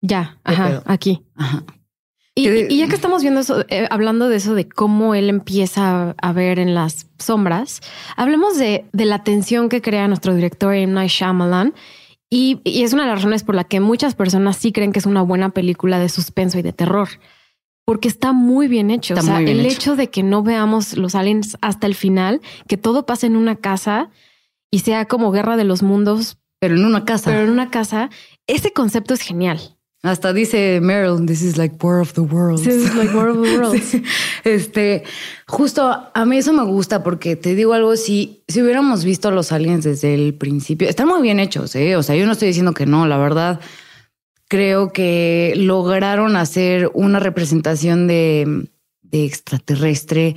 ya, 0.00 0.38
ajá, 0.44 0.82
aquí. 0.86 1.22
Ajá. 1.36 1.64
Y, 2.34 2.78
ya 2.78 2.88
que 2.88 2.94
estamos 2.94 3.20
viendo 3.20 3.40
eso, 3.40 3.62
eh, 3.68 3.86
hablando 3.90 4.30
de 4.30 4.36
eso, 4.36 4.54
de 4.54 4.66
cómo 4.66 5.14
él 5.14 5.28
empieza 5.28 6.14
a 6.16 6.32
ver 6.32 6.58
en 6.58 6.74
las 6.74 7.06
sombras, 7.18 7.80
hablemos 8.16 8.58
de, 8.58 8.86
la 8.92 9.22
tensión 9.22 9.68
que 9.68 9.82
crea 9.82 10.08
nuestro 10.08 10.34
director 10.34 10.74
M. 10.74 10.94
Night 10.94 11.10
Shyamalan. 11.10 11.74
Y, 12.34 12.62
es 12.64 12.94
una 12.94 13.02
de 13.02 13.10
las 13.10 13.18
razones 13.18 13.44
por 13.44 13.54
la 13.54 13.64
que 13.64 13.78
muchas 13.80 14.14
personas 14.14 14.56
sí 14.56 14.72
creen 14.72 14.92
que 14.92 14.98
es 15.00 15.04
una 15.04 15.20
buena 15.20 15.50
película 15.50 15.98
de 15.98 16.08
suspenso 16.08 16.58
y 16.58 16.62
de 16.62 16.72
terror. 16.72 17.10
Porque 17.84 18.08
está 18.08 18.32
muy 18.32 18.68
bien 18.68 18.90
hecho. 18.90 19.12
o 19.12 19.20
sea, 19.20 19.40
el 19.40 19.66
hecho. 19.66 19.96
de 19.96 20.08
que 20.08 20.22
no 20.22 20.42
veamos 20.42 20.96
los 20.96 21.14
aliens 21.14 21.58
hasta 21.60 21.86
el 21.86 21.94
final, 21.94 22.40
que 22.66 22.78
todo 22.78 23.04
pase 23.04 23.26
en 23.26 23.36
una 23.36 23.56
casa 23.56 24.08
y 24.70 24.78
sea 24.78 25.04
como 25.04 25.30
guerra 25.30 25.58
de 25.58 25.64
los 25.64 25.82
mundos. 25.82 26.38
Pero 26.58 26.74
en 26.74 26.86
una 26.86 27.04
casa. 27.04 27.30
Pero 27.30 27.42
en 27.42 27.50
una 27.50 27.68
casa, 27.68 28.08
ese 28.46 28.72
concepto 28.72 29.12
es 29.12 29.20
genial. 29.20 29.76
Hasta 30.04 30.32
dice 30.32 30.80
Meryl, 30.80 31.24
this 31.26 31.42
is 31.42 31.56
like 31.56 31.76
War 31.80 32.00
of 32.00 32.14
the 32.14 32.22
Worlds. 32.22 32.64
This 32.64 32.74
is 32.74 32.94
like 32.96 33.14
War 33.14 33.28
of 33.28 33.40
the 33.40 33.56
Worlds. 33.56 33.96
Este, 34.42 35.04
justo 35.46 36.10
a 36.12 36.24
mí 36.24 36.38
eso 36.38 36.52
me 36.52 36.64
gusta 36.64 37.04
porque 37.04 37.36
te 37.36 37.54
digo 37.54 37.72
algo, 37.72 37.94
si, 37.96 38.42
si 38.48 38.62
hubiéramos 38.62 39.04
visto 39.04 39.28
a 39.28 39.30
los 39.30 39.52
aliens 39.52 39.84
desde 39.84 40.14
el 40.14 40.34
principio, 40.34 40.88
están 40.88 41.06
muy 41.06 41.22
bien 41.22 41.38
hechos, 41.38 41.76
¿eh? 41.76 41.94
O 41.94 42.02
sea, 42.02 42.16
yo 42.16 42.26
no 42.26 42.32
estoy 42.32 42.48
diciendo 42.48 42.74
que 42.74 42.84
no, 42.84 43.06
la 43.06 43.16
verdad, 43.16 43.60
creo 44.48 44.92
que 44.92 45.54
lograron 45.56 46.34
hacer 46.34 46.90
una 46.94 47.20
representación 47.20 48.08
de, 48.08 48.68
de 49.02 49.24
extraterrestre 49.24 50.34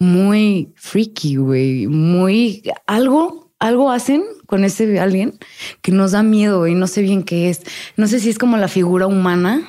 muy 0.00 0.72
freaky, 0.74 1.36
güey, 1.36 1.86
muy 1.86 2.64
algo 2.86 3.45
algo 3.58 3.90
hacen 3.90 4.22
con 4.46 4.64
ese 4.64 5.00
alguien 5.00 5.38
que 5.82 5.92
nos 5.92 6.12
da 6.12 6.22
miedo 6.22 6.66
y 6.66 6.74
no 6.74 6.86
sé 6.86 7.02
bien 7.02 7.22
qué 7.22 7.50
es. 7.50 7.62
No 7.96 8.06
sé 8.06 8.20
si 8.20 8.30
es 8.30 8.38
como 8.38 8.56
la 8.56 8.68
figura 8.68 9.06
humana, 9.06 9.62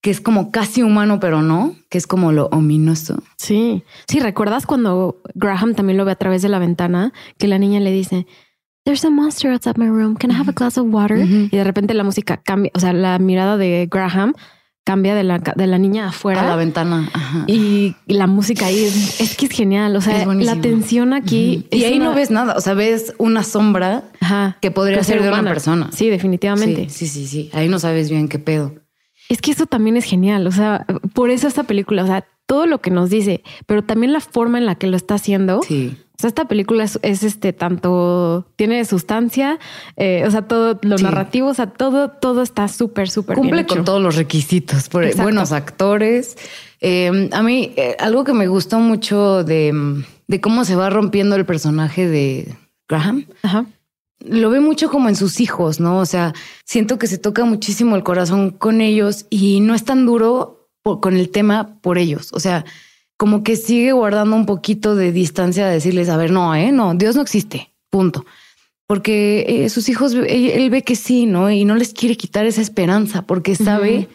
que 0.00 0.10
es 0.10 0.20
como 0.20 0.50
casi 0.50 0.82
humano, 0.82 1.20
pero 1.20 1.42
no, 1.42 1.74
que 1.88 1.98
es 1.98 2.06
como 2.06 2.32
lo 2.32 2.46
ominoso. 2.46 3.22
Sí, 3.38 3.82
sí, 4.08 4.20
¿recuerdas 4.20 4.66
cuando 4.66 5.20
Graham 5.34 5.74
también 5.74 5.96
lo 5.96 6.04
ve 6.04 6.12
a 6.12 6.16
través 6.16 6.42
de 6.42 6.48
la 6.48 6.58
ventana, 6.58 7.12
que 7.38 7.48
la 7.48 7.58
niña 7.58 7.80
le 7.80 7.92
dice, 7.92 8.26
There's 8.84 9.04
a 9.04 9.10
monster 9.10 9.52
outside 9.52 9.78
my 9.78 9.86
room. 9.86 10.16
Can 10.16 10.32
I 10.32 10.34
have 10.34 10.48
a 10.48 10.52
glass 10.52 10.76
of 10.76 10.88
water? 10.92 11.16
Y 11.16 11.56
de 11.56 11.62
repente 11.62 11.94
la 11.94 12.02
música 12.02 12.38
cambia, 12.38 12.72
o 12.74 12.80
sea, 12.80 12.92
la 12.92 13.18
mirada 13.20 13.56
de 13.56 13.88
Graham 13.88 14.34
cambia 14.84 15.14
de 15.14 15.22
la, 15.22 15.38
de 15.38 15.66
la 15.66 15.78
niña 15.78 16.08
afuera. 16.08 16.42
A 16.42 16.48
la 16.48 16.56
ventana. 16.56 17.10
Y, 17.46 17.94
la 18.06 18.26
música 18.26 18.66
ahí 18.66 18.84
es, 18.84 19.36
que 19.36 19.46
es 19.46 19.52
genial. 19.52 19.96
O 19.96 20.00
sea, 20.00 20.26
la 20.26 20.60
tensión 20.60 21.12
aquí. 21.12 21.66
Y 21.70 21.84
ahí 21.84 21.98
no 21.98 22.14
ves 22.14 22.30
nada. 22.30 22.54
O 22.56 22.60
sea, 22.60 22.74
ves 22.74 23.14
una 23.18 23.42
sombra 23.42 24.04
que 24.60 24.70
podría 24.70 25.02
ser, 25.04 25.22
de 25.22 25.28
una 25.28 25.42
persona. 25.42 25.90
Sí, 25.92 26.08
definitivamente. 26.10 26.88
Sí, 26.88 27.06
sí, 27.06 27.26
sí, 27.26 27.50
Ahí 27.52 27.68
no 27.68 27.78
sabes 27.78 28.10
bien 28.10 28.28
qué 28.28 28.38
pedo. 28.38 28.74
Es 29.28 29.40
que 29.40 29.52
eso 29.52 29.66
también 29.66 29.96
es 29.96 30.04
genial. 30.04 30.46
O 30.46 30.52
sea, 30.52 30.84
por 31.14 31.30
eso 31.30 31.46
esta 31.48 31.62
película, 31.62 32.02
o 32.02 32.06
sea, 32.06 32.26
todo 32.46 32.66
lo 32.66 32.80
que 32.80 32.90
nos 32.90 33.08
dice, 33.08 33.42
pero 33.66 33.82
también 33.82 34.12
la 34.12 34.20
forma 34.20 34.58
en 34.58 34.66
la 34.66 34.74
que 34.74 34.88
lo 34.88 34.96
está 34.96 35.14
haciendo. 35.14 35.62
Sí 35.62 35.96
esta 36.28 36.46
película 36.46 36.84
es, 36.84 36.98
este 37.02 37.52
tanto 37.52 38.46
tiene 38.56 38.84
sustancia, 38.84 39.58
eh, 39.96 40.24
o 40.26 40.30
sea, 40.30 40.42
todo 40.42 40.78
lo 40.82 40.96
narrativo, 40.98 41.48
o 41.48 41.54
sea, 41.54 41.66
todo, 41.66 42.10
todo 42.10 42.42
está 42.42 42.68
súper, 42.68 43.10
súper 43.10 43.36
Cumple 43.36 43.66
con 43.66 43.84
todos 43.84 44.02
los 44.02 44.16
requisitos, 44.16 44.88
por 44.88 45.14
buenos 45.16 45.52
actores. 45.52 46.36
Em, 46.80 47.28
a 47.32 47.42
mí, 47.42 47.72
eh, 47.76 47.96
algo 48.00 48.24
que 48.24 48.32
me 48.32 48.48
gustó 48.48 48.80
mucho 48.80 49.44
de, 49.44 49.72
cómo 50.40 50.64
se 50.64 50.74
va 50.74 50.90
rompiendo 50.90 51.36
el 51.36 51.46
personaje 51.46 52.08
de 52.08 52.56
Graham. 52.88 53.26
Lo 54.24 54.50
ve 54.50 54.60
mucho 54.60 54.90
como 54.90 55.08
en 55.08 55.16
sus 55.16 55.40
hijos, 55.40 55.80
¿no? 55.80 55.98
O 55.98 56.06
sea, 56.06 56.32
siento 56.64 56.98
que 56.98 57.06
se 57.06 57.18
toca 57.18 57.44
muchísimo 57.44 57.96
el 57.96 58.02
corazón 58.02 58.50
con 58.50 58.80
ellos 58.80 59.26
y 59.30 59.60
no 59.60 59.74
es 59.74 59.84
tan 59.84 60.06
duro 60.06 60.68
con 60.82 61.16
el 61.16 61.30
tema 61.30 61.78
por 61.80 61.98
ellos. 61.98 62.30
O 62.32 62.40
sea, 62.40 62.64
como 63.22 63.44
que 63.44 63.54
sigue 63.54 63.92
guardando 63.92 64.34
un 64.34 64.46
poquito 64.46 64.96
de 64.96 65.12
distancia 65.12 65.64
de 65.64 65.74
decirles, 65.74 66.08
a 66.08 66.16
ver, 66.16 66.32
no, 66.32 66.56
eh, 66.56 66.72
no, 66.72 66.92
Dios 66.96 67.14
no 67.14 67.22
existe, 67.22 67.72
punto. 67.88 68.26
Porque 68.88 69.46
eh, 69.46 69.68
sus 69.68 69.88
hijos, 69.88 70.14
él, 70.14 70.70
ve 70.70 70.82
que 70.82 70.96
sí, 70.96 71.26
¿no? 71.26 71.48
Y 71.48 71.64
no 71.64 71.76
les 71.76 71.94
quiere 71.94 72.16
quitar 72.16 72.46
esa 72.46 72.60
esperanza, 72.60 73.22
porque 73.22 73.54
sabe 73.54 74.08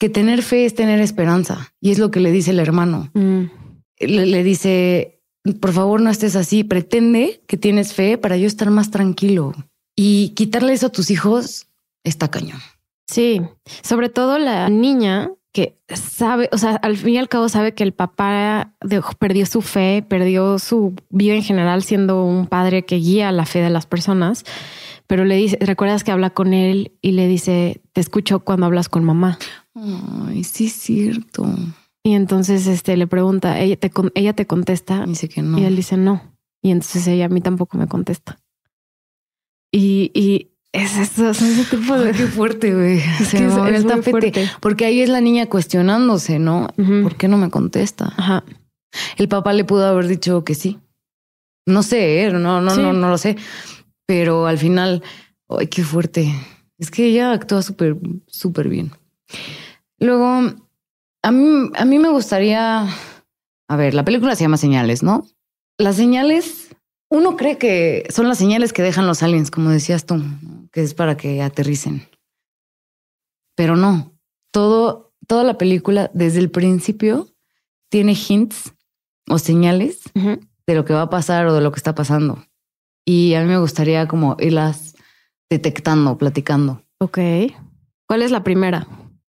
que 0.00 0.08
tener 0.08 0.40
fe 0.42 0.64
es 0.64 0.74
tener 0.74 0.98
esperanza. 1.00 1.74
Y 1.78 1.90
es 1.90 1.98
lo 1.98 2.10
que 2.10 2.20
le 2.20 2.32
dice 2.32 2.52
el 2.52 2.60
hermano. 2.60 3.10
Mm. 3.12 3.50
Le, 3.98 4.42
dice, 4.42 5.20
por 5.60 5.74
favor, 5.74 6.00
no 6.00 6.08
estés 6.08 6.34
así, 6.34 6.64
pretende 6.64 7.42
que 7.46 7.58
tienes 7.58 7.92
fe 7.92 8.16
para 8.16 8.38
yo 8.38 8.46
estar 8.46 8.70
más 8.70 8.90
tranquilo. 8.90 9.52
Y 9.94 10.30
quitarle 10.30 10.72
eso 10.72 10.86
a 10.86 10.92
tus 10.92 11.10
hijos 11.10 11.66
está 12.02 12.30
cañón. 12.30 12.60
Sí, 13.06 13.42
sobre 13.82 14.08
todo 14.08 14.38
la 14.38 14.70
niña 14.70 15.32
que 15.58 15.76
sabe, 15.92 16.48
o 16.52 16.58
sea, 16.58 16.76
al 16.76 16.96
fin 16.96 17.14
y 17.14 17.18
al 17.18 17.28
cabo 17.28 17.48
sabe 17.48 17.74
que 17.74 17.82
el 17.82 17.92
papá 17.92 18.76
perdió 19.18 19.44
su 19.44 19.60
fe, 19.60 20.04
perdió 20.06 20.60
su 20.60 20.94
vida 21.10 21.34
en 21.34 21.42
general 21.42 21.82
siendo 21.82 22.22
un 22.22 22.46
padre 22.46 22.84
que 22.84 22.94
guía 22.94 23.32
la 23.32 23.44
fe 23.44 23.58
de 23.58 23.68
las 23.68 23.84
personas, 23.84 24.44
pero 25.08 25.24
le 25.24 25.34
dice, 25.34 25.58
recuerdas 25.60 26.04
que 26.04 26.12
habla 26.12 26.30
con 26.30 26.54
él 26.54 26.92
y 27.02 27.10
le 27.10 27.26
dice, 27.26 27.80
te 27.92 28.00
escucho 28.00 28.38
cuando 28.44 28.66
hablas 28.66 28.88
con 28.88 29.02
mamá. 29.02 29.36
Ay, 29.74 30.44
sí 30.44 30.66
es 30.66 30.74
cierto. 30.74 31.44
Y 32.04 32.14
entonces 32.14 32.68
este 32.68 32.96
le 32.96 33.08
pregunta, 33.08 33.58
ella 33.58 33.76
te, 33.76 33.90
ella 34.14 34.34
te 34.34 34.46
contesta. 34.46 35.06
Dice 35.06 35.28
que 35.28 35.42
no. 35.42 35.58
Y 35.58 35.64
él 35.64 35.74
dice 35.74 35.96
no. 35.96 36.22
Y 36.62 36.70
entonces 36.70 37.04
ella 37.08 37.24
a 37.24 37.30
mí 37.30 37.40
tampoco 37.40 37.78
me 37.78 37.88
contesta. 37.88 38.38
Y, 39.72 40.12
y 40.14 40.52
es 40.72 40.98
eso, 40.98 41.30
es 41.30 41.40
ese 41.40 41.76
tipo 41.76 41.98
de. 41.98 42.12
qué 42.12 42.26
fuerte, 42.26 42.74
güey. 42.74 42.98
es, 43.20 44.04
fuerte. 44.04 44.50
Porque 44.60 44.84
ahí 44.84 45.00
es 45.00 45.08
la 45.08 45.20
niña 45.20 45.46
cuestionándose, 45.46 46.38
¿no? 46.38 46.68
¿Por 46.76 47.16
qué 47.16 47.28
no 47.28 47.38
me 47.38 47.50
contesta? 47.50 48.12
Ajá. 48.16 48.44
El 49.16 49.28
papá 49.28 49.52
le 49.52 49.64
pudo 49.64 49.86
haber 49.86 50.06
dicho 50.06 50.44
que 50.44 50.54
sí. 50.54 50.78
No 51.66 51.82
sé, 51.82 52.22
¿eh? 52.24 52.32
no, 52.32 52.60
no, 52.60 52.76
no, 52.76 52.92
no 52.92 53.10
lo 53.10 53.18
sé. 53.18 53.36
Pero 54.06 54.46
al 54.46 54.58
final, 54.58 55.02
ay, 55.48 55.66
qué 55.68 55.84
fuerte. 55.84 56.32
Es 56.78 56.90
que 56.90 57.06
ella 57.06 57.32
actúa 57.32 57.62
súper, 57.62 57.96
súper 58.26 58.68
bien. 58.68 58.92
Luego, 59.98 60.54
a 61.22 61.30
mí, 61.30 61.70
a 61.74 61.84
mí 61.84 61.98
me 61.98 62.08
gustaría. 62.10 62.86
A 63.70 63.76
ver, 63.76 63.94
la 63.94 64.04
película 64.04 64.34
se 64.34 64.44
llama 64.44 64.56
Señales, 64.56 65.02
¿no? 65.02 65.26
Las 65.78 65.96
señales, 65.96 66.68
uno 67.10 67.36
cree 67.36 67.58
que 67.58 68.06
son 68.10 68.28
las 68.28 68.38
señales 68.38 68.72
que 68.72 68.82
dejan 68.82 69.06
los 69.06 69.22
aliens, 69.22 69.50
como 69.50 69.70
decías 69.70 70.06
tú 70.06 70.22
que 70.72 70.82
es 70.82 70.94
para 70.94 71.16
que 71.16 71.42
aterricen. 71.42 72.08
Pero 73.56 73.76
no, 73.76 74.12
todo, 74.52 75.14
toda 75.26 75.44
la 75.44 75.58
película 75.58 76.10
desde 76.14 76.38
el 76.38 76.50
principio 76.50 77.28
tiene 77.90 78.14
hints 78.14 78.74
o 79.28 79.38
señales 79.38 80.02
de 80.14 80.74
lo 80.74 80.84
que 80.84 80.94
va 80.94 81.02
a 81.02 81.10
pasar 81.10 81.46
o 81.46 81.54
de 81.54 81.60
lo 81.60 81.72
que 81.72 81.78
está 81.78 81.94
pasando. 81.94 82.44
Y 83.04 83.34
a 83.34 83.40
mí 83.40 83.46
me 83.46 83.58
gustaría 83.58 84.06
como 84.06 84.36
irlas 84.38 84.94
detectando, 85.50 86.18
platicando. 86.18 86.82
Ok. 86.98 87.18
¿Cuál 88.06 88.22
es 88.22 88.30
la 88.30 88.44
primera? 88.44 88.86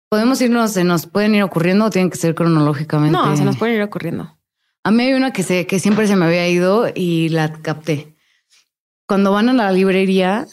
Podemos 0.09 0.41
irnos, 0.41 0.71
se 0.71 0.83
nos 0.83 1.07
pueden 1.07 1.35
ir 1.35 1.43
ocurriendo 1.43 1.85
o 1.85 1.89
tienen 1.89 2.09
que 2.09 2.17
ser 2.17 2.35
cronológicamente. 2.35 3.17
No, 3.17 3.35
se 3.35 3.43
nos 3.43 3.57
pueden 3.57 3.75
ir 3.75 3.81
ocurriendo. 3.81 4.37
A 4.83 4.91
mí 4.91 5.03
hay 5.03 5.13
una 5.13 5.33
que 5.33 5.43
sé 5.43 5.65
que 5.67 5.79
siempre 5.79 6.07
se 6.07 6.15
me 6.15 6.25
había 6.25 6.47
ido 6.47 6.85
y 6.93 7.29
la 7.29 7.51
capté. 7.53 8.15
Cuando 9.07 9.31
van 9.31 9.49
a 9.49 9.53
la 9.53 9.71
librería 9.71 10.47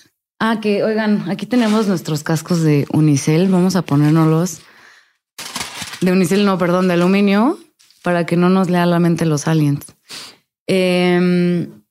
Ah, 0.44 0.58
que 0.60 0.82
oigan, 0.82 1.30
aquí 1.30 1.46
tenemos 1.46 1.86
nuestros 1.86 2.24
cascos 2.24 2.62
de 2.62 2.84
unicel. 2.92 3.46
Vamos 3.48 3.76
a 3.76 3.82
ponérnoslos. 3.82 4.60
De 6.00 6.10
unicel, 6.10 6.44
no, 6.44 6.58
perdón, 6.58 6.88
de 6.88 6.94
aluminio, 6.94 7.60
para 8.02 8.26
que 8.26 8.36
no 8.36 8.48
nos 8.48 8.68
lea 8.68 8.84
la 8.84 8.98
mente 8.98 9.24
los 9.24 9.46
aliens. 9.46 9.86
Em, 10.66 11.84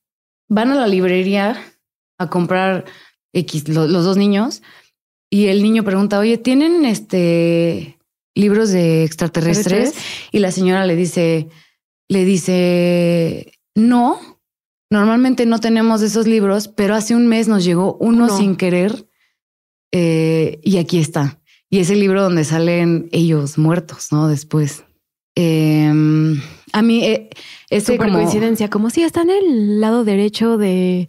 van 0.49 0.69
a 0.69 0.75
la 0.75 0.87
librería 0.87 1.63
a 2.17 2.29
comprar 2.29 2.83
X, 3.31 3.69
los 3.69 3.89
dos 3.89 4.17
niños, 4.17 4.61
y 5.29 5.47
el 5.47 5.63
niño 5.63 5.85
pregunta, 5.85 6.19
oye, 6.19 6.37
¿tienen 6.37 6.83
este 6.83 7.99
libros 8.35 8.71
de 8.71 9.05
extraterrestres? 9.05 9.93
Y 10.33 10.39
la 10.39 10.51
señora 10.51 10.85
le 10.85 10.97
dice, 10.97 11.47
le 12.09 12.25
dice, 12.25 13.53
no, 13.75 14.30
Normalmente 14.91 15.45
no 15.45 15.59
tenemos 15.59 16.01
esos 16.01 16.27
libros, 16.27 16.67
pero 16.67 16.95
hace 16.95 17.15
un 17.15 17.25
mes 17.25 17.47
nos 17.47 17.63
llegó 17.63 17.95
uno 18.01 18.27
sin 18.27 18.57
querer 18.57 19.07
eh, 19.93 20.59
y 20.63 20.77
aquí 20.77 20.99
está. 20.99 21.39
Y 21.69 21.79
es 21.79 21.89
el 21.89 22.01
libro 22.01 22.21
donde 22.21 22.43
salen 22.43 23.07
ellos 23.13 23.57
muertos, 23.57 24.11
¿no? 24.11 24.27
Después. 24.27 24.83
Em, 25.33 26.41
a 26.73 26.81
mí, 26.81 27.05
eh, 27.05 27.29
es 27.69 27.85
como... 27.85 28.11
coincidencia, 28.11 28.69
como 28.69 28.89
si 28.89 29.03
está 29.03 29.21
en 29.21 29.29
el 29.29 29.79
lado 29.79 30.03
derecho 30.03 30.57
de. 30.57 31.07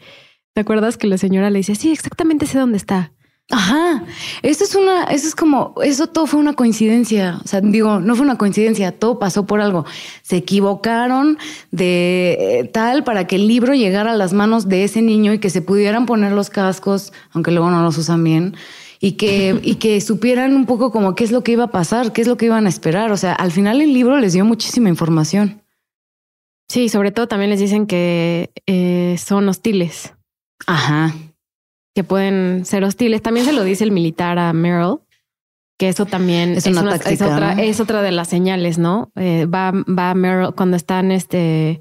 ¿Te 0.54 0.60
acuerdas 0.60 0.96
que 0.96 1.08
la 1.08 1.18
señora 1.18 1.50
le 1.50 1.58
dice, 1.58 1.74
sí, 1.74 1.90
exactamente 1.90 2.46
sé 2.46 2.58
dónde 2.58 2.76
está? 2.76 3.12
Ajá, 3.50 4.04
eso 4.42 4.64
es 4.64 4.74
una, 4.74 5.04
eso 5.04 5.28
es 5.28 5.34
como, 5.34 5.74
eso 5.82 6.06
todo 6.06 6.26
fue 6.26 6.40
una 6.40 6.54
coincidencia. 6.54 7.38
O 7.44 7.48
sea, 7.48 7.60
digo, 7.60 8.00
no 8.00 8.16
fue 8.16 8.24
una 8.24 8.38
coincidencia, 8.38 8.92
todo 8.92 9.18
pasó 9.18 9.44
por 9.44 9.60
algo. 9.60 9.84
Se 10.22 10.36
equivocaron 10.36 11.38
de 11.70 12.60
eh, 12.60 12.64
tal 12.64 13.04
para 13.04 13.26
que 13.26 13.36
el 13.36 13.46
libro 13.46 13.74
llegara 13.74 14.12
a 14.12 14.16
las 14.16 14.32
manos 14.32 14.68
de 14.68 14.84
ese 14.84 15.02
niño 15.02 15.34
y 15.34 15.38
que 15.38 15.50
se 15.50 15.60
pudieran 15.60 16.06
poner 16.06 16.32
los 16.32 16.48
cascos, 16.48 17.12
aunque 17.32 17.50
luego 17.50 17.70
no 17.70 17.82
los 17.82 17.98
usan 17.98 18.24
bien. 18.24 18.56
y 19.00 19.12
que, 19.12 19.58
y 19.62 19.74
que 19.74 20.00
supieran 20.00 20.56
un 20.56 20.64
poco 20.64 20.90
como 20.90 21.14
qué 21.14 21.24
es 21.24 21.32
lo 21.32 21.42
que 21.42 21.52
iba 21.52 21.64
a 21.64 21.70
pasar, 21.70 22.12
qué 22.12 22.22
es 22.22 22.28
lo 22.28 22.38
que 22.38 22.46
iban 22.46 22.64
a 22.64 22.70
esperar. 22.70 23.12
O 23.12 23.18
sea, 23.18 23.34
al 23.34 23.52
final 23.52 23.82
el 23.82 23.92
libro 23.92 24.18
les 24.18 24.32
dio 24.32 24.46
muchísima 24.46 24.88
información. 24.88 25.62
Sí, 26.68 26.88
sobre 26.88 27.10
todo 27.10 27.28
también 27.28 27.50
les 27.50 27.60
dicen 27.60 27.86
que 27.86 28.50
eh, 28.66 29.16
son 29.18 29.46
hostiles. 29.46 30.14
Ajá. 30.66 31.12
Que 31.94 32.04
pueden 32.04 32.64
ser 32.64 32.84
hostiles. 32.84 33.22
También 33.22 33.46
se 33.46 33.52
lo 33.52 33.64
dice 33.64 33.84
el 33.84 33.92
militar 33.92 34.38
a 34.38 34.52
Meryl, 34.52 34.98
que 35.78 35.88
eso 35.88 36.06
también 36.06 36.52
Es 36.52 36.66
una 36.66 36.82
una- 36.82 36.98
táctica, 36.98 37.26
otra, 37.34 37.54
¿no? 37.54 37.62
es 37.62 37.80
otra 37.80 38.02
de 38.02 38.12
las 38.12 38.28
señales, 38.28 38.78
¿no? 38.78 39.10
Eh, 39.16 39.46
va, 39.46 39.72
va 39.72 40.14
Meryl 40.14 40.54
cuando 40.54 40.76
están 40.76 41.10
este 41.12 41.80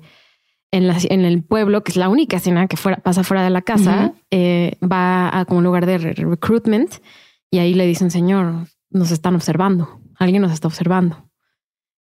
en, 0.72 0.88
la- 0.88 0.98
en 1.10 1.26
el 1.26 1.44
pueblo, 1.44 1.84
que 1.84 1.92
es 1.92 1.98
la 1.98 2.10
única 2.10 2.38
escena 2.38 2.68
que 2.68 2.78
fuera, 2.78 2.98
pasa 2.98 3.24
fuera 3.24 3.44
de 3.44 3.50
la 3.50 3.62
casa, 3.62 4.14
eh, 4.32 4.78
va 4.82 5.38
a 5.38 5.46
como 5.46 5.60
un 5.60 5.64
lugar 5.66 5.86
de 5.86 5.98
re- 5.98 6.14
recruitment 6.14 6.96
y 7.50 7.60
ahí 7.60 7.74
le 7.74 7.86
dicen, 7.86 8.10
señor, 8.12 8.68
nos 8.90 9.12
están 9.12 9.36
observando, 9.36 10.00
alguien 10.18 10.42
nos 10.42 10.52
está 10.54 10.68
observando. 10.68 11.30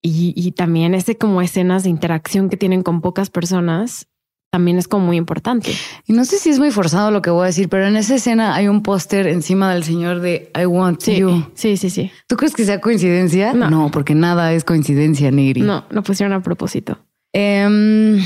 Y, 0.02 0.34
y 0.36 0.52
también 0.54 0.94
ese 0.94 1.18
como 1.18 1.42
escenas 1.42 1.84
de 1.84 1.90
interacción 1.90 2.50
que 2.50 2.56
tienen 2.58 2.84
con 2.84 3.02
pocas 3.02 3.30
personas 3.30 4.08
también 4.52 4.78
es 4.78 4.88
como 4.88 5.06
muy 5.06 5.18
importante. 5.18 5.72
Y 6.08 6.14
no 6.14 6.26
sé 6.26 6.38
si 6.38 6.50
es 6.50 6.60
muy 6.60 6.72
forzado 6.72 7.12
lo 7.12 7.22
que 7.22 7.30
voy 7.30 7.44
a 7.44 7.46
decir, 7.48 7.70
pero 7.70 7.86
en 7.88 7.96
esa 7.96 8.16
escena 8.16 8.56
hay 8.56 8.68
un 8.68 8.82
póster 8.82 9.28
encima 9.28 9.72
del 9.74 9.84
señor 9.84 10.22
de 10.22 10.52
I 10.60 10.66
want 10.66 11.02
Sí, 11.02 11.18
you. 11.18 11.46
sí, 11.54 11.78
sí, 11.78 11.90
sí. 11.90 12.12
¿Tú 12.28 12.36
crees 12.36 12.56
que 12.56 12.66
sea 12.66 12.82
coincidencia? 12.82 13.54
No. 13.54 13.92
porque 13.92 14.16
nada 14.16 14.52
es 14.54 14.64
coincidencia, 14.64 15.30
Nigri. 15.32 15.62
No, 15.62 15.86
lo 15.92 16.02
pusieron 16.04 16.34
a 16.34 16.42
propósito. 16.42 16.98
Em, 17.34 18.20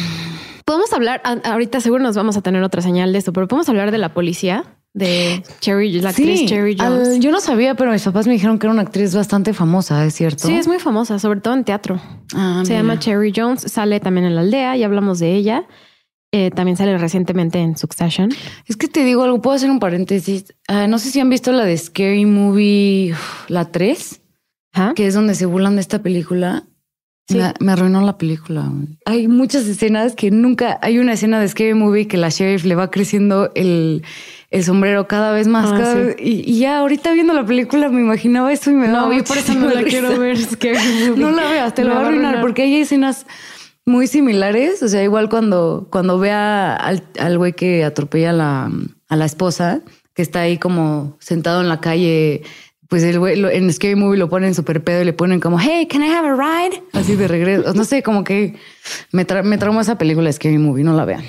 Podemos 0.66 0.94
hablar, 0.94 1.22
ahorita 1.44 1.82
seguro 1.82 2.02
nos 2.04 2.16
vamos 2.16 2.38
a 2.38 2.42
tener 2.42 2.64
otra 2.64 2.82
señal 2.82 3.12
de 3.12 3.20
esto, 3.20 3.34
pero 3.34 3.50
podemos 3.50 3.68
hablar 3.68 3.92
de 3.92 3.98
la 3.98 4.14
policía, 4.14 4.64
de 4.94 5.44
Cherry, 5.60 6.00
la 6.00 6.10
actriz 6.12 6.40
sí, 6.40 6.46
Cherry 6.46 6.78
al- 6.80 7.04
Jones. 7.04 7.20
yo 7.20 7.32
no 7.32 7.42
sabía, 7.42 7.76
pero 7.76 7.92
mis 7.92 8.02
papás 8.04 8.28
me 8.28 8.34
dijeron 8.34 8.60
que 8.60 8.68
era 8.68 8.72
una 8.74 8.84
actriz 8.84 9.14
bastante 9.14 9.52
famosa, 9.54 10.06
¿es 10.06 10.14
cierto? 10.14 10.48
Sí, 10.48 10.54
es 10.56 10.68
muy 10.68 10.80
famosa, 10.80 11.20
sobre 11.20 11.42
todo 11.42 11.54
en 11.54 11.66
teatro. 11.66 12.00
Ah, 12.34 12.62
Se 12.64 12.72
mira. 12.72 12.82
llama 12.82 13.00
Cherry 13.00 13.34
Jones, 13.36 13.64
sale 13.70 14.00
también 14.00 14.26
en 14.26 14.36
la 14.36 14.42
aldea, 14.42 14.78
ya 14.78 14.86
hablamos 14.86 15.20
de 15.20 15.36
ella. 15.36 15.66
Eh, 16.36 16.50
también 16.50 16.76
sale 16.76 16.98
recientemente 16.98 17.60
en 17.60 17.78
Succession. 17.78 18.32
Es 18.68 18.76
que 18.76 18.88
te 18.88 19.04
digo 19.04 19.22
algo, 19.22 19.40
puedo 19.40 19.56
hacer 19.56 19.70
un 19.70 19.78
paréntesis. 19.80 20.46
Ah, 20.68 20.88
no 20.88 20.98
sé 20.98 21.12
si 21.12 21.20
han 21.20 21.30
visto 21.30 21.52
la 21.52 21.64
de 21.64 21.78
Scary 21.78 22.26
Movie, 22.26 23.14
la 23.50 23.66
3, 23.72 24.20
Ajá. 24.74 24.94
que 24.96 25.06
es 25.06 25.14
donde 25.14 25.36
se 25.36 25.46
burlan 25.46 25.76
de 25.76 25.82
esta 25.82 26.02
película. 26.02 26.64
Sí. 27.30 27.38
Me, 27.38 27.54
me 27.60 27.72
arruinó 27.74 28.02
la 28.02 28.18
película. 28.18 28.70
Hay 29.06 29.28
muchas 29.28 29.68
escenas 29.68 30.16
que 30.16 30.32
nunca. 30.32 30.80
Hay 30.82 30.98
una 30.98 31.14
escena 31.14 31.40
de 31.40 31.48
Scary 31.48 31.76
Movie 31.76 32.08
que 32.08 32.18
la 32.18 32.30
sheriff 32.30 32.66
le 32.66 32.74
va 32.74 32.90
creciendo 32.90 33.52
el, 33.54 34.04
el 34.50 34.64
sombrero 34.64 35.08
cada 35.08 35.32
vez 35.34 35.48
más. 35.48 35.72
Ah, 35.72 35.78
cada 35.78 35.94
sí. 35.94 36.00
vez- 36.02 36.16
y, 36.20 36.52
y 36.52 36.60
ya 36.60 36.80
ahorita 36.80 37.14
viendo 37.14 37.34
la 37.36 37.46
película 37.46 37.90
me 37.90 38.02
imaginaba 38.02 38.52
eso 38.52 38.72
y 38.72 38.74
me 38.74 38.88
daba 38.88 39.08
No, 39.16 39.24
por 39.24 39.38
eso 39.38 39.54
no 39.54 39.70
la 39.70 39.84
quiero 39.84 40.18
ver. 40.20 40.38
Scary 40.38 40.78
Movie. 41.10 41.16
No 41.24 41.30
la 41.32 41.48
veas, 41.50 41.76
te 41.76 41.84
Me 41.84 41.90
lo 41.90 41.96
va 41.96 42.02
a 42.02 42.08
arruinar 42.08 42.42
porque 42.42 42.64
hay 42.64 42.78
escenas 42.78 43.26
muy 43.86 44.08
similares. 44.08 44.82
O 44.84 44.88
sea, 44.88 45.04
igual 45.04 45.30
cuando, 45.30 45.88
cuando 45.92 46.20
vea 46.20 46.76
al, 46.76 47.38
güey 47.38 47.54
que 47.54 47.84
atropella 47.84 48.32
a 48.32 48.34
la, 48.34 48.72
a 49.10 49.16
la 49.16 49.26
esposa, 49.26 49.82
que 50.14 50.22
está 50.22 50.42
ahí 50.42 50.58
como 50.58 51.18
sentado 51.20 51.62
en 51.62 51.70
la 51.70 51.82
calle, 51.82 52.44
pues 52.90 53.04
el 53.04 53.20
güey 53.20 53.44
en 53.56 53.72
Scary 53.72 53.96
Movie 53.96 54.20
lo 54.20 54.30
ponen 54.30 54.54
súper 54.54 54.84
pedo 54.84 55.02
y 55.02 55.06
le 55.06 55.14
ponen 55.14 55.40
como, 55.40 55.60
hey, 55.60 55.88
can 55.90 56.04
I 56.04 56.10
have 56.10 56.28
a 56.28 56.36
ride? 56.36 56.84
Así 56.94 57.16
de 57.16 57.28
regreso. 57.28 57.74
No 57.74 57.84
sé, 57.86 58.04
como 58.04 58.24
que 58.24 58.56
me, 59.12 59.26
me 59.44 59.58
trauma 59.58 59.82
esa 59.82 59.98
película 59.98 60.32
Scary 60.32 60.58
Movie, 60.58 60.84
no 60.84 60.94
la 60.94 61.06
vean. 61.06 61.24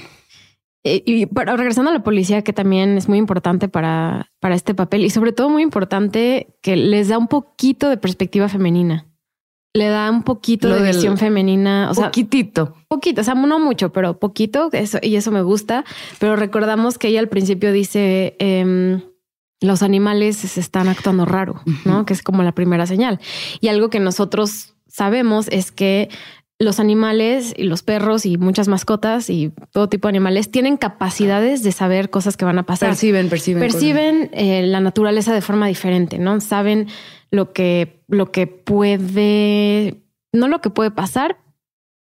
Eh, 0.86 1.02
y 1.06 1.24
para, 1.26 1.56
regresando 1.56 1.90
a 1.90 1.94
la 1.94 2.02
policía, 2.02 2.42
que 2.42 2.52
también 2.52 2.98
es 2.98 3.08
muy 3.08 3.16
importante 3.16 3.68
para, 3.68 4.30
para 4.38 4.54
este 4.54 4.74
papel 4.74 5.04
y 5.04 5.10
sobre 5.10 5.32
todo 5.32 5.48
muy 5.48 5.62
importante 5.62 6.54
que 6.60 6.76
les 6.76 7.08
da 7.08 7.16
un 7.16 7.28
poquito 7.28 7.88
de 7.88 7.96
perspectiva 7.96 8.50
femenina. 8.50 9.06
Le 9.76 9.88
da 9.88 10.08
un 10.08 10.22
poquito 10.22 10.68
Lo 10.68 10.76
de 10.76 10.92
visión 10.92 11.18
femenina. 11.18 11.90
O 11.90 11.94
sea, 11.94 12.04
Poquitito. 12.06 12.76
poquito, 12.86 13.22
o 13.22 13.24
sea, 13.24 13.34
no 13.34 13.58
mucho, 13.58 13.92
pero 13.92 14.20
poquito, 14.20 14.68
eso, 14.70 14.98
y 15.02 15.16
eso 15.16 15.32
me 15.32 15.42
gusta. 15.42 15.84
Pero 16.20 16.36
recordamos 16.36 16.96
que 16.96 17.08
ella 17.08 17.18
al 17.18 17.28
principio 17.28 17.72
dice, 17.72 18.36
em, 18.38 19.02
los 19.60 19.82
animales 19.82 20.36
se 20.36 20.60
están 20.60 20.86
actuando 20.86 21.24
raro, 21.24 21.60
¿no? 21.84 22.06
Que 22.06 22.12
es 22.12 22.22
como 22.22 22.44
la 22.44 22.52
primera 22.52 22.86
señal. 22.86 23.18
Y 23.60 23.66
algo 23.66 23.90
que 23.90 23.98
nosotros 23.98 24.74
sabemos 24.86 25.48
es 25.48 25.72
que 25.72 26.08
los 26.64 26.80
animales 26.80 27.54
y 27.56 27.64
los 27.64 27.82
perros 27.82 28.26
y 28.26 28.36
muchas 28.36 28.66
mascotas 28.68 29.30
y 29.30 29.52
todo 29.72 29.88
tipo 29.88 30.08
de 30.08 30.10
animales 30.10 30.50
tienen 30.50 30.76
capacidades 30.76 31.62
de 31.62 31.70
saber 31.72 32.10
cosas 32.10 32.36
que 32.36 32.44
van 32.44 32.58
a 32.58 32.64
pasar 32.64 32.88
Perciben, 32.90 33.28
perciben. 33.28 33.60
perciben 33.60 34.30
eh, 34.32 34.66
la 34.66 34.80
naturaleza 34.80 35.32
de 35.32 35.40
forma 35.40 35.66
diferente, 35.68 36.18
¿no? 36.18 36.40
Saben 36.40 36.88
lo 37.30 37.52
que, 37.52 38.02
lo 38.08 38.32
que 38.32 38.46
puede, 38.48 40.02
no 40.32 40.48
lo 40.48 40.60
que 40.60 40.70
puede 40.70 40.90
pasar, 40.90 41.38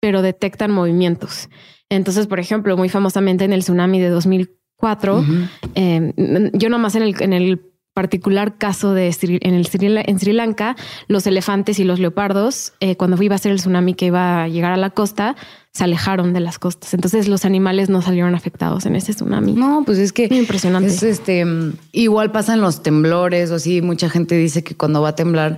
pero 0.02 0.22
detectan 0.22 0.72
movimientos. 0.72 1.50
Entonces, 1.90 2.28
por 2.28 2.40
ejemplo, 2.40 2.76
muy 2.78 2.90
famosamente 2.90 3.46
en 3.46 3.54
el 3.54 3.62
tsunami 3.62 4.00
de 4.00 4.10
2004, 4.10 5.18
Ujú. 5.20 5.34
eh, 5.76 6.14
yo 6.54 6.70
nomás 6.70 6.96
en 6.96 7.04
el, 7.04 7.16
en 7.22 7.34
el 7.34 7.69
particular 7.94 8.58
caso 8.58 8.94
de 8.94 9.12
Sri, 9.12 9.40
en, 9.42 9.54
el 9.56 9.66
Sri, 9.68 9.90
La- 9.90 10.04
en 10.06 10.20
Sri 10.20 10.32
Lanka, 10.34 10.76
los 11.08 11.28
elefantes 11.28 11.80
y 11.80 11.84
los 11.84 12.00
leopardos, 12.00 12.74
eh, 12.80 12.96
cuando 12.96 13.22
iba 13.22 13.36
a 13.36 13.38
ser 13.40 13.52
el 13.52 13.58
tsunami 13.58 13.94
que 13.94 14.06
iba 14.06 14.44
a 14.44 14.48
llegar 14.48 14.72
a 14.72 14.78
la 14.78 14.90
costa, 14.92 15.36
se 15.74 15.84
alejaron 15.84 16.34
de 16.34 16.40
las 16.40 16.60
costas. 16.60 16.94
Entonces 16.94 17.28
los 17.28 17.46
animales 17.46 17.90
no 17.90 18.02
salieron 18.02 18.36
afectados 18.36 18.86
en 18.86 18.96
ese 18.96 19.14
tsunami. 19.14 19.54
No, 19.54 19.84
pues 19.86 19.98
es 19.98 20.14
que 20.14 20.28
Muy 20.30 20.40
impresionante. 20.40 20.90
Es 20.90 21.04
este 21.04 21.46
igual 21.92 22.32
pasan 22.32 22.62
los 22.62 22.82
temblores 22.84 23.52
o 23.52 23.56
así. 23.56 23.82
Mucha 23.82 24.10
gente 24.10 24.36
dice 24.36 24.64
que 24.64 24.76
cuando 24.76 25.02
va 25.02 25.10
a 25.10 25.16
temblar, 25.16 25.58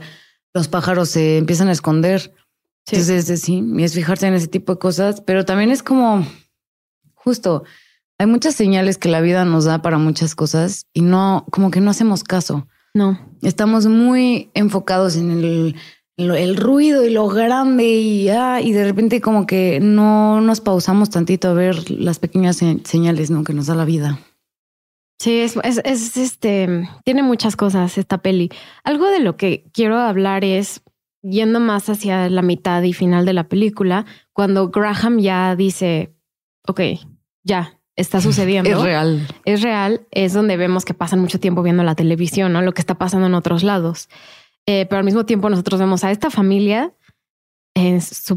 los 0.54 0.68
pájaros 0.68 1.10
se 1.10 1.38
empiezan 1.38 1.68
a 1.70 1.72
esconder. 1.74 2.34
Sí. 2.88 2.96
Entonces, 2.96 3.30
es- 3.30 3.42
sí, 3.42 3.64
es 3.80 3.94
fijarse 3.94 4.26
en 4.28 4.34
ese 4.34 4.48
tipo 4.48 4.74
de 4.74 4.80
cosas, 4.80 5.22
pero 5.22 5.46
también 5.46 5.70
es 5.70 5.84
como 5.84 6.26
justo. 7.14 7.64
Hay 8.22 8.28
muchas 8.28 8.54
señales 8.54 9.00
que 9.00 9.10
la 9.10 9.20
vida 9.20 9.46
nos 9.46 9.66
da 9.66 9.82
para 9.82 9.98
muchas 9.98 10.36
cosas 10.36 10.86
y 10.94 11.02
no, 11.02 11.44
como 11.50 11.72
que 11.72 11.82
no 11.82 11.90
hacemos 11.90 12.24
caso. 12.24 12.68
No. 12.94 13.18
Estamos 13.42 13.88
muy 13.88 14.52
enfocados 14.54 15.16
en 15.16 15.32
el, 16.18 16.56
ruido 16.56 17.04
y 17.04 17.10
lo 17.10 17.28
grande 17.30 17.84
y, 17.84 18.30
ah, 18.30 18.62
y 18.62 18.74
de 18.74 18.84
repente 18.84 19.22
como 19.22 19.48
que 19.48 19.80
no 19.82 20.40
nos 20.40 20.62
pausamos 20.62 21.10
tantito 21.10 21.48
a 21.50 21.54
ver 21.54 21.90
las 21.90 22.20
pequeñas 22.20 22.58
se- 22.58 22.82
señales 22.84 23.32
¿no? 23.32 23.44
que 23.44 23.54
nos 23.56 23.66
da 23.66 23.74
la 23.74 23.86
vida. 23.86 24.20
Sí, 25.20 25.40
es, 25.40 25.58
es, 25.64 25.82
es, 25.84 26.16
este, 26.16 26.88
tiene 27.04 27.24
muchas 27.24 27.56
cosas 27.56 27.98
esta 27.98 28.20
peli. 28.20 28.52
Algo 28.84 29.08
de 29.08 29.22
lo 29.22 29.36
que 29.36 29.66
quiero 29.74 29.98
hablar 29.98 30.46
es 30.46 30.84
yendo 31.24 31.60
más 31.60 31.90
hacia 31.90 32.30
la 32.30 32.44
mitad 32.44 32.84
y 32.84 32.94
final 32.94 33.26
de 33.26 33.34
la 33.34 33.48
película, 33.48 34.06
cuando 34.32 34.70
Graham 34.70 35.18
ya 35.18 35.56
dice, 35.56 36.14
ok, 36.68 36.82
ya 37.44 37.81
está 38.02 38.22
sucediendo. 38.22 38.70
Es 38.70 38.82
real. 38.82 39.28
es 39.46 39.62
real, 39.62 40.08
es 40.12 40.34
donde 40.34 40.58
vemos 40.58 40.86
que 40.86 40.94
pasan 40.94 41.20
mucho 41.20 41.40
tiempo 41.40 41.64
viendo 41.64 41.84
la 41.84 41.96
televisión, 41.96 42.54
¿no? 42.54 42.62
Lo 42.62 42.74
que 42.74 42.82
está 42.82 42.96
pasando 42.96 43.28
en 43.28 43.34
otros 43.34 43.64
lados. 43.64 44.10
Eh, 44.66 44.86
pero 44.90 45.00
al 45.00 45.06
mismo 45.06 45.26
tiempo 45.26 45.50
nosotros 45.50 45.80
vemos 45.80 46.04
a 46.04 46.12
esta 46.12 46.30
familia 46.30 46.94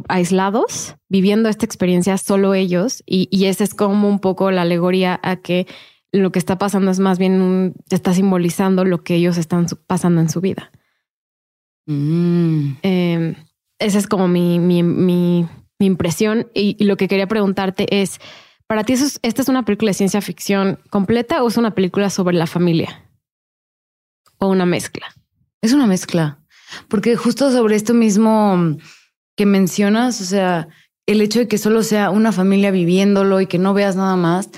aislados, 0.09 0.95
viviendo 1.09 1.49
esta 1.49 1.67
experiencia 1.67 2.17
solo 2.19 2.55
ellos, 2.55 3.03
y, 3.05 3.29
y 3.31 3.47
ese 3.47 3.65
es 3.65 3.75
como 3.75 4.09
un 4.09 4.21
poco 4.21 4.51
la 4.51 4.63
alegoría 4.63 5.19
a 5.23 5.37
que 5.37 5.67
lo 6.13 6.31
que 6.31 6.39
está 6.39 6.59
pasando 6.59 6.91
es 6.91 7.01
más 7.01 7.19
bien 7.19 7.43
un, 7.43 7.75
está 7.91 8.15
simbolizando 8.15 8.85
lo 8.85 9.03
que 9.03 9.17
ellos 9.17 9.37
están 9.37 9.67
pasando 9.87 10.21
en 10.21 10.29
su 10.29 10.41
vida. 10.41 10.71
Mm. 11.87 12.77
Eh, 12.83 13.35
esa 13.81 13.99
es 13.99 14.07
como 14.07 14.29
mi, 14.29 14.61
mi, 14.61 14.83
mi, 14.83 15.47
mi 15.79 15.87
impresión. 15.87 16.49
Y, 16.55 16.77
y 16.79 16.85
lo 16.85 16.97
que 16.97 17.09
quería 17.09 17.27
preguntarte 17.27 18.01
es, 18.01 18.21
¿para 18.67 18.85
ti 18.85 18.93
eso 18.95 19.05
es- 19.05 19.19
esta 19.23 19.43
es 19.43 19.49
una 19.49 19.65
película 19.65 19.91
de 19.91 19.95
ciencia 19.95 20.21
ficción 20.21 20.79
completa 20.91 21.43
o 21.43 21.49
es 21.49 21.57
una 21.57 21.75
película 21.75 22.11
sobre 22.11 22.37
la 22.37 22.47
familia? 22.47 23.05
O 24.39 24.49
una 24.49 24.67
mezcla. 24.67 25.07
Es 25.63 25.73
una 25.73 25.87
mezcla. 25.87 26.41
Porque 26.89 27.17
justo 27.17 27.51
sobre 27.53 27.77
esto 27.77 27.95
mismo 27.95 28.77
que 29.37 29.47
mencionas, 29.47 30.21
o 30.21 30.25
sea, 30.25 30.69
el 31.07 31.21
hecho 31.21 31.39
de 31.41 31.49
que 31.49 31.59
solo 31.59 31.83
sea 31.83 32.11
una 32.11 32.33
familia 32.33 32.71
viviéndolo 32.71 33.41
y 33.41 33.47
que 33.47 33.59
no 33.59 33.75
veas 33.75 33.97
nada 33.97 34.17
más, 34.17 34.49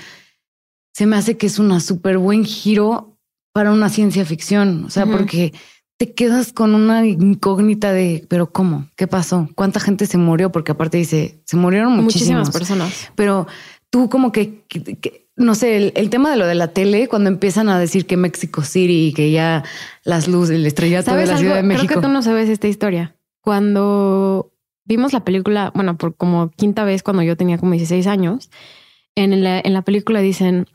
se 0.95 1.05
me 1.05 1.15
hace 1.15 1.37
que 1.37 1.47
es 1.47 1.59
una 1.59 1.79
súper 1.79 2.17
buen 2.17 2.43
giro 2.45 3.17
para 3.53 3.71
una 3.71 3.89
ciencia 3.89 4.25
ficción. 4.25 4.85
O 4.85 4.89
sea, 4.89 5.05
porque 5.05 5.53
te 5.97 6.13
quedas 6.13 6.53
con 6.53 6.75
una 6.75 7.05
incógnita 7.05 7.91
de, 7.91 8.25
pero 8.29 8.51
¿cómo? 8.51 8.87
¿Qué 8.95 9.07
pasó? 9.07 9.49
¿Cuánta 9.55 9.79
gente 9.79 10.05
se 10.05 10.17
murió? 10.17 10.51
Porque 10.51 10.71
aparte 10.71 10.97
dice, 10.97 11.41
se 11.45 11.57
murieron 11.57 11.91
muchísimos. 11.95 12.47
Muchísimas 12.47 12.49
personas. 12.51 13.11
Pero 13.15 13.47
tú 13.89 14.09
como 14.09 14.31
que, 14.31 14.63
que- 14.67 14.83
que- 14.97 15.27
no 15.35 15.53
sé, 15.53 15.77
el, 15.77 15.93
el 15.95 16.09
tema 16.09 16.31
de 16.31 16.37
lo 16.37 16.47
de 16.47 16.55
la 16.55 16.69
tele, 16.69 17.07
cuando 17.07 17.29
empiezan 17.29 17.69
a 17.69 17.77
decir 17.79 18.05
que 18.07 18.17
México 18.17 18.63
City 18.63 19.07
y 19.09 19.13
que 19.13 19.29
ya 19.31 19.63
las 20.03 20.27
luces, 20.27 20.55
el 20.55 20.65
estrellato 20.65 21.11
de 21.11 21.11
¿Sabes 21.11 21.29
la 21.29 21.35
algo? 21.35 21.41
Ciudad 21.43 21.55
de 21.57 21.63
México. 21.63 21.85
Creo 21.87 22.01
que 22.01 22.07
tú 22.07 22.11
no 22.11 22.21
sabes 22.23 22.49
esta 22.49 22.67
historia. 22.67 23.15
Cuando 23.41 24.51
vimos 24.85 25.13
la 25.13 25.23
película, 25.23 25.71
bueno, 25.75 25.97
por 25.97 26.15
como 26.15 26.49
quinta 26.51 26.83
vez 26.85 27.03
cuando 27.03 27.21
yo 27.23 27.37
tenía 27.37 27.57
como 27.57 27.71
16 27.73 28.07
años, 28.07 28.49
en 29.15 29.43
la, 29.43 29.59
en 29.63 29.73
la 29.73 29.81
película 29.83 30.21
dicen, 30.21 30.67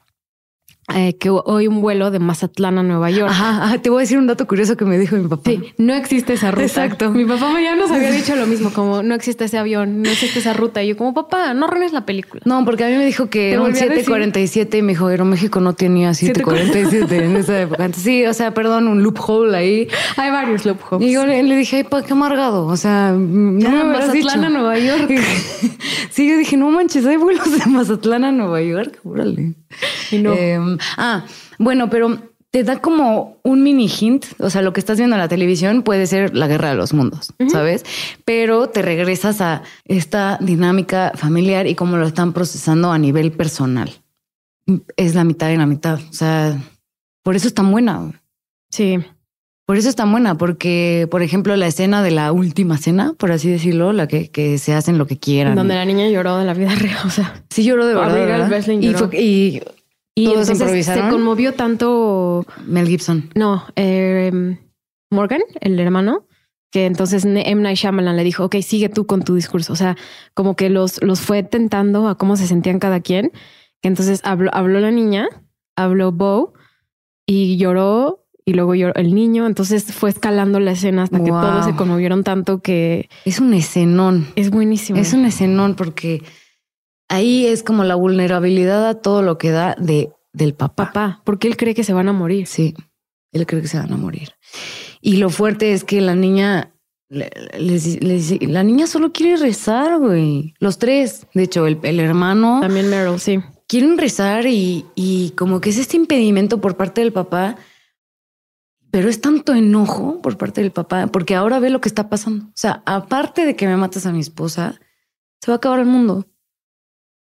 eh, 0.88 1.16
que 1.16 1.30
hoy 1.30 1.68
un 1.68 1.80
vuelo 1.80 2.10
de 2.10 2.18
Mazatlán 2.18 2.76
a 2.76 2.82
Nueva 2.82 3.08
York. 3.10 3.30
Ajá, 3.30 3.78
te 3.78 3.88
voy 3.88 3.98
a 3.98 4.00
decir 4.00 4.18
un 4.18 4.26
dato 4.26 4.46
curioso 4.48 4.76
que 4.76 4.84
me 4.84 4.98
dijo 4.98 5.14
mi 5.16 5.28
papá. 5.28 5.50
Sí, 5.50 5.72
no 5.78 5.94
existe 5.94 6.32
esa 6.32 6.50
ruta. 6.50 6.64
Exacto. 6.64 7.10
Mi 7.12 7.24
papá 7.24 7.52
ya 7.62 7.76
nos 7.76 7.90
había 7.90 8.10
dicho 8.12 8.34
lo 8.34 8.46
mismo, 8.46 8.72
como 8.72 9.02
no 9.02 9.14
existe 9.14 9.44
ese 9.44 9.58
avión, 9.58 10.02
no 10.02 10.10
existe 10.10 10.40
esa 10.40 10.54
ruta. 10.54 10.82
Y 10.82 10.88
yo 10.88 10.96
como, 10.96 11.14
papá, 11.14 11.54
no 11.54 11.66
arruines 11.66 11.92
la 11.92 12.04
película. 12.04 12.42
No, 12.44 12.64
porque 12.64 12.84
a 12.84 12.88
mí 12.88 12.96
me 12.96 13.06
dijo 13.06 13.30
que 13.30 13.52
era 13.52 13.62
un 13.62 13.74
747 13.74 14.78
y 14.78 14.82
me 14.82 14.92
dijo, 14.92 15.06
Aeroméxico 15.06 15.60
no 15.60 15.72
tenía 15.74 16.12
747 16.14 17.24
en 17.24 17.36
esa 17.36 17.60
época. 17.60 17.84
Entonces, 17.84 18.02
sí, 18.02 18.26
o 18.26 18.34
sea, 18.34 18.52
perdón, 18.52 18.88
un 18.88 19.04
loophole 19.04 19.56
ahí. 19.56 19.88
Hay 20.16 20.30
varios 20.32 20.66
loopholes. 20.66 21.08
Y 21.08 21.12
yo 21.12 21.24
le, 21.24 21.42
dije, 21.56 21.76
ay, 21.76 21.84
pa, 21.84 22.02
qué 22.02 22.12
amargado. 22.12 22.66
O 22.66 22.76
sea, 22.76 23.12
no 23.12 23.70
me 23.70 23.84
Mazatlán 23.84 24.44
a 24.44 24.50
Nueva 24.50 24.78
York. 24.78 25.08
sí, 26.10 26.28
yo 26.28 26.36
dije, 26.36 26.56
no 26.56 26.70
manches, 26.70 27.06
hay 27.06 27.18
vuelos 27.18 27.50
de 27.56 27.70
Mazatlán 27.70 28.24
a 28.24 28.32
Nueva 28.32 28.60
York. 28.60 28.98
Órale. 29.04 29.54
Y 30.10 30.18
no. 30.18 30.32
Eh, 30.34 30.58
ah, 30.96 31.24
bueno, 31.58 31.90
pero 31.90 32.18
te 32.52 32.64
da 32.64 32.80
como 32.80 33.38
un 33.42 33.62
mini 33.62 33.88
hint, 33.88 34.26
o 34.38 34.50
sea, 34.50 34.60
lo 34.60 34.74
que 34.74 34.80
estás 34.80 34.98
viendo 34.98 35.16
en 35.16 35.20
la 35.20 35.28
televisión 35.28 35.82
puede 35.82 36.06
ser 36.06 36.36
la 36.36 36.46
guerra 36.46 36.68
de 36.68 36.76
los 36.76 36.92
mundos, 36.92 37.32
¿sabes? 37.50 37.82
Pero 38.26 38.68
te 38.68 38.82
regresas 38.82 39.40
a 39.40 39.62
esta 39.86 40.36
dinámica 40.38 41.12
familiar 41.14 41.66
y 41.66 41.74
cómo 41.74 41.96
lo 41.96 42.06
están 42.06 42.34
procesando 42.34 42.92
a 42.92 42.98
nivel 42.98 43.32
personal. 43.32 43.90
Es 44.96 45.14
la 45.14 45.24
mitad 45.24 45.48
y 45.50 45.56
la 45.56 45.64
mitad, 45.64 45.98
o 45.98 46.12
sea, 46.12 46.60
por 47.22 47.36
eso 47.36 47.48
es 47.48 47.54
tan 47.54 47.72
buena. 47.72 48.12
Sí. 48.70 48.98
Por 49.64 49.78
eso 49.78 49.88
es 49.88 49.96
tan 49.96 50.10
buena, 50.10 50.36
porque, 50.36 51.08
por 51.10 51.22
ejemplo, 51.22 51.56
la 51.56 51.68
escena 51.68 52.02
de 52.02 52.10
la 52.10 52.32
última 52.32 52.76
cena, 52.76 53.14
por 53.16 53.32
así 53.32 53.48
decirlo, 53.48 53.94
la 53.94 54.08
que, 54.08 54.28
que 54.30 54.58
se 54.58 54.74
hacen 54.74 54.98
lo 54.98 55.06
que 55.06 55.18
quieran. 55.18 55.54
Donde 55.54 55.74
la 55.74 55.86
niña 55.86 56.08
lloró 56.10 56.36
de 56.36 56.44
la 56.44 56.52
vida 56.52 56.74
real, 56.74 56.98
o 57.06 57.10
sea. 57.10 57.42
Sí 57.48 57.64
lloró 57.64 57.86
de 57.86 57.94
verdad. 57.94 58.60
Y, 58.80 58.92
fue, 58.92 59.18
y 59.18 59.62
y 60.14 60.26
entonces 60.26 60.86
se 60.86 61.08
conmovió 61.08 61.54
tanto 61.54 62.44
Mel 62.66 62.86
Gibson. 62.86 63.30
No, 63.34 63.64
eh, 63.76 64.58
Morgan, 65.10 65.42
el 65.60 65.78
hermano, 65.80 66.26
que 66.70 66.86
entonces 66.86 67.24
M. 67.24 67.62
Night 67.62 67.76
Shyamalan 67.76 68.16
le 68.16 68.24
dijo, 68.24 68.44
ok, 68.44 68.56
sigue 68.62 68.88
tú 68.88 69.06
con 69.06 69.22
tu 69.22 69.34
discurso. 69.34 69.72
O 69.72 69.76
sea, 69.76 69.96
como 70.34 70.56
que 70.56 70.70
los, 70.70 71.02
los 71.02 71.20
fue 71.20 71.42
tentando 71.42 72.08
a 72.08 72.16
cómo 72.16 72.36
se 72.36 72.46
sentían 72.46 72.78
cada 72.78 73.00
quien. 73.00 73.30
Que 73.82 73.88
entonces 73.88 74.20
habló, 74.24 74.50
habló 74.54 74.80
la 74.80 74.90
niña, 74.90 75.28
habló 75.76 76.12
Bo 76.12 76.54
y 77.26 77.58
lloró 77.58 78.24
y 78.44 78.54
luego 78.54 78.74
lloró 78.74 78.94
el 78.94 79.14
niño. 79.14 79.46
Entonces 79.46 79.84
fue 79.92 80.08
escalando 80.08 80.60
la 80.60 80.72
escena 80.72 81.02
hasta 81.02 81.22
que 81.22 81.30
todos 81.30 81.66
se 81.66 81.76
conmovieron 81.76 82.24
tanto 82.24 82.62
que... 82.62 83.10
Es 83.24 83.38
un 83.38 83.52
escenón. 83.52 84.28
Es 84.34 84.50
buenísimo. 84.50 84.98
Es 84.98 85.12
un 85.12 85.26
escenón 85.26 85.74
porque 85.74 86.22
ahí 87.12 87.46
es 87.46 87.62
como 87.62 87.84
la 87.84 87.94
vulnerabilidad 87.94 88.88
a 88.88 89.00
todo 89.00 89.22
lo 89.22 89.38
que 89.38 89.50
da 89.50 89.76
de, 89.78 90.12
del 90.32 90.54
papá. 90.54 90.86
Papá, 90.86 91.22
porque 91.24 91.48
él 91.48 91.56
cree 91.56 91.74
que 91.74 91.84
se 91.84 91.92
van 91.92 92.08
a 92.08 92.12
morir. 92.12 92.46
Sí, 92.46 92.74
él 93.32 93.46
cree 93.46 93.62
que 93.62 93.68
se 93.68 93.78
van 93.78 93.92
a 93.92 93.96
morir. 93.96 94.30
Y 95.00 95.16
lo 95.16 95.30
fuerte 95.30 95.72
es 95.72 95.84
que 95.84 96.00
la 96.00 96.14
niña, 96.14 96.74
la 97.08 98.62
niña 98.62 98.86
solo 98.86 99.12
quiere 99.12 99.36
rezar, 99.36 99.98
güey. 99.98 100.54
Los 100.58 100.78
tres, 100.78 101.26
de 101.34 101.42
hecho, 101.44 101.66
el, 101.66 102.00
hermano. 102.00 102.60
También 102.60 102.88
Meryl, 102.88 103.20
sí. 103.20 103.40
Quieren 103.68 103.98
rezar 103.98 104.46
y, 104.46 104.84
y 104.94 105.30
como 105.30 105.60
que 105.60 105.70
es 105.70 105.78
este 105.78 105.96
impedimento 105.96 106.60
por 106.60 106.76
parte 106.76 107.00
del 107.00 107.12
papá 107.12 107.56
pero 108.92 109.08
es 109.08 109.22
tanto 109.22 109.54
enojo 109.54 110.20
por 110.20 110.36
parte 110.36 110.60
del 110.60 110.70
papá, 110.70 111.06
porque 111.06 111.34
ahora 111.34 111.58
ve 111.58 111.70
lo 111.70 111.80
que 111.80 111.88
está 111.88 112.10
pasando. 112.10 112.44
O 112.44 112.52
sea, 112.54 112.82
aparte 112.84 113.46
de 113.46 113.56
que 113.56 113.66
me 113.66 113.78
matas 113.78 114.04
a 114.04 114.12
mi 114.12 114.20
esposa, 114.20 114.78
se 115.40 115.50
va 115.50 115.54
a 115.54 115.56
acabar 115.56 115.80
el 115.80 115.86
mundo. 115.86 116.26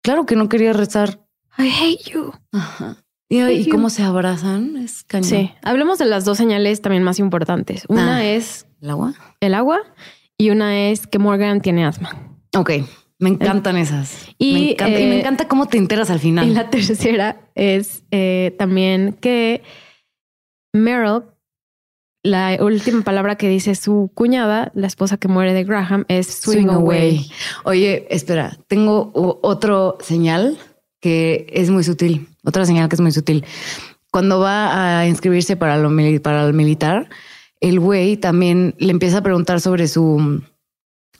Claro 0.02 0.26
que 0.26 0.36
no 0.36 0.48
quería 0.48 0.72
rezar. 0.72 1.20
I 1.58 1.68
hate 1.68 2.10
you. 2.10 2.32
Y, 3.28 3.68
cómo 3.68 3.90
se 3.90 4.02
abrazan 4.02 4.76
es 4.76 5.04
cañón. 5.04 5.28
Sí. 5.28 5.52
Hablemos 5.62 5.98
de 5.98 6.06
las 6.06 6.24
dos 6.24 6.38
señales 6.38 6.80
también 6.80 7.02
más 7.02 7.18
importantes. 7.18 7.84
Una 7.88 8.16
ah, 8.16 8.24
es 8.24 8.66
el 8.80 8.90
agua. 8.90 9.14
El 9.40 9.54
agua 9.54 9.80
y 10.38 10.50
una 10.50 10.88
es 10.88 11.06
que 11.06 11.18
Morgan 11.18 11.60
tiene 11.60 11.84
asma. 11.84 12.10
Ok. 12.56 12.70
Me 13.18 13.30
encantan 13.30 13.76
esas. 13.76 14.28
Y 14.38 14.52
me, 14.52 14.70
encanta, 14.70 15.00
y 15.00 15.06
me, 15.06 15.16
eh, 15.16 15.20
encanta, 15.20 15.48
cómo 15.48 15.66
te 15.66 15.76
enteras 15.76 16.08
al 16.10 16.20
final. 16.20 16.48
Y 16.48 16.54
la 16.54 16.70
tercera 16.70 17.50
es 17.56 18.04
eh, 18.12 18.54
también 18.56 19.12
que 19.14 19.62
Meryl, 20.72 21.24
la 22.30 22.56
última 22.60 23.02
palabra 23.02 23.36
que 23.36 23.48
dice 23.48 23.74
su 23.74 24.10
cuñada, 24.14 24.70
la 24.74 24.86
esposa 24.86 25.16
que 25.16 25.28
muere 25.28 25.54
de 25.54 25.64
Graham, 25.64 26.04
es 26.08 26.26
swing, 26.26 26.68
away. 26.68 27.30
Oye, 27.64 28.06
espera, 28.10 28.56
tengo 28.68 29.10
otro 29.42 29.98
señal 30.00 30.58
que 31.00 31.46
es 31.52 31.70
muy 31.70 31.84
sutil. 31.84 32.28
Otra 32.44 32.64
señal 32.66 32.88
que 32.88 32.96
es 32.96 33.00
muy 33.00 33.12
sutil. 33.12 33.44
Cuando 34.10 34.40
va 34.40 35.00
a 35.00 35.06
inscribirse 35.06 35.56
para, 35.56 35.76
lo, 35.76 35.90
para 36.22 36.46
el 36.46 36.54
militar, 36.54 37.08
el 37.60 37.80
güey 37.80 38.16
también 38.16 38.74
le 38.78 38.90
empieza 38.90 39.18
a 39.18 39.22
preguntar 39.22 39.60
sobre 39.60 39.88
su 39.88 40.42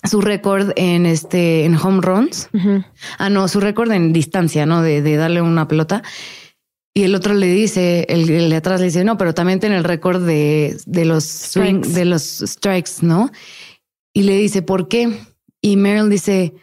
su 0.05 0.21
récord 0.21 0.71
en 0.77 1.07
este 1.07 1.65
en 1.65 1.77
home 1.77 2.01
runs. 2.01 2.49
Ah, 3.19 3.31
no, 3.31 3.49
su 3.49 3.61
récord 3.61 3.91
en 3.93 4.13
distancia, 4.13 4.65
¿no? 4.65 4.83
De, 4.83 5.03
de, 5.03 5.17
darle 5.17 5.43
una 5.43 5.67
pelota. 5.67 6.03
Y 6.95 7.05
el 7.05 7.15
otro 7.15 7.35
le 7.35 7.47
dice, 7.47 8.07
el, 8.09 8.27
de 8.27 8.57
atrás 8.57 8.81
le 8.81 8.87
dice, 8.87 9.05
no, 9.05 9.17
pero 9.17 9.35
también 9.35 9.61
tiene 9.61 9.77
el 9.77 9.85
récord 9.85 10.25
de, 10.25 10.77
de 10.87 11.05
los 11.05 11.25
strikes. 11.25 11.89
de 11.91 12.05
los 12.05 12.23
strikes, 12.23 12.93
¿no? 13.03 13.31
Y 14.13 14.23
le 14.23 14.37
dice, 14.37 14.63
¿por 14.63 14.89
qué? 14.89 15.17
Y 15.61 15.77
Meryl 15.77 16.11
dice, 16.11 16.55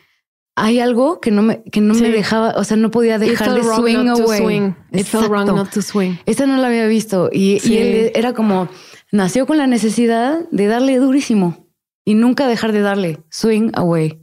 hay 0.55 0.79
algo 0.79 1.19
que 1.19 1.31
no 1.31 1.41
me, 1.41 1.63
que 1.63 1.81
no 1.81 1.93
me 1.93 2.09
dejaba, 2.09 2.53
o 2.57 2.63
sea, 2.63 2.77
no 2.77 2.89
podía 2.89 3.19
dejar 3.19 3.53
de 3.53 3.63
swing 3.63 4.07
away. 4.07 4.39
Swing. 4.39 4.75
It 4.93 5.05
felt 5.05 5.27
wrong 5.27 5.47
not 5.47 5.69
to 5.71 5.81
swing. 5.81 6.15
Esta 6.25 6.45
no 6.45 6.57
la 6.57 6.67
había 6.67 6.87
visto 6.87 7.29
y, 7.31 7.59
él 7.77 8.11
era 8.15 8.33
como 8.33 8.69
nació 9.11 9.45
con 9.45 9.57
la 9.57 9.67
necesidad 9.67 10.39
de 10.51 10.67
darle 10.67 10.97
durísimo 10.97 11.67
y 12.05 12.15
nunca 12.15 12.47
dejar 12.47 12.71
de 12.71 12.81
darle 12.81 13.19
swing 13.29 13.71
away. 13.73 14.21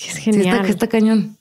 Es 0.00 0.16
genial. 0.18 0.58
está, 0.58 0.68
está 0.68 0.86
cañón. 0.86 1.38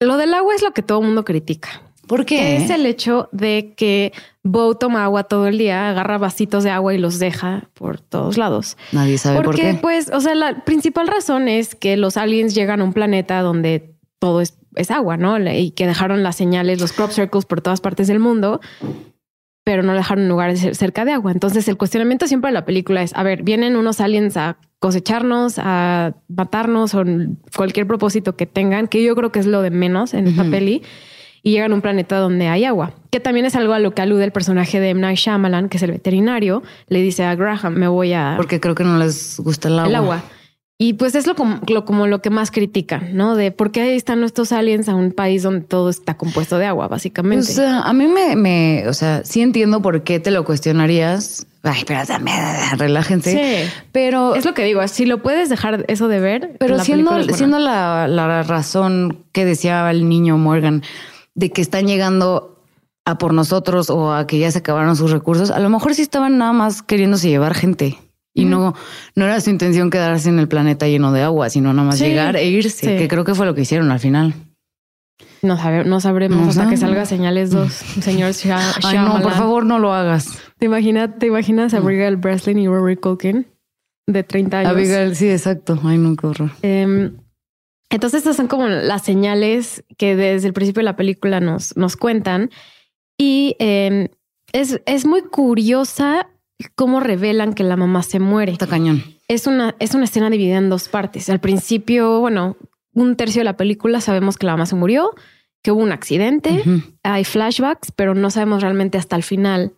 Lo 0.00 0.18
del 0.18 0.34
agua 0.34 0.54
es 0.54 0.62
lo 0.62 0.72
que 0.72 0.82
todo 0.82 1.00
el 1.00 1.06
mundo 1.06 1.24
critica. 1.24 1.89
¿Por 2.10 2.26
qué? 2.26 2.56
Es 2.56 2.70
el 2.70 2.86
hecho 2.86 3.28
de 3.30 3.72
que 3.76 4.12
Bo 4.42 4.76
toma 4.76 5.04
agua 5.04 5.22
todo 5.22 5.46
el 5.46 5.58
día, 5.58 5.90
agarra 5.90 6.18
vasitos 6.18 6.64
de 6.64 6.70
agua 6.70 6.92
y 6.92 6.98
los 6.98 7.20
deja 7.20 7.68
por 7.72 8.00
todos 8.00 8.36
lados. 8.36 8.76
Nadie 8.90 9.16
sabe 9.16 9.40
por 9.42 9.54
qué. 9.54 9.78
pues, 9.80 10.10
o 10.12 10.20
sea, 10.20 10.34
la 10.34 10.64
principal 10.64 11.06
razón 11.06 11.46
es 11.46 11.76
que 11.76 11.96
los 11.96 12.16
aliens 12.16 12.52
llegan 12.52 12.80
a 12.80 12.84
un 12.84 12.94
planeta 12.94 13.42
donde 13.42 13.94
todo 14.18 14.40
es, 14.40 14.56
agua, 14.90 15.18
¿no? 15.18 15.38
Y 15.38 15.70
que 15.70 15.86
dejaron 15.86 16.24
las 16.24 16.34
señales, 16.34 16.80
los 16.80 16.92
crop 16.92 17.12
circles 17.12 17.44
por 17.44 17.60
todas 17.60 17.80
partes 17.80 18.08
del 18.08 18.18
mundo, 18.18 18.60
pero 19.62 19.84
no 19.84 19.94
dejaron 19.94 20.28
lugares 20.28 20.66
cerca 20.76 21.04
de 21.04 21.12
agua. 21.12 21.30
Entonces, 21.30 21.68
el 21.68 21.76
cuestionamiento 21.76 22.26
siempre 22.26 22.48
de 22.48 22.54
la 22.54 22.64
película 22.64 23.02
es, 23.02 23.14
a 23.14 23.22
ver, 23.22 23.44
vienen 23.44 23.76
unos 23.76 24.00
aliens 24.00 24.36
a 24.36 24.56
cosecharnos, 24.80 25.60
a 25.60 26.14
matarnos 26.26 26.92
o 26.92 27.04
cualquier 27.56 27.86
propósito 27.86 28.34
que 28.34 28.46
tengan, 28.46 28.88
que 28.88 29.00
yo 29.00 29.14
creo 29.14 29.30
que 29.30 29.38
es 29.38 29.46
lo 29.46 29.62
de 29.62 29.70
menos 29.70 30.12
en 30.12 30.26
esta 30.26 30.42
peli 30.42 30.82
y 31.42 31.52
llegan 31.52 31.72
a 31.72 31.74
un 31.74 31.80
planeta 31.80 32.18
donde 32.18 32.48
hay 32.48 32.64
agua, 32.64 32.92
que 33.10 33.20
también 33.20 33.46
es 33.46 33.54
algo 33.56 33.72
a 33.72 33.78
lo 33.78 33.94
que 33.94 34.02
alude 34.02 34.24
el 34.24 34.32
personaje 34.32 34.80
de 34.80 34.90
M. 34.90 35.00
Night 35.00 35.18
Shyamalan, 35.18 35.68
que 35.68 35.76
es 35.76 35.82
el 35.82 35.92
veterinario, 35.92 36.62
le 36.88 37.00
dice 37.00 37.24
a 37.24 37.34
Graham, 37.34 37.74
me 37.74 37.88
voy 37.88 38.12
a... 38.12 38.34
Porque 38.36 38.60
creo 38.60 38.74
que 38.74 38.84
no 38.84 38.98
les 38.98 39.38
gusta 39.38 39.68
el 39.68 39.78
agua. 39.78 39.88
El 39.88 39.94
agua. 39.94 40.22
Y 40.82 40.94
pues 40.94 41.14
es 41.14 41.26
lo 41.26 41.34
como, 41.34 41.60
lo 41.68 41.84
como 41.84 42.06
lo 42.06 42.22
que 42.22 42.30
más 42.30 42.50
critican, 42.50 43.14
¿no? 43.14 43.36
De 43.36 43.50
por 43.52 43.70
qué 43.70 43.96
están 43.96 44.24
estos 44.24 44.50
aliens 44.50 44.88
a 44.88 44.94
un 44.94 45.12
país 45.12 45.42
donde 45.42 45.60
todo 45.60 45.90
está 45.90 46.16
compuesto 46.16 46.56
de 46.56 46.64
agua, 46.64 46.88
básicamente. 46.88 47.44
Sea, 47.44 47.82
a 47.82 47.92
mí 47.92 48.06
me, 48.06 48.34
me, 48.34 48.88
o 48.88 48.94
sea, 48.94 49.22
sí 49.22 49.42
entiendo 49.42 49.82
por 49.82 50.04
qué 50.04 50.20
te 50.20 50.30
lo 50.30 50.42
cuestionarías. 50.46 51.46
Ay, 51.62 51.82
pero 51.86 52.06
también 52.06 52.38
relájense. 52.78 53.32
Sí. 53.66 53.70
Pero 53.92 54.34
es 54.34 54.46
lo 54.46 54.54
que 54.54 54.64
digo, 54.64 54.88
si 54.88 55.04
lo 55.04 55.20
puedes 55.20 55.50
dejar 55.50 55.84
eso 55.88 56.08
de 56.08 56.18
ver. 56.18 56.56
Pero 56.58 56.78
siendo, 56.78 57.24
siendo 57.24 57.58
la, 57.58 58.08
la 58.08 58.42
razón 58.42 59.18
que 59.32 59.44
decía 59.44 59.90
el 59.90 60.08
niño 60.08 60.38
Morgan, 60.38 60.82
de 61.34 61.50
que 61.50 61.62
están 61.62 61.86
llegando 61.86 62.64
a 63.04 63.18
por 63.18 63.32
nosotros 63.32 63.90
o 63.90 64.12
a 64.12 64.26
que 64.26 64.38
ya 64.38 64.50
se 64.50 64.58
acabaron 64.58 64.96
sus 64.96 65.10
recursos, 65.10 65.50
a 65.50 65.58
lo 65.60 65.70
mejor 65.70 65.94
sí 65.94 66.02
estaban 66.02 66.38
nada 66.38 66.52
más 66.52 66.82
queriéndose 66.82 67.28
llevar 67.28 67.54
gente 67.54 67.98
y 68.32 68.44
no, 68.44 68.74
no 69.16 69.24
era 69.24 69.40
su 69.40 69.50
intención 69.50 69.90
quedarse 69.90 70.28
en 70.28 70.38
el 70.38 70.48
planeta 70.48 70.86
lleno 70.86 71.12
de 71.12 71.22
agua, 71.22 71.50
sino 71.50 71.72
nada 71.72 71.88
más 71.88 71.98
llegar 71.98 72.36
e 72.36 72.46
irse, 72.46 72.96
que 72.96 73.08
creo 73.08 73.24
que 73.24 73.34
fue 73.34 73.46
lo 73.46 73.54
que 73.54 73.62
hicieron 73.62 73.90
al 73.90 73.98
final. 73.98 74.34
No, 75.42 75.56
no 75.84 76.00
sabremos 76.00 76.48
hasta 76.48 76.68
que 76.68 76.76
salga 76.76 77.06
señales 77.06 77.50
dos, 77.50 77.72
señor 78.00 78.32
Ay, 78.84 78.98
no, 78.98 79.20
por 79.22 79.32
favor, 79.32 79.64
no 79.64 79.78
lo 79.78 79.92
hagas. 79.92 80.38
¿Te, 80.58 80.66
imaginas, 80.66 81.18
te 81.18 81.26
imaginas 81.26 81.74
a 81.74 81.78
Abigail 81.78 82.16
Breslin 82.16 82.58
y 82.58 82.68
Rory 82.68 82.96
Culkin 82.96 83.46
de 84.06 84.22
30 84.22 84.58
años? 84.58 84.70
Abigail, 84.70 85.16
sí, 85.16 85.30
exacto. 85.30 85.80
Ay, 85.82 85.98
no, 85.98 86.14
qué 86.14 86.26
horror. 86.26 86.50
Em, 86.62 87.16
entonces 87.90 88.18
estas 88.18 88.36
son 88.36 88.48
como 88.48 88.68
las 88.68 89.02
señales 89.02 89.84
que 89.98 90.16
desde 90.16 90.46
el 90.46 90.54
principio 90.54 90.80
de 90.80 90.84
la 90.84 90.96
película 90.96 91.40
nos, 91.40 91.76
nos 91.76 91.96
cuentan. 91.96 92.50
Y 93.18 93.56
em, 93.58 94.08
es, 94.52 94.80
es 94.86 95.06
muy 95.06 95.22
curiosa 95.22 96.28
cómo 96.74 97.00
revelan 97.00 97.52
que 97.52 97.64
la 97.64 97.76
mamá 97.76 98.02
se 98.02 98.20
muere. 98.20 98.52
Está 98.52 98.66
cañón. 98.66 99.02
Es 99.28 99.46
una, 99.46 99.74
es 99.78 99.94
una 99.94 100.04
escena 100.04 100.30
dividida 100.30 100.58
en 100.58 100.70
dos 100.70 100.88
partes. 100.88 101.28
Al 101.28 101.40
principio, 101.40 102.20
bueno, 102.20 102.56
un 102.94 103.16
tercio 103.16 103.40
de 103.40 103.44
la 103.44 103.56
película 103.56 104.00
sabemos 104.00 104.38
que 104.38 104.46
la 104.46 104.52
mamá 104.52 104.66
se 104.66 104.76
murió 104.76 105.10
que 105.62 105.72
hubo 105.72 105.82
un 105.82 105.92
accidente, 105.92 106.62
hay 107.02 107.24
flashbacks, 107.24 107.92
pero 107.92 108.14
no 108.14 108.30
sabemos 108.30 108.62
realmente 108.62 108.96
hasta 108.96 109.16
el 109.16 109.22
final 109.22 109.74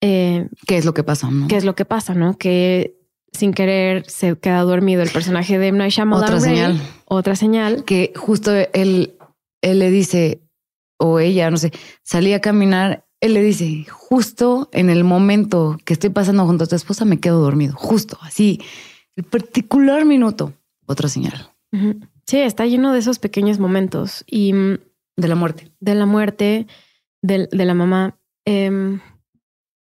eh, 0.00 0.48
qué 0.66 0.76
es 0.76 0.84
lo 0.84 0.94
que 0.94 1.04
pasa, 1.04 1.30
¿no? 1.30 1.46
qué 1.48 1.56
es 1.56 1.64
lo 1.64 1.74
que 1.74 1.84
pasa, 1.84 2.14
¿no? 2.14 2.36
Que 2.36 2.96
sin 3.34 3.52
querer 3.52 4.08
se 4.08 4.38
queda 4.38 4.62
dormido 4.62 5.02
el 5.02 5.10
personaje 5.10 5.58
de 5.58 5.68
M. 5.68 5.78
Night 5.78 5.94
Otra 6.12 6.40
señal. 6.40 6.80
Otra 7.04 7.36
señal. 7.36 7.84
Que 7.84 8.12
justo 8.16 8.52
él, 8.72 9.16
él 9.60 9.78
le 9.78 9.90
dice, 9.90 10.40
o 10.98 11.18
ella, 11.18 11.50
no 11.50 11.56
sé, 11.56 11.72
salía 12.02 12.36
a 12.36 12.40
caminar, 12.40 13.06
él 13.20 13.34
le 13.34 13.42
dice, 13.42 13.86
justo 13.90 14.68
en 14.72 14.90
el 14.90 15.04
momento 15.04 15.78
que 15.84 15.94
estoy 15.94 16.10
pasando 16.10 16.46
junto 16.46 16.64
a 16.64 16.66
tu 16.66 16.76
esposa 16.76 17.04
me 17.04 17.20
quedo 17.20 17.40
dormido, 17.40 17.74
justo 17.76 18.18
así, 18.22 18.60
el 19.16 19.24
particular 19.24 20.04
minuto, 20.04 20.54
otra 20.86 21.08
señal. 21.08 21.50
Sí, 22.26 22.38
está 22.38 22.66
lleno 22.66 22.92
de 22.92 23.00
esos 23.00 23.18
pequeños 23.18 23.58
momentos 23.58 24.24
y... 24.26 24.52
Mm, 24.52 24.78
de 25.16 25.28
la 25.28 25.34
muerte. 25.34 25.72
De 25.80 25.94
la 25.94 26.06
muerte, 26.06 26.66
de, 27.22 27.48
la 27.50 27.74
mamá. 27.74 28.18
Em, 28.44 29.00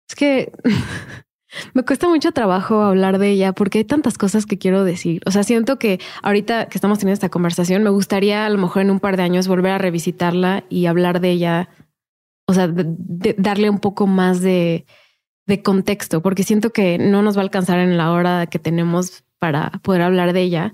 es 0.08 0.14
que 0.16 0.52
me 1.74 1.84
cuesta 1.84 2.08
mucho 2.08 2.32
trabajo 2.32 2.82
hablar 2.82 3.18
de 3.18 3.30
ella 3.30 3.52
porque 3.52 3.78
hay 3.78 3.84
tantas 3.84 4.18
cosas 4.18 4.46
que 4.46 4.58
quiero 4.58 4.84
decir. 4.84 5.22
O 5.26 5.30
sea, 5.30 5.42
siento 5.42 5.78
que 5.78 6.00
ahorita 6.22 6.66
que 6.66 6.76
estamos 6.76 6.98
teniendo 6.98 7.14
esta 7.14 7.28
conversación, 7.28 7.82
me 7.82 7.90
gustaría 7.90 8.46
a 8.46 8.50
lo 8.50 8.58
mejor 8.58 8.82
en 8.82 8.90
un 8.90 9.00
par 9.00 9.16
de 9.16 9.22
años 9.22 9.48
volver 9.48 9.72
a 9.72 9.78
revisitarla 9.78 10.64
y 10.68 10.86
hablar 10.86 11.20
de 11.20 11.30
ella. 11.30 11.68
O 12.46 12.54
sea, 12.54 12.70
darle 12.72 13.70
un 13.70 13.78
poco 13.78 14.06
más 14.06 14.40
de, 14.40 14.86
contexto, 15.64 16.20
porque 16.20 16.42
siento 16.42 16.70
que 16.70 16.98
no 16.98 17.22
nos 17.22 17.36
va 17.36 17.40
a 17.40 17.44
alcanzar 17.44 17.78
en 17.78 17.96
la 17.96 18.12
hora 18.12 18.46
que 18.46 18.58
tenemos 18.58 19.24
para 19.38 19.70
poder 19.82 20.02
hablar 20.02 20.34
de 20.34 20.42
ella. 20.42 20.72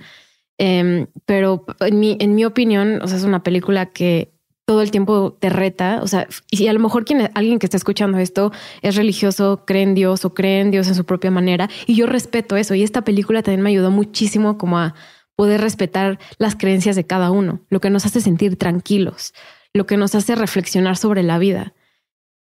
Em, 0.59 1.07
pero 1.27 1.65
en 1.81 2.01
mi, 2.01 2.17
en 2.21 2.35
mi 2.35 2.45
opinión, 2.45 3.01
o 3.03 3.07
sea, 3.07 3.17
es 3.19 3.25
una 3.25 3.43
película 3.43 3.87
que 3.87 4.34
todo 4.65 4.83
el 4.83 4.91
tiempo 4.91 5.37
te 5.39 5.51
reta. 5.51 6.01
O 6.03 6.07
sea, 6.07 6.27
y 6.51 6.67
a 6.67 6.73
lo 6.73 6.81
mejor 6.81 7.05
quien, 7.05 7.31
alguien 7.35 7.59
que 7.59 7.67
está 7.67 7.77
escuchando 7.77 8.19
esto 8.19 8.53
es 8.83 8.97
religioso, 8.97 9.65
cree 9.67 9.83
en 9.83 9.95
Dios 9.95 10.25
o 10.25 10.35
cree 10.35 10.61
en 10.61 10.71
Dios 10.71 10.89
en 10.89 10.95
su 10.95 11.05
propia 11.05 11.31
manera. 11.31 11.69
Y 11.87 11.95
yo 11.95 12.07
respeto 12.07 12.57
eso. 12.57 12.75
Y 12.75 12.83
esta 12.83 13.03
película 13.03 13.43
también 13.43 13.63
me 13.63 13.71
ayudó 13.71 13.91
muchísimo 13.91 14.59
como 14.59 14.79
a 14.79 14.95
poder 15.37 15.61
respetar 15.61 16.19
las 16.39 16.57
creencias 16.57 16.97
de 16.97 17.07
cada 17.07 17.31
uno, 17.31 17.61
lo 17.69 17.81
que 17.81 17.91
nos 17.91 18.07
hace 18.07 18.21
sentir 18.21 18.57
tranquilos, 18.57 19.35
lo 19.73 19.87
que 19.87 19.97
nos 19.97 20.15
hace 20.15 20.35
reflexionar 20.35 20.97
sobre 20.97 21.23
la 21.23 21.39
vida. 21.39 21.75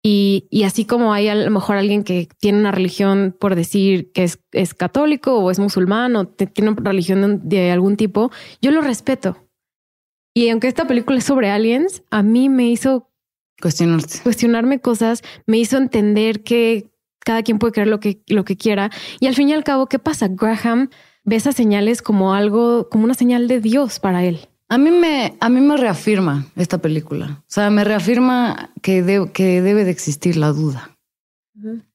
Y, 0.06 0.46
y, 0.50 0.64
así 0.64 0.84
como 0.84 1.14
hay 1.14 1.28
a 1.28 1.34
lo 1.34 1.50
mejor 1.50 1.76
alguien 1.76 2.04
que 2.04 2.28
tiene 2.38 2.58
una 2.58 2.72
religión 2.72 3.34
por 3.40 3.54
decir 3.54 4.12
que 4.12 4.24
es, 4.24 4.38
es 4.52 4.74
católico 4.74 5.38
o 5.38 5.50
es 5.50 5.58
musulmán 5.58 6.14
o 6.14 6.26
tiene 6.26 6.72
una 6.72 6.90
religión 6.90 7.40
de, 7.48 7.70
algún 7.72 7.96
tipo, 7.96 8.30
yo 8.60 8.70
lo 8.70 8.82
respeto. 8.82 9.38
Y 10.34 10.48
aunque 10.48 10.68
esta 10.68 10.86
película 10.86 11.18
es 11.18 11.24
sobre 11.24 11.50
aliens, 11.50 12.02
a 12.10 12.22
mí 12.22 12.48
me 12.48 12.68
hizo 12.68 13.08
cuestionarme 13.60 14.80
cosas, 14.80 15.22
me 15.46 15.58
hizo 15.58 15.78
entender 15.78 16.42
que 16.42 16.90
cada 17.20 17.42
quien 17.42 17.58
puede 17.58 17.72
creer 17.72 17.88
lo 17.88 18.00
que, 18.00 18.22
lo 18.26 18.44
que 18.44 18.56
quiera. 18.56 18.90
Y 19.20 19.26
al 19.26 19.34
fin 19.34 19.48
y 19.48 19.54
al 19.54 19.64
cabo, 19.64 19.86
¿qué 19.86 19.98
pasa? 19.98 20.28
Graham 20.28 20.90
ve 21.24 21.36
esas 21.36 21.54
señales 21.54 22.02
como 22.02 22.34
algo, 22.34 22.88
como 22.90 23.04
una 23.04 23.14
señal 23.14 23.48
de 23.48 23.60
Dios 23.60 24.00
para 24.00 24.24
él. 24.24 24.48
A 24.68 24.78
mí 24.78 24.90
me, 24.90 25.36
a 25.40 25.48
mí 25.48 25.60
me 25.60 25.76
reafirma 25.76 26.46
esta 26.56 26.78
película. 26.78 27.42
O 27.42 27.44
sea, 27.46 27.70
me 27.70 27.84
reafirma 27.84 28.70
que, 28.82 29.28
que 29.32 29.62
debe 29.62 29.84
de 29.84 29.90
existir 29.90 30.36
la 30.36 30.52
duda. 30.52 30.96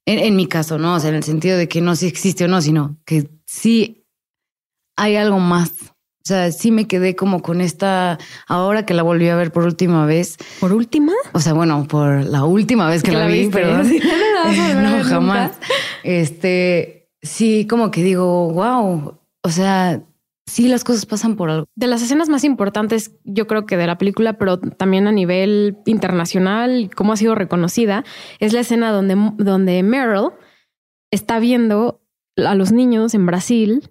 en, 0.05 0.35
mi 0.35 0.47
caso, 0.47 0.77
¿no? 0.77 0.95
O 0.95 0.99
sea, 0.99 1.09
en 1.09 1.15
el 1.15 1.23
sentido 1.23 1.57
de 1.57 1.67
que 1.67 1.81
no 1.81 1.95
si 1.95 2.07
existe 2.07 2.45
o 2.45 2.47
no, 2.47 2.61
sino 2.61 2.97
que 3.05 3.29
sí 3.45 4.07
hay 4.95 5.15
algo 5.15 5.39
más. 5.39 5.71
O 6.19 6.27
sea, 6.29 6.51
sí 6.51 6.71
me 6.71 6.85
quedé 6.85 7.15
como 7.15 7.41
con 7.41 7.61
esta, 7.61 8.19
ahora 8.47 8.85
que 8.85 8.93
la 8.93 9.03
volví 9.03 9.29
a 9.29 9.35
ver 9.35 9.51
por 9.51 9.63
última 9.63 10.05
vez. 10.05 10.37
¿Por 10.59 10.73
última? 10.73 11.13
O 11.33 11.39
sea, 11.39 11.53
bueno, 11.53 11.87
por 11.87 12.23
la 12.25 12.43
última 12.43 12.87
vez 12.89 13.01
que, 13.01 13.11
la, 13.11 13.25
vi, 13.27 13.49
pero 13.51 13.77
no, 13.83 15.03
jamás. 15.03 15.53
Este, 16.03 17.09
sí, 17.21 17.65
como 17.67 17.89
que 17.89 18.03
digo, 18.03 18.51
wow, 18.51 19.17
o 19.41 19.49
sea, 19.49 20.03
sí 20.45 20.67
las 20.67 20.83
cosas 20.83 21.05
pasan 21.05 21.35
por 21.35 21.49
algo. 21.49 21.67
De 21.75 21.87
las 21.87 22.01
escenas 22.01 22.27
más 22.27 22.43
importantes, 22.43 23.15
yo 23.23 23.47
creo 23.47 23.65
que 23.65 23.77
de 23.77 23.87
la 23.87 23.97
película, 23.97 24.33
pero 24.33 24.59
también 24.59 25.07
a 25.07 25.11
nivel 25.11 25.77
internacional, 25.85 26.89
cómo 26.95 27.13
ha 27.13 27.17
sido 27.17 27.35
reconocida, 27.35 28.03
es 28.39 28.51
la 28.53 28.59
escena 28.59 28.91
donde, 28.91 29.15
donde 29.37 29.81
Meryl 29.83 30.31
está 31.11 31.39
viendo 31.39 32.01
a 32.35 32.55
los 32.55 32.71
niños 32.71 33.13
en 33.13 33.25
Brasil. 33.25 33.89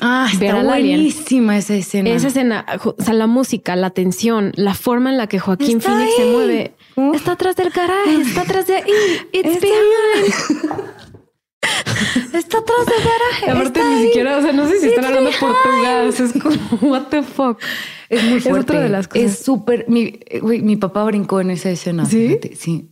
Ah, 0.00 0.28
está 0.32 0.62
buenísima 0.62 1.58
esa 1.58 1.74
escena. 1.74 2.10
Esa 2.10 2.28
escena, 2.28 2.64
o 2.84 2.94
sea, 2.98 3.14
la 3.14 3.26
música, 3.26 3.76
la 3.76 3.90
tensión, 3.90 4.52
la 4.56 4.74
forma 4.74 5.10
en 5.10 5.16
la 5.16 5.26
que 5.26 5.38
Joaquín 5.38 5.80
Phoenix 5.80 6.16
se 6.16 6.24
mueve. 6.26 6.74
Está 7.14 7.32
atrás 7.32 7.56
del 7.56 7.70
garaje, 7.70 8.20
está 8.20 8.42
atrás 8.42 8.66
de 8.66 8.76
ahí. 8.76 8.92
It's 9.32 9.62
Está 12.34 12.58
atrás 12.58 12.86
del 12.86 13.04
garaje. 13.04 13.50
Aparte, 13.50 13.84
ni 13.84 14.06
siquiera, 14.06 14.38
o 14.38 14.42
sea, 14.42 14.52
no 14.52 14.68
sé 14.68 14.80
si 14.80 14.88
están 14.88 15.04
hablando 15.04 15.30
portugués. 15.38 16.20
Es 16.20 16.32
como, 16.32 16.56
what 16.90 17.08
the 17.08 17.22
fuck. 17.22 17.60
Es 18.08 18.24
muy 18.24 18.40
fuerte. 18.40 18.58
Es 18.58 18.64
otra 18.64 18.80
de 18.80 18.88
las 18.88 19.06
cosas. 19.08 19.24
Es 19.24 19.38
súper. 19.44 19.84
Mi, 19.88 20.18
mi 20.42 20.76
papá 20.76 21.04
brincó 21.04 21.40
en 21.40 21.50
esa 21.50 21.70
escena. 21.70 22.06
Sí. 22.06 22.38
Sí. 22.56 22.88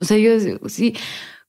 O 0.00 0.04
sea, 0.04 0.18
yo 0.18 0.32
sí, 0.66 0.94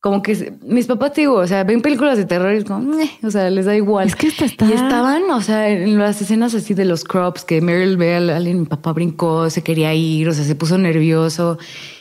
como 0.03 0.21
que 0.21 0.51
mis 0.63 0.85
papás, 0.85 1.13
te 1.13 1.21
digo, 1.21 1.35
o 1.35 1.47
sea, 1.47 1.63
ven 1.63 1.81
películas 1.81 2.17
de 2.17 2.25
terror 2.25 2.53
y 2.53 2.57
es 2.57 2.65
como, 2.65 2.93
o 3.23 3.31
sea, 3.31 3.49
les 3.49 3.65
da 3.65 3.73
igual. 3.73 4.05
Es 4.05 4.17
que 4.17 4.27
esta 4.27 4.43
está. 4.43 4.65
Y 4.65 4.73
estaban, 4.73 5.31
o 5.31 5.39
sea, 5.39 5.69
en 5.69 5.97
las 5.97 6.21
escenas 6.21 6.53
así 6.53 6.73
de 6.73 6.83
los 6.83 7.05
crops 7.05 7.45
que 7.45 7.61
Meryl 7.61 7.95
ve 7.95 8.15
a 8.15 8.17
alguien, 8.17 8.59
mi 8.59 8.65
papá 8.65 8.91
brincó, 8.91 9.49
se 9.49 9.63
quería 9.63 9.93
ir, 9.93 10.27
o 10.27 10.33
sea, 10.33 10.43
se 10.43 10.55
puso 10.55 10.77
nervioso. 10.77 11.57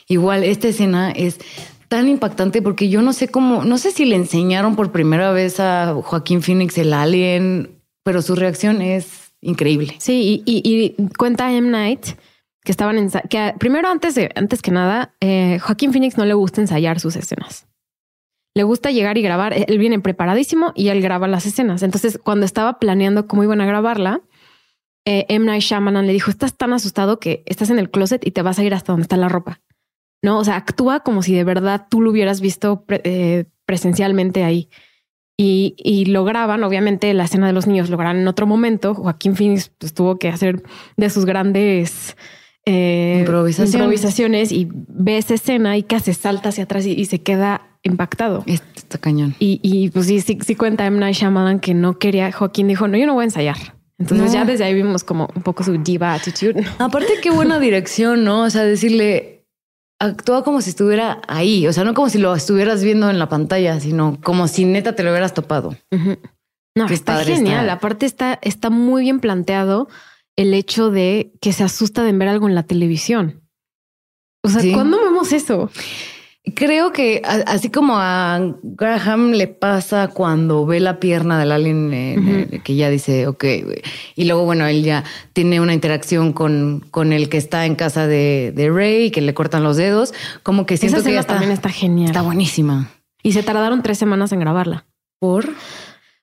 Igual, 0.09 0.42
esta 0.42 0.66
escena 0.66 1.12
es 1.12 1.38
tan 1.86 2.09
impactante 2.09 2.61
porque 2.61 2.88
yo 2.88 3.03
no 3.03 3.12
sé 3.12 3.28
cómo, 3.28 3.64
no 3.64 3.78
sé 3.78 3.92
si 3.92 4.05
le 4.05 4.16
enseñaron 4.16 4.74
por 4.74 4.90
primera 4.90 5.30
vez 5.30 5.61
a 5.61 5.94
Joaquín 6.03 6.42
Phoenix 6.42 6.76
el 6.78 6.94
alien, 6.94 7.78
pero 8.03 8.20
su 8.20 8.34
reacción 8.34 8.82
es 8.82 9.32
increíble. 9.40 9.94
Sí, 10.00 10.42
y, 10.44 10.96
cuenta 11.16 11.53
M. 11.53 11.70
Night 11.70 12.05
que 12.64 12.72
estaban 12.72 12.98
en 12.98 13.11
que 13.30 13.55
primero 13.61 13.88
antes 13.88 14.16
de 14.16 14.28
antes 14.34 14.61
que 14.61 14.72
nada, 14.72 15.14
eh, 15.20 15.61
Joaquín 15.61 15.92
Phoenix 15.92 16.18
no 16.18 16.24
le 16.24 16.34
gusta 16.34 16.61
ensayar 16.61 16.98
sus 16.98 17.14
escenas. 17.14 17.68
Le 18.55 18.62
gusta 18.64 18.90
llegar 18.90 19.16
y 19.18 19.22
grabar. 19.22 19.55
Él 19.55 19.78
viene 19.78 19.98
preparadísimo 19.98 20.72
y 20.74 20.88
él 20.88 21.00
graba 21.00 21.28
las 21.28 21.46
escenas. 21.46 21.82
Entonces, 21.82 22.18
cuando 22.18 22.44
estaba 22.44 22.78
planeando 22.78 23.26
cómo 23.26 23.44
iban 23.44 23.61
a 23.61 23.66
grabarla, 23.66 24.20
eh, 25.05 25.26
M. 25.28 25.46
Night 25.46 25.62
Shyamalan 25.62 26.07
le 26.07 26.12
dijo: 26.12 26.30
Estás 26.30 26.57
tan 26.57 26.72
asustado 26.72 27.18
que 27.18 27.42
estás 27.46 27.70
en 27.70 27.78
el 27.78 27.90
closet 27.90 28.26
y 28.26 28.30
te 28.30 28.42
vas 28.42 28.59
a 28.59 28.64
ir 28.64 28.74
hasta 28.74 28.92
donde 28.92 29.03
está 29.03 29.16
la 29.16 29.28
ropa. 29.28 29.61
¿no? 30.22 30.38
O 30.38 30.44
sea, 30.44 30.57
actúa 30.57 31.00
como 31.00 31.22
si 31.22 31.34
de 31.34 31.44
verdad 31.44 31.86
tú 31.90 32.00
lo 32.00 32.11
hubieras 32.11 32.40
visto 32.40 32.84
eh, 32.88 33.44
presencialmente 33.66 34.44
ahí. 34.44 34.70
Y, 35.36 35.74
y, 35.78 36.05
lo 36.05 36.24
graban, 36.24 36.62
obviamente 36.62 37.12
la 37.14 37.24
escena 37.24 37.46
de 37.46 37.53
los 37.53 37.66
niños 37.66 37.90
lo 37.90 37.96
graban 37.96 38.18
en 38.18 38.28
otro 38.28 38.46
momento. 38.46 38.94
Joaquín 38.94 39.34
Phoenix 39.34 39.72
pues, 39.76 39.92
tuvo 39.92 40.18
que 40.18 40.28
hacer 40.28 40.62
de 40.96 41.11
sus 41.11 41.24
grandes 41.24 42.16
eh, 42.64 43.18
improvisaciones. 43.20 44.53
y 44.53 44.68
ve 44.70 45.18
esa 45.18 45.34
escena 45.34 45.76
y 45.76 45.82
casi 45.82 46.12
salta 46.14 46.50
hacia 46.50 46.64
atrás 46.64 46.86
y, 46.86 47.05
se 47.07 47.22
queda 47.22 47.71
impactado. 47.82 48.44
Está 48.46 48.98
cañón. 48.98 49.34
Y, 49.38 49.60
y 49.62 49.90
pues 49.90 50.06
sí, 50.06 50.20
sí, 50.20 50.38
sí 50.44 50.54
cuenta 50.54 50.86
M. 50.86 50.98
Night 50.98 51.16
Shyamalan 51.16 51.60
que 51.60 51.74
no 51.74 51.98
quería, 51.98 52.30
Joaquín 52.32 52.68
dijo, 52.68 52.88
no, 52.88 52.96
yo 52.96 53.06
no 53.06 53.14
voy 53.14 53.22
a 53.22 53.24
ensayar. 53.24 53.56
Entonces 53.98 54.32
ya 54.32 54.44
desde 54.44 54.64
ahí 54.64 54.74
vimos 54.74 55.04
como 55.04 55.28
un 55.34 55.42
poco 55.42 55.62
su 55.62 55.78
diva 55.78 56.12
attitude. 56.12 56.64
Aparte, 56.78 57.12
qué 57.22 57.30
buena 57.30 57.58
dirección, 57.60 58.24
¿no? 58.24 58.42
O 58.42 58.50
sea, 58.50 58.64
decirle, 58.64 59.46
actúa 60.00 60.42
como 60.42 60.60
si 60.60 60.70
estuviera 60.70 61.22
ahí, 61.28 61.66
o 61.66 61.72
sea, 61.72 61.84
no 61.84 61.94
como 61.94 62.08
si 62.08 62.18
lo 62.18 62.34
estuvieras 62.34 62.82
viendo 62.82 63.08
en 63.10 63.18
la 63.18 63.28
pantalla, 63.28 63.78
sino 63.78 64.18
como 64.22 64.48
si 64.48 64.64
neta 64.64 64.96
te 64.96 65.04
lo 65.04 65.10
hubieras 65.10 65.34
topado. 65.34 65.76
No, 66.74 66.86
está 66.86 67.22
genial. 67.24 67.70
Aparte 67.70 68.06
está, 68.06 68.38
está 68.42 68.70
muy 68.70 69.02
bien 69.02 69.20
planteado 69.20 69.88
el 70.36 70.54
hecho 70.54 70.90
de 70.90 71.32
que 71.40 71.52
se 71.52 71.62
asusta 71.62 72.02
de 72.02 72.12
ver 72.12 72.28
algo 72.28 72.48
en 72.48 72.54
la 72.54 72.64
televisión. 72.64 73.42
O 74.42 74.48
sea, 74.48 74.62
¿cuándo 74.72 74.98
vemos 75.00 75.32
eso? 75.32 75.70
Creo 76.57 76.93
que 76.93 77.22
así 77.24 77.70
como 77.70 77.95
a 77.99 78.40
Graham 78.64 79.30
le 79.30 79.47
pasa 79.47 80.09
cuando 80.09 80.66
ve 80.66 80.80
la 80.80 80.99
pierna 80.99 81.38
del 81.38 81.53
alien 81.53 81.90
eh, 81.95 82.61
que 82.64 82.74
ya 82.74 82.90
dice, 82.90 83.28
ok, 83.28 83.45
y 84.16 84.24
luego, 84.24 84.45
bueno, 84.45 84.66
él 84.66 84.82
ya 84.82 85.05
tiene 85.34 85.61
una 85.61 85.72
interacción 85.72 86.32
con, 86.32 86.84
con 86.90 87.12
el 87.12 87.28
que 87.28 87.36
está 87.36 87.64
en 87.64 87.76
casa 87.76 88.09
de, 88.09 88.53
de 88.57 88.70
Ray, 88.70 89.12
que 89.12 89.20
le 89.20 89.34
cortan 89.34 89.62
los 89.62 89.76
dedos, 89.76 90.14
como 90.43 90.66
que 90.66 90.76
siento 90.76 91.05
que 91.05 91.22
también 91.22 91.53
está 91.53 91.68
genial. 91.68 92.09
Está 92.09 92.22
buenísima. 92.22 92.90
Y 93.22 93.32
se 93.32 93.45
tardaron 93.45 93.84
tres 93.84 93.99
semanas 93.99 94.32
en 94.32 94.40
grabarla. 94.40 94.84
¿Por? 95.20 95.49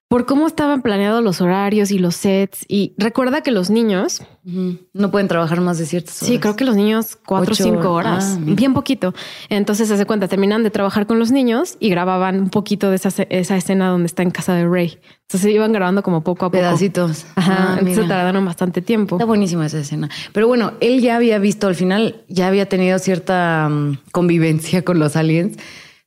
Por 0.10 0.26
cómo 0.26 0.48
estaban 0.48 0.82
planeados 0.82 1.24
los 1.24 1.40
horarios 1.40 1.92
y 1.92 2.00
los 2.00 2.16
sets. 2.16 2.66
Y 2.68 2.96
recuerda 2.98 3.42
que 3.42 3.52
los 3.52 3.70
niños 3.70 4.24
no 4.44 5.12
pueden 5.12 5.28
trabajar 5.28 5.62
más 5.62 5.78
de 5.78 5.86
ciertas 5.86 6.24
horas. 6.24 6.34
Sí, 6.34 6.40
creo 6.40 6.56
que 6.56 6.66
los 6.66 6.76
niños 6.76 7.16
cuatro 7.24 7.54
o 7.54 7.56
cinco 7.56 7.94
horas, 7.94 8.38
ah, 8.38 8.42
bien 8.42 8.74
poquito. 8.74 9.14
Entonces 9.50 9.88
se 9.88 9.94
hace 9.94 10.08
cuenta, 10.08 10.28
terminan 10.28 10.64
de 10.64 10.72
trabajar 10.72 11.06
con 11.06 11.20
los 11.20 11.32
niños 11.32 11.78
y 11.80 11.90
grababan 11.90 12.40
un 12.40 12.50
poquito 12.50 12.90
de 12.90 12.96
esa, 12.96 13.10
esa 13.30 13.56
escena 13.56 13.90
donde 13.90 14.08
está 14.08 14.24
en 14.24 14.32
casa 14.32 14.56
de 14.56 14.68
Ray. 14.68 14.98
Entonces 15.28 15.54
iban 15.54 15.72
grabando 15.74 16.02
como 16.02 16.24
poco 16.24 16.48
a 16.48 16.50
poco. 16.50 16.60
Pedacitos. 16.60 17.28
Ajá. 17.36 17.76
Ah, 17.76 17.78
entonces 17.78 18.08
tardaron 18.08 18.44
bastante 18.44 18.82
tiempo. 18.82 19.18
Está 19.18 19.26
buenísima 19.26 19.68
esa 19.68 19.78
escena. 19.78 20.10
Pero 20.34 20.48
bueno, 20.48 20.74
él 20.80 21.02
ya 21.02 21.18
había 21.18 21.38
visto 21.38 21.68
al 21.68 21.76
final, 21.76 22.24
ya 22.28 22.48
había 22.48 22.68
tenido 22.68 22.98
cierta 22.98 23.70
mm, 23.70 24.00
convivencia 24.12 24.84
con 24.84 24.98
los 24.98 25.16
aliens. 25.16 25.56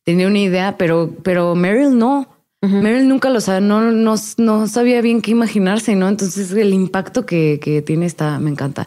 Tenía 0.03 0.27
una 0.27 0.41
idea, 0.41 0.77
pero, 0.77 1.15
pero 1.23 1.55
Meryl 1.55 1.97
no. 1.97 2.27
Meryl 2.63 3.09
nunca 3.09 3.29
lo 3.29 3.41
sabe, 3.41 3.61
no, 3.61 3.81
no, 3.91 4.15
no, 4.37 4.67
sabía 4.69 5.01
bien 5.01 5.21
qué 5.21 5.33
imaginarse, 5.33 5.97
¿no? 5.97 6.09
Entonces 6.09 6.53
el 6.53 6.73
impacto 6.73 7.27
que, 7.27 7.59
que 7.61 7.83
tiene 7.83 8.07
está, 8.07 8.39
me 8.39 8.51
encanta. 8.51 8.87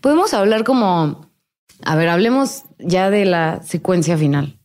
Podemos 0.00 0.32
hablar 0.32 0.62
como, 0.62 1.28
a 1.84 1.96
ver, 1.96 2.08
hablemos 2.08 2.62
ya 2.78 3.10
de 3.10 3.24
la 3.24 3.62
secuencia 3.64 4.16
final. 4.16 4.56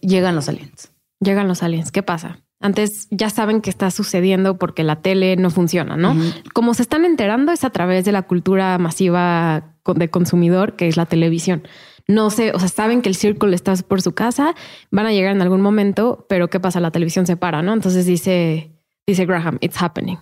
llegan 0.00 0.34
los 0.34 0.48
aliens. 0.48 0.92
Llegan 1.20 1.46
los 1.46 1.62
aliens. 1.62 1.92
¿Qué 1.92 2.02
pasa? 2.02 2.38
Antes 2.60 3.08
ya 3.10 3.28
saben 3.28 3.60
que 3.60 3.70
está 3.70 3.90
sucediendo 3.90 4.56
porque 4.56 4.82
la 4.82 5.02
tele 5.02 5.36
no 5.36 5.50
funciona, 5.50 5.96
¿no? 5.96 6.16
Como 6.54 6.74
se 6.74 6.82
están 6.82 7.04
enterando 7.04 7.52
es 7.52 7.64
a 7.64 7.70
través 7.70 8.04
de 8.04 8.12
la 8.12 8.22
cultura 8.22 8.78
masiva 8.78 9.74
de 9.84 10.08
consumidor, 10.08 10.76
que 10.76 10.86
es 10.88 10.96
la 10.96 11.06
televisión 11.06 11.66
no 12.08 12.30
sé, 12.30 12.52
o 12.52 12.58
sea, 12.58 12.68
saben 12.68 13.02
que 13.02 13.08
el 13.08 13.14
círculo 13.14 13.54
está 13.54 13.74
por 13.76 14.02
su 14.02 14.12
casa, 14.12 14.54
van 14.90 15.06
a 15.06 15.12
llegar 15.12 15.34
en 15.34 15.42
algún 15.42 15.60
momento, 15.60 16.26
pero 16.28 16.48
¿qué 16.48 16.60
pasa? 16.60 16.80
La 16.80 16.90
televisión 16.90 17.26
se 17.26 17.36
para, 17.36 17.62
¿no? 17.62 17.72
Entonces 17.72 18.06
dice, 18.06 18.72
dice 19.06 19.26
Graham, 19.26 19.58
it's 19.60 19.80
happening. 19.80 20.18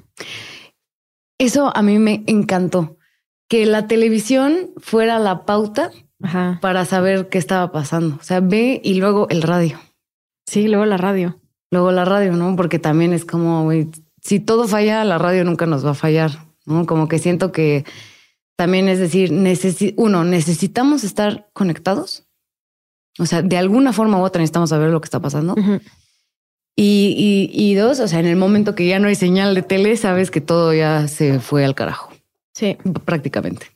Eso 1.38 1.74
a 1.74 1.82
mí 1.82 1.98
me 1.98 2.22
encantó, 2.26 2.98
que 3.48 3.66
la 3.66 3.86
televisión 3.86 4.70
fuera 4.76 5.18
la 5.18 5.44
pauta 5.44 5.90
para 6.60 6.84
saber 6.84 7.28
qué 7.28 7.38
estaba 7.38 7.72
pasando. 7.72 8.16
O 8.20 8.22
sea, 8.22 8.40
ve 8.40 8.80
y 8.84 8.94
luego 8.94 9.26
el 9.30 9.42
radio. 9.42 9.80
Sí, 10.46 10.68
luego 10.68 10.84
la 10.84 10.96
radio. 10.96 11.40
Luego 11.70 11.92
la 11.92 12.04
radio, 12.04 12.32
¿no? 12.32 12.56
Porque 12.56 12.78
también 12.78 13.12
es 13.12 13.24
como, 13.24 13.70
si 14.20 14.40
todo 14.40 14.68
falla, 14.68 15.04
la 15.04 15.18
radio 15.18 15.44
nunca 15.44 15.66
nos 15.66 15.84
va 15.84 15.90
a 15.90 15.94
fallar, 15.94 16.32
¿no? 16.66 16.84
Como 16.84 17.08
que 17.08 17.18
siento 17.18 17.52
que 17.52 17.84
también 18.60 18.90
es 18.90 18.98
decir, 18.98 19.32
uno, 19.96 20.22
necesitamos 20.22 21.02
estar 21.02 21.48
conectados. 21.54 22.26
O 23.18 23.24
sea, 23.24 23.40
de 23.40 23.56
alguna 23.56 23.94
forma 23.94 24.18
u 24.18 24.22
otra 24.22 24.40
necesitamos 24.40 24.68
saber 24.68 24.90
lo 24.90 25.00
que 25.00 25.06
está 25.06 25.18
pasando. 25.18 25.54
y, 26.76 27.74
dos, 27.74 28.00
o 28.00 28.06
sea, 28.06 28.20
en 28.20 28.26
el 28.26 28.36
momento 28.36 28.74
que 28.74 28.86
ya 28.86 28.98
no 28.98 29.08
hay 29.08 29.14
señal 29.14 29.54
de 29.54 29.62
tele, 29.62 29.96
sabes 29.96 30.30
que 30.30 30.42
todo 30.42 30.74
ya 30.74 31.08
se 31.08 31.40
fue 31.40 31.64
al 31.64 31.74
carajo. 31.74 32.12
Sí. 32.52 32.76
Prácticamente. 33.06 33.68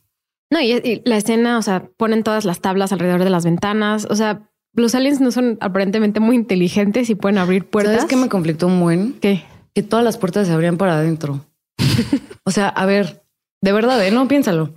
No, 0.51 0.61
y, 0.61 1.01
la 1.07 1.17
escena, 1.17 1.57
o 1.57 1.63
sea, 1.63 1.89
ponen 1.97 2.23
todas 2.23 2.45
las 2.45 2.61
tablas 2.61 2.93
alrededor 2.93 3.25
de 3.25 3.31
las 3.31 3.47
ventanas. 3.47 4.07
O 4.11 4.17
sea, 4.17 4.51
los 4.75 4.95
aliens 4.95 5.19
no 5.19 5.31
son 5.31 5.57
aparentemente 5.63 6.21
muy 6.21 6.37
inteligentes 6.37 7.09
y 7.09 7.15
pueden 7.15 7.39
abrir 7.39 7.65
puertas. 7.65 7.95
¿Sabes 7.95 8.11
qué 8.11 8.17
me 8.17 8.29
conflictó 8.29 8.67
un 8.67 8.79
buen? 8.81 9.15
¿Qué? 9.15 9.45
Que 9.75 9.83
todas 9.83 10.05
las 10.05 10.19
puertas 10.19 10.47
se 10.47 10.53
abrían 10.53 10.77
para 10.77 10.99
adentro. 10.99 11.41
o 12.45 12.51
sea, 12.51 12.69
a 12.69 12.85
ver, 12.85 13.24
de 13.65 13.73
verdad, 13.73 14.07
¿eh? 14.07 14.11
no 14.11 14.29
piénsalo. 14.29 14.75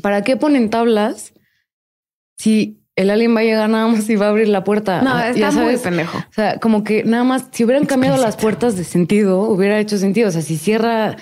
¿Para 0.00 0.22
qué 0.22 0.38
ponen 0.38 0.70
tablas 0.70 1.34
si 2.38 2.80
el 2.96 3.10
alien 3.10 3.36
va 3.36 3.40
a 3.40 3.44
llegar 3.44 3.68
nada 3.68 3.86
más 3.88 4.08
y 4.08 4.16
va 4.16 4.26
a 4.26 4.28
abrir 4.30 4.48
la 4.48 4.64
puerta? 4.64 5.02
No, 5.02 5.20
está 5.20 5.38
ya 5.38 5.52
sabes, 5.52 5.72
muy 5.72 5.84
pendejo. 5.84 6.16
O 6.16 6.32
sea, 6.32 6.58
como 6.58 6.82
que 6.82 7.04
nada 7.04 7.24
más, 7.24 7.48
si 7.52 7.62
hubieran 7.62 7.84
cambiado 7.84 8.16
las 8.16 8.38
puertas 8.38 8.78
de 8.78 8.84
sentido, 8.84 9.42
hubiera 9.42 9.78
hecho 9.78 9.98
sentido. 9.98 10.30
O 10.30 10.32
sea, 10.32 10.40
si 10.40 10.56
cierra, 10.56 11.18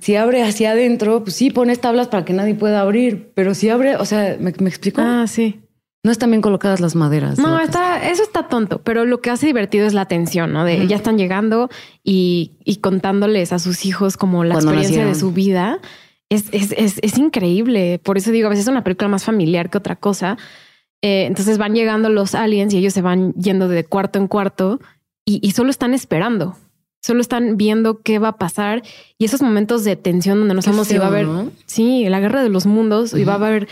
si 0.00 0.16
abre 0.16 0.42
hacia 0.42 0.70
adentro, 0.70 1.22
pues 1.22 1.36
sí 1.36 1.50
pones 1.50 1.82
tablas 1.82 2.08
para 2.08 2.24
que 2.24 2.32
nadie 2.32 2.54
pueda 2.54 2.80
abrir. 2.80 3.32
Pero 3.34 3.52
si 3.54 3.68
abre, 3.68 3.96
o 3.96 4.06
sea, 4.06 4.38
¿me, 4.40 4.54
me 4.58 4.70
explico? 4.70 5.02
Ah, 5.02 5.26
sí. 5.26 5.60
No 6.02 6.12
están 6.12 6.30
bien 6.30 6.40
colocadas 6.40 6.80
las 6.80 6.94
maderas. 6.94 7.36
No, 7.36 7.60
está, 7.60 8.08
eso 8.08 8.22
está 8.22 8.46
tonto, 8.46 8.80
pero 8.82 9.04
lo 9.04 9.20
que 9.20 9.28
hace 9.28 9.46
divertido 9.46 9.86
es 9.86 9.92
la 9.92 10.06
tensión, 10.06 10.52
¿no? 10.52 10.64
De 10.64 10.86
ya 10.86 10.94
están 10.94 11.18
llegando 11.18 11.68
y, 12.04 12.78
contándoles 12.80 13.52
a 13.52 13.58
sus 13.58 13.84
hijos 13.84 14.16
como 14.16 14.44
la 14.44 14.54
experiencia 14.54 15.04
de 15.04 15.14
su 15.14 15.32
vida 15.32 15.80
es, 16.30 16.46
es, 16.52 16.72
es, 16.76 16.98
es, 17.02 17.18
increíble. 17.18 18.00
Por 18.02 18.18
eso 18.18 18.32
digo, 18.32 18.46
a 18.46 18.50
veces 18.50 18.64
es 18.64 18.70
una 18.70 18.84
película 18.84 19.08
más 19.08 19.24
familiar 19.24 19.70
que 19.70 19.78
otra 19.78 19.96
cosa. 19.96 20.36
Eh, 21.02 21.26
entonces 21.26 21.58
van 21.58 21.74
llegando 21.74 22.08
los 22.08 22.34
aliens 22.34 22.72
y 22.72 22.78
ellos 22.78 22.92
se 22.92 23.02
van 23.02 23.32
yendo 23.34 23.68
de 23.68 23.84
cuarto 23.84 24.18
en 24.18 24.28
cuarto 24.28 24.80
y, 25.24 25.50
solo 25.52 25.70
están 25.70 25.94
esperando. 25.94 26.56
Solo 27.02 27.20
están 27.20 27.56
viendo 27.56 28.00
qué 28.00 28.18
va 28.18 28.28
a 28.28 28.38
pasar 28.38 28.82
y 29.18 29.24
esos 29.24 29.42
momentos 29.42 29.84
de 29.84 29.94
tensión 29.94 30.38
donde 30.38 30.54
no 30.54 30.62
sabemos 30.62 30.88
si 30.88 30.98
va 30.98 31.04
a 31.04 31.08
haber, 31.08 31.28
sí, 31.66 32.08
la 32.08 32.18
guerra 32.18 32.42
de 32.42 32.48
los 32.48 32.66
mundos 32.66 33.14
y 33.14 33.22
va 33.22 33.34
a 33.34 33.36
haber 33.36 33.68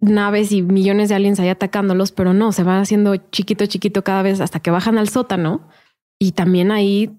naves 0.00 0.52
y 0.52 0.62
millones 0.62 1.08
de 1.08 1.16
aliens 1.16 1.40
ahí 1.40 1.48
atacándolos, 1.48 2.12
pero 2.12 2.34
no, 2.34 2.52
se 2.52 2.62
van 2.62 2.80
haciendo 2.80 3.16
chiquito, 3.16 3.66
chiquito 3.66 4.04
cada 4.04 4.22
vez 4.22 4.40
hasta 4.40 4.60
que 4.60 4.70
bajan 4.70 4.98
al 4.98 5.08
sótano. 5.08 5.68
Y 6.18 6.32
también 6.32 6.70
ahí 6.70 7.10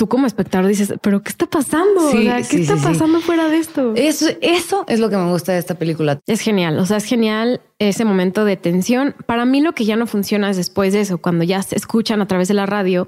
tú 0.00 0.08
como 0.08 0.26
espectador 0.26 0.66
dices, 0.66 0.94
pero 1.02 1.22
¿qué 1.22 1.28
está 1.28 1.44
pasando? 1.44 2.10
¿Qué 2.10 2.38
está 2.38 2.76
pasando 2.76 3.20
fuera 3.20 3.50
de 3.50 3.58
esto? 3.58 3.92
Eso, 3.96 4.28
eso 4.40 4.86
es 4.88 4.98
lo 4.98 5.10
que 5.10 5.18
me 5.18 5.30
gusta 5.30 5.52
de 5.52 5.58
esta 5.58 5.74
película. 5.74 6.18
Es 6.26 6.40
genial. 6.40 6.78
O 6.78 6.86
sea, 6.86 6.96
es 6.96 7.04
genial 7.04 7.60
ese 7.78 8.06
momento 8.06 8.46
de 8.46 8.56
tensión. 8.56 9.14
Para 9.26 9.44
mí 9.44 9.60
lo 9.60 9.74
que 9.74 9.84
ya 9.84 9.96
no 9.96 10.06
funciona 10.06 10.48
es 10.48 10.56
después 10.56 10.94
de 10.94 11.02
eso, 11.02 11.18
cuando 11.18 11.44
ya 11.44 11.62
se 11.62 11.76
escuchan 11.76 12.22
a 12.22 12.26
través 12.26 12.48
de 12.48 12.54
la 12.54 12.64
radio, 12.64 13.06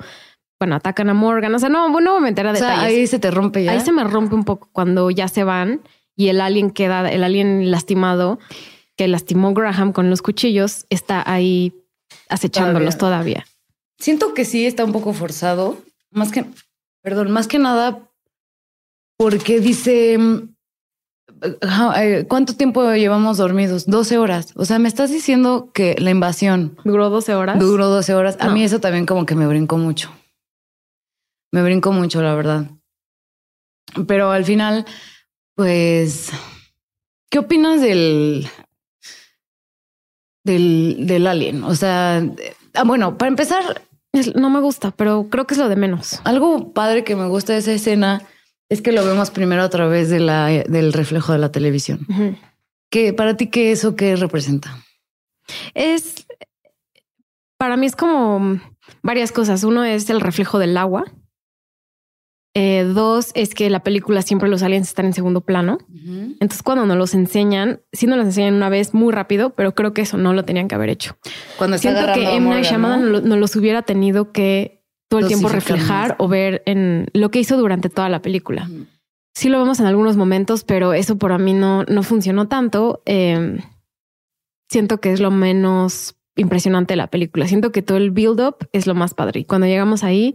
bueno, 0.61 0.77
atacan 0.77 1.09
a 1.09 1.15
Morgan. 1.15 1.55
O 1.55 1.59
sea, 1.59 1.71
no, 1.71 1.89
no 1.89 2.21
me 2.21 2.29
a 2.29 2.33
detalles. 2.33 2.63
ahí 2.63 3.07
se 3.07 3.19
te 3.19 3.31
rompe 3.31 3.65
ya. 3.65 3.73
Ahí 3.73 3.81
se 3.81 3.91
me 3.91 4.05
rompe 4.05 4.35
un 4.35 4.45
poco 4.45 4.69
cuando 4.71 5.11
ya 5.11 5.29
se 5.29 5.45
van 5.45 5.81
y 6.15 6.29
el 6.29 6.43
alien 6.43 6.71
queda, 6.71 7.11
el 7.11 7.25
alien 7.25 7.71
lastimado 7.71 8.39
que 8.99 9.09
lastimó 9.09 9.55
Graham 9.55 9.95
con 9.95 10.11
los 10.11 10.21
cuchillos 10.21 10.85
está 10.91 11.25
ahí 11.25 11.73
acechándolos 12.29 12.99
todavía. 12.99 13.47
Siento 13.99 14.35
que 14.35 14.45
sí 14.45 14.67
está 14.67 14.85
un 14.85 14.93
poco 14.93 15.15
forzado. 15.15 15.79
Más 16.11 16.31
que 16.31 16.45
Perdón, 17.03 17.31
más 17.33 17.49
que 17.49 17.59
nada 17.59 18.09
porque 19.17 19.61
dice, 19.61 20.19
eh, 21.97 22.27
¿cuánto 22.29 22.57
tiempo 22.57 22.93
llevamos 22.93 23.39
dormidos? 23.39 23.87
12 23.87 24.19
horas. 24.19 24.53
O 24.57 24.65
sea, 24.65 24.79
me 24.79 24.89
estás 24.89 25.11
diciendo 25.11 25.71
que 25.73 25.97
la 25.99 26.11
invasión 26.11 26.77
duró 26.85 27.11
12 27.11 27.35
horas. 27.35 27.59
Duró 27.59 27.89
12 27.89 28.15
horas. 28.15 28.37
A 28.41 28.49
mí 28.51 28.65
eso 28.65 28.81
también 28.81 29.07
como 29.07 29.27
que 29.27 29.35
me 29.35 29.47
brincó 29.47 29.79
mucho. 29.79 30.13
Me 31.53 31.63
brincó 31.63 31.93
mucho, 31.93 32.23
la 32.23 32.35
verdad. 32.35 32.67
Pero 34.07 34.31
al 34.31 34.45
final, 34.45 34.87
pues, 35.55 36.31
¿qué 37.31 37.41
opinas 37.41 37.81
del, 37.81 38.49
del, 40.45 41.07
del 41.07 41.27
alien? 41.27 41.63
O 41.65 41.75
sea, 41.75 42.23
ah, 42.75 42.85
bueno, 42.85 43.19
para 43.19 43.29
empezar, 43.29 43.83
no 44.35 44.51
me 44.51 44.61
gusta, 44.61 44.91
pero 44.91 45.29
creo 45.31 45.47
que 45.47 45.55
es 45.55 45.59
lo 45.59 45.69
de 45.69 45.77
menos. 45.77 46.21
Algo 46.25 46.73
padre 46.73 47.05
que 47.05 47.17
me 47.17 47.29
gusta 47.29 47.53
de 47.53 47.61
esa 47.61 47.73
escena 47.73 48.23
es 48.69 48.83
que 48.83 48.93
lo 48.93 49.05
vemos 49.05 49.31
primero 49.31 49.63
a 49.63 49.69
través 49.71 50.09
de 50.11 50.21
la, 50.21 50.47
del 50.47 50.93
reflejo 50.93 51.33
de 51.33 51.39
la 51.39 51.53
televisión. 51.53 52.07
que 52.91 53.13
para 53.13 53.37
ti, 53.37 53.49
¿qué 53.49 53.73
eso 53.73 53.97
qué 53.97 54.17
representa? 54.17 54.79
Es 55.75 56.27
para 57.63 57.77
mí 57.77 57.87
es 57.87 57.95
como 57.95 58.61
varias 59.03 59.31
cosas. 59.31 59.63
Uno 59.63 59.85
es 59.85 60.11
el 60.11 60.21
reflejo 60.21 60.59
del 60.59 60.77
agua. 60.77 61.05
Eh, 62.55 62.85
dos 62.85 63.31
es 63.35 63.55
que 63.55 63.71
la 63.71 63.83
película 63.83 64.21
siempre 64.21 64.49
los 64.49 64.63
aliens 64.63 64.89
están 64.89 65.07
en 65.07 65.15
segundo 65.15 65.41
plano. 65.41 65.79
Entonces, 66.05 66.63
cuando 66.63 66.85
nos 66.85 66.99
los 66.99 67.15
enseñan, 67.15 67.81
sí 67.93 68.07
nos 68.07 68.19
los 68.19 68.27
enseñan 68.27 68.55
una 68.55 68.69
vez 68.69 68.93
muy 68.93 69.13
rápido, 69.13 69.51
pero 69.51 69.75
creo 69.75 69.95
que 69.95 70.03
eso 70.03 70.19
no 70.19 70.35
lo 70.35 70.45
tenían 70.45 70.69
que 70.69 70.75
haber 70.75 70.91
hecho. 70.91 71.17
Cuando 71.57 71.79
Siento 71.79 72.13
que 72.13 72.37
M. 72.37 72.51
Night 72.51 72.67
Shyamalan 72.67 73.27
¿no? 73.27 73.37
los 73.37 73.57
hubiera 73.57 73.83
tenido 73.83 74.33
que 74.33 74.83
todo 75.09 75.21
el 75.21 75.29
tiempo 75.29 75.49
reflejar 75.49 76.17
o 76.19 76.29
ver 76.29 76.63
en 76.67 77.07
lo 77.15 77.31
que 77.31 77.39
hizo 77.39 77.57
durante 77.57 77.89
toda 77.89 78.09
la 78.09 78.21
película. 78.21 78.69
Sí 79.35 79.49
lo 79.49 79.59
vemos 79.59 79.81
en 79.81 79.87
algunos 79.87 80.17
momentos, 80.17 80.65
pero 80.65 80.93
eso 80.93 81.17
por 81.17 81.39
mí 81.39 81.55
no, 81.55 81.85
no 81.85 82.03
funcionó 82.03 82.49
tanto. 82.49 83.03
Em, 83.07 83.61
siento 84.71 85.01
que 85.01 85.13
es 85.13 85.21
lo 85.21 85.31
menos 85.31 86.17
impresionante 86.37 86.93
de 86.93 86.97
la 86.97 87.09
película. 87.09 87.47
Siento 87.47 87.73
que 87.73 87.83
todo 87.83 87.99
el 87.99 88.11
build-up 88.11 88.69
es 88.73 88.87
lo 88.87 88.95
más 88.95 89.15
padre. 89.15 89.41
Y 89.41 89.45
cuando 89.45 89.67
llegamos 89.67 90.05
ahí, 90.05 90.35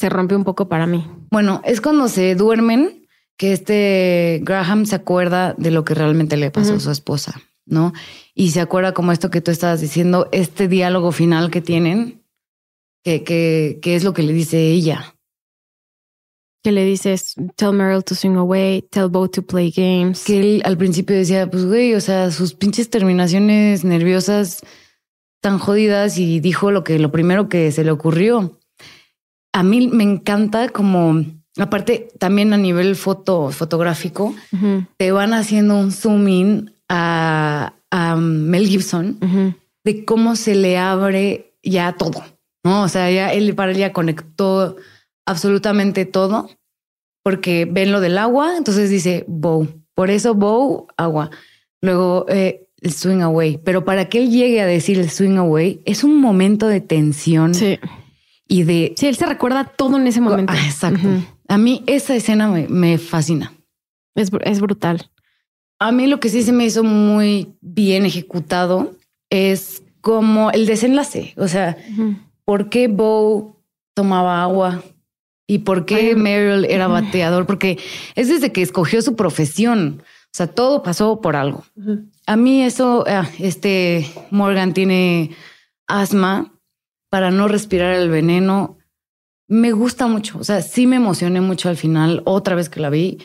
se 0.00 0.08
rompe 0.08 0.34
un 0.34 0.44
poco 0.44 0.66
para 0.66 0.86
mí. 0.86 1.06
Bueno, 1.30 1.60
es 1.62 1.82
cuando 1.82 2.08
se 2.08 2.34
duermen 2.34 3.06
que 3.36 3.52
este 3.52 4.40
Graham 4.42 4.86
se 4.86 4.96
acuerda 4.96 5.54
de 5.58 5.70
lo 5.70 5.84
que 5.84 5.94
realmente 5.94 6.38
le 6.38 6.50
pasó 6.50 6.74
a 6.74 6.80
su 6.80 6.90
esposa, 6.90 7.42
¿no? 7.66 7.92
Y 8.34 8.52
se 8.52 8.62
acuerda 8.62 8.94
como 8.94 9.12
esto 9.12 9.30
que 9.30 9.42
tú 9.42 9.50
estabas 9.50 9.82
diciendo, 9.82 10.26
este 10.32 10.68
diálogo 10.68 11.12
final 11.12 11.50
que 11.50 11.60
tienen, 11.60 12.24
que, 13.04 13.24
que, 13.24 13.78
que 13.82 13.94
es 13.94 14.04
lo 14.04 14.14
que 14.14 14.22
le 14.22 14.32
dice 14.32 14.70
ella. 14.70 15.16
Que 16.62 16.72
le 16.72 16.84
dices, 16.84 17.34
tell 17.56 17.72
Meryl 17.72 18.02
to 18.02 18.14
swing 18.14 18.36
away, 18.36 18.80
tell 18.80 19.08
Bo 19.08 19.28
to 19.28 19.42
play 19.42 19.70
games. 19.70 20.24
Que 20.24 20.40
él 20.40 20.62
al 20.64 20.78
principio 20.78 21.14
decía, 21.14 21.50
pues 21.50 21.66
güey, 21.66 21.94
o 21.94 22.00
sea, 22.00 22.30
sus 22.30 22.54
pinches 22.54 22.88
terminaciones 22.88 23.84
nerviosas 23.84 24.60
tan 25.42 25.58
jodidas 25.58 26.16
y 26.16 26.40
dijo 26.40 26.70
lo 26.70 26.84
que 26.84 26.98
lo 26.98 27.12
primero 27.12 27.50
que 27.50 27.70
se 27.70 27.84
le 27.84 27.90
ocurrió 27.90 28.59
a 29.52 29.62
mí 29.62 29.88
me 29.88 30.04
encanta 30.04 30.68
como 30.68 31.24
aparte, 31.58 32.08
también 32.18 32.52
a 32.52 32.56
nivel 32.56 32.96
foto, 32.96 33.50
fotográfico, 33.50 34.34
te 34.96 35.12
van 35.12 35.34
haciendo 35.34 35.78
un 35.78 35.92
zoom 35.92 36.28
in 36.28 36.74
a, 36.88 37.74
a 37.90 38.16
Mel 38.16 38.68
Gibson 38.68 39.18
de 39.84 40.04
cómo 40.04 40.36
se 40.36 40.54
le 40.54 40.78
abre 40.78 41.54
ya 41.62 41.92
todo, 41.92 42.22
¿no? 42.64 42.82
O 42.82 42.88
sea, 42.88 43.10
ya 43.10 43.32
él 43.32 43.54
para 43.54 43.72
él 43.72 43.78
ya 43.78 43.92
conectó 43.92 44.76
absolutamente 45.26 46.04
todo 46.06 46.48
porque 47.22 47.68
ven 47.70 47.92
lo 47.92 48.00
del 48.00 48.18
agua, 48.18 48.56
entonces 48.56 48.90
dice 48.90 49.24
bow. 49.28 49.68
Por 49.94 50.10
eso 50.10 50.34
bow, 50.34 50.86
agua. 50.96 51.30
Luego 51.82 52.24
eh, 52.28 52.68
el 52.80 52.92
swing 52.92 53.20
away. 53.20 53.58
Pero 53.62 53.84
para 53.84 54.08
que 54.08 54.18
él 54.18 54.30
llegue 54.30 54.60
a 54.62 54.66
decir 54.66 54.98
el 54.98 55.10
swing 55.10 55.36
away, 55.36 55.82
es 55.84 56.04
un 56.04 56.18
momento 56.20 56.66
de 56.68 56.80
tensión 56.80 57.54
Sí. 57.54 57.78
Y 58.50 58.64
de... 58.64 58.94
Sí, 58.96 59.06
él 59.06 59.14
se 59.14 59.26
recuerda 59.26 59.62
todo 59.64 59.96
en 59.96 60.08
ese 60.08 60.20
momento. 60.20 60.52
Ah, 60.54 60.66
exacto. 60.66 61.08
A 61.46 61.56
mí 61.56 61.84
esa 61.86 62.16
escena 62.16 62.48
me, 62.48 62.66
me 62.66 62.98
fascina. 62.98 63.52
es, 64.16 64.30
es 64.42 64.60
brutal. 64.60 65.08
A 65.78 65.92
mí 65.92 66.08
lo 66.08 66.18
que 66.18 66.28
sí 66.28 66.42
se 66.42 66.50
me 66.50 66.64
hizo 66.64 66.82
muy 66.82 67.54
bien 67.60 68.04
ejecutado 68.04 68.96
es 69.30 69.84
como 70.00 70.50
el 70.50 70.66
desenlace. 70.66 71.32
O 71.36 71.46
sea. 71.46 71.78
¿por 72.44 72.68
qué 72.70 72.88
Bo 72.88 73.62
tomaba 73.94 74.42
agua? 74.42 74.82
¿Y 75.46 75.58
por 75.58 75.86
qué 75.86 75.94
Ay, 75.94 76.14
Meryl 76.16 76.64
era 76.64 76.88
bateador? 76.88 77.46
Porque 77.46 77.78
es 78.16 78.28
desde 78.28 78.50
que 78.50 78.62
escogió 78.62 79.00
su 79.00 79.14
profesión. 79.14 80.02
O 80.02 80.32
sea, 80.32 80.48
todo 80.48 80.82
pasó 80.82 81.20
por 81.20 81.36
algo. 81.36 81.62
A 82.26 82.34
mí 82.34 82.64
eso, 82.64 83.04
ah, 83.06 83.28
este 83.38 84.10
Morgan 84.32 84.74
tiene 84.74 85.30
asma 85.86 86.52
para 87.10 87.30
no 87.30 87.48
respirar 87.48 87.94
el 87.94 88.08
veneno. 88.08 88.78
Me 89.48 89.72
gusta 89.72 90.06
mucho. 90.06 90.38
O 90.38 90.44
sea, 90.44 90.62
sí 90.62 90.86
me 90.86 90.96
emocioné 90.96 91.40
mucho 91.40 91.68
al 91.68 91.76
final. 91.76 92.22
Otra 92.24 92.54
vez 92.54 92.68
que 92.68 92.80
la 92.80 92.88
vi, 92.90 93.18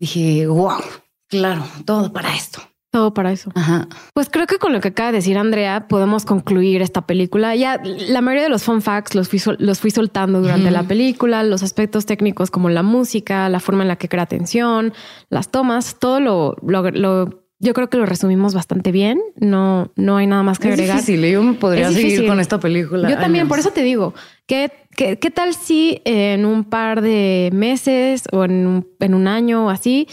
dije, 0.00 0.46
wow, 0.48 0.80
claro, 1.28 1.64
todo 1.84 2.12
para 2.12 2.34
esto. 2.34 2.60
Todo 2.90 3.14
para 3.14 3.32
eso. 3.32 3.50
Ajá. 3.54 3.88
Pues 4.12 4.28
creo 4.28 4.46
que 4.46 4.58
con 4.58 4.74
lo 4.74 4.80
que 4.82 4.88
acaba 4.88 5.12
de 5.12 5.16
decir 5.18 5.38
Andrea 5.38 5.88
podemos 5.88 6.26
concluir 6.26 6.82
esta 6.82 7.06
película. 7.06 7.56
Ya 7.56 7.80
la 7.82 8.20
mayoría 8.20 8.42
de 8.42 8.48
los 8.50 8.64
fun 8.64 8.82
facts 8.82 9.14
los 9.14 9.30
fui, 9.30 9.38
sol- 9.38 9.56
los 9.60 9.80
fui 9.80 9.90
soltando 9.90 10.42
durante 10.42 10.70
la 10.70 10.82
película, 10.82 11.42
los 11.42 11.62
aspectos 11.62 12.04
técnicos 12.04 12.50
como 12.50 12.68
la 12.68 12.82
música, 12.82 13.48
la 13.48 13.60
forma 13.60 13.80
en 13.82 13.88
la 13.88 13.96
que 13.96 14.10
crea 14.10 14.26
tensión, 14.26 14.92
las 15.30 15.50
tomas, 15.50 15.98
todo 16.00 16.20
lo, 16.20 16.56
lo, 16.60 16.90
lo- 16.90 17.41
yo 17.62 17.72
creo 17.72 17.88
que 17.88 17.96
lo 17.96 18.04
resumimos 18.04 18.52
bastante 18.52 18.92
bien. 18.92 19.20
No, 19.36 19.90
no 19.96 20.16
hay 20.18 20.26
nada 20.26 20.42
más 20.42 20.58
que 20.58 20.68
Es 20.68 20.74
agregar. 20.74 20.96
difícil. 20.96 21.24
Yo 21.30 21.42
me 21.42 21.54
podría 21.54 21.86
Es 21.88 21.94
seguir 21.94 22.06
difícil. 22.10 22.28
con 22.28 22.40
esta 22.40 22.60
película. 22.60 23.08
Yo 23.08 23.16
también, 23.16 23.48
por 23.48 23.58
eso 23.58 23.70
te 23.70 23.82
digo, 23.82 24.12
¿qué, 24.46 24.70
qué, 24.96 25.18
qué 25.18 25.30
tal 25.30 25.54
si 25.54 26.02
en 26.04 26.44
un 26.44 26.64
par 26.64 27.00
de 27.00 27.48
meses 27.54 28.24
o 28.32 28.44
en 28.44 28.66
un, 28.66 28.88
en 29.00 29.14
un 29.14 29.26
año 29.28 29.66
o 29.66 29.70
así 29.70 30.06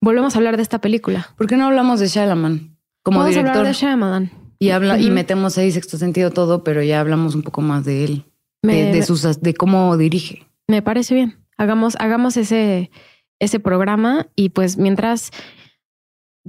volvemos 0.00 0.34
a 0.34 0.38
hablar 0.38 0.56
de 0.56 0.62
esta 0.62 0.80
película? 0.80 1.28
¿Por 1.36 1.46
qué 1.48 1.56
no 1.58 1.66
hablamos 1.66 2.00
de 2.00 2.06
Shyamalan 2.08 2.76
como 3.02 3.18
Vamos 3.18 3.36
a 3.36 3.40
hablar 3.40 3.64
de 3.66 3.72
Shyamalan. 3.72 4.30
Y 4.60 4.70
habla 4.70 4.96
y 5.00 5.10
metemos 5.10 5.58
ahí 5.58 5.72
sexto 5.72 5.98
sentido 5.98 6.30
todo, 6.30 6.62
pero 6.62 6.84
ya 6.84 7.00
hablamos 7.00 7.34
un 7.34 7.42
poco 7.42 7.62
más 7.62 7.84
de 7.84 8.04
él, 8.04 8.24
Me- 8.62 8.74
de, 8.84 8.92
de 8.92 9.02
sus 9.02 9.40
de 9.40 9.54
cómo 9.54 9.96
dirige. 9.96 10.46
Me 10.68 10.82
parece 10.82 11.16
bien. 11.16 11.36
Hagamos, 11.58 11.96
hagamos 11.98 12.36
ese, 12.36 12.92
ese 13.40 13.58
programa 13.58 14.28
y 14.36 14.50
pues 14.50 14.76
mientras 14.78 15.32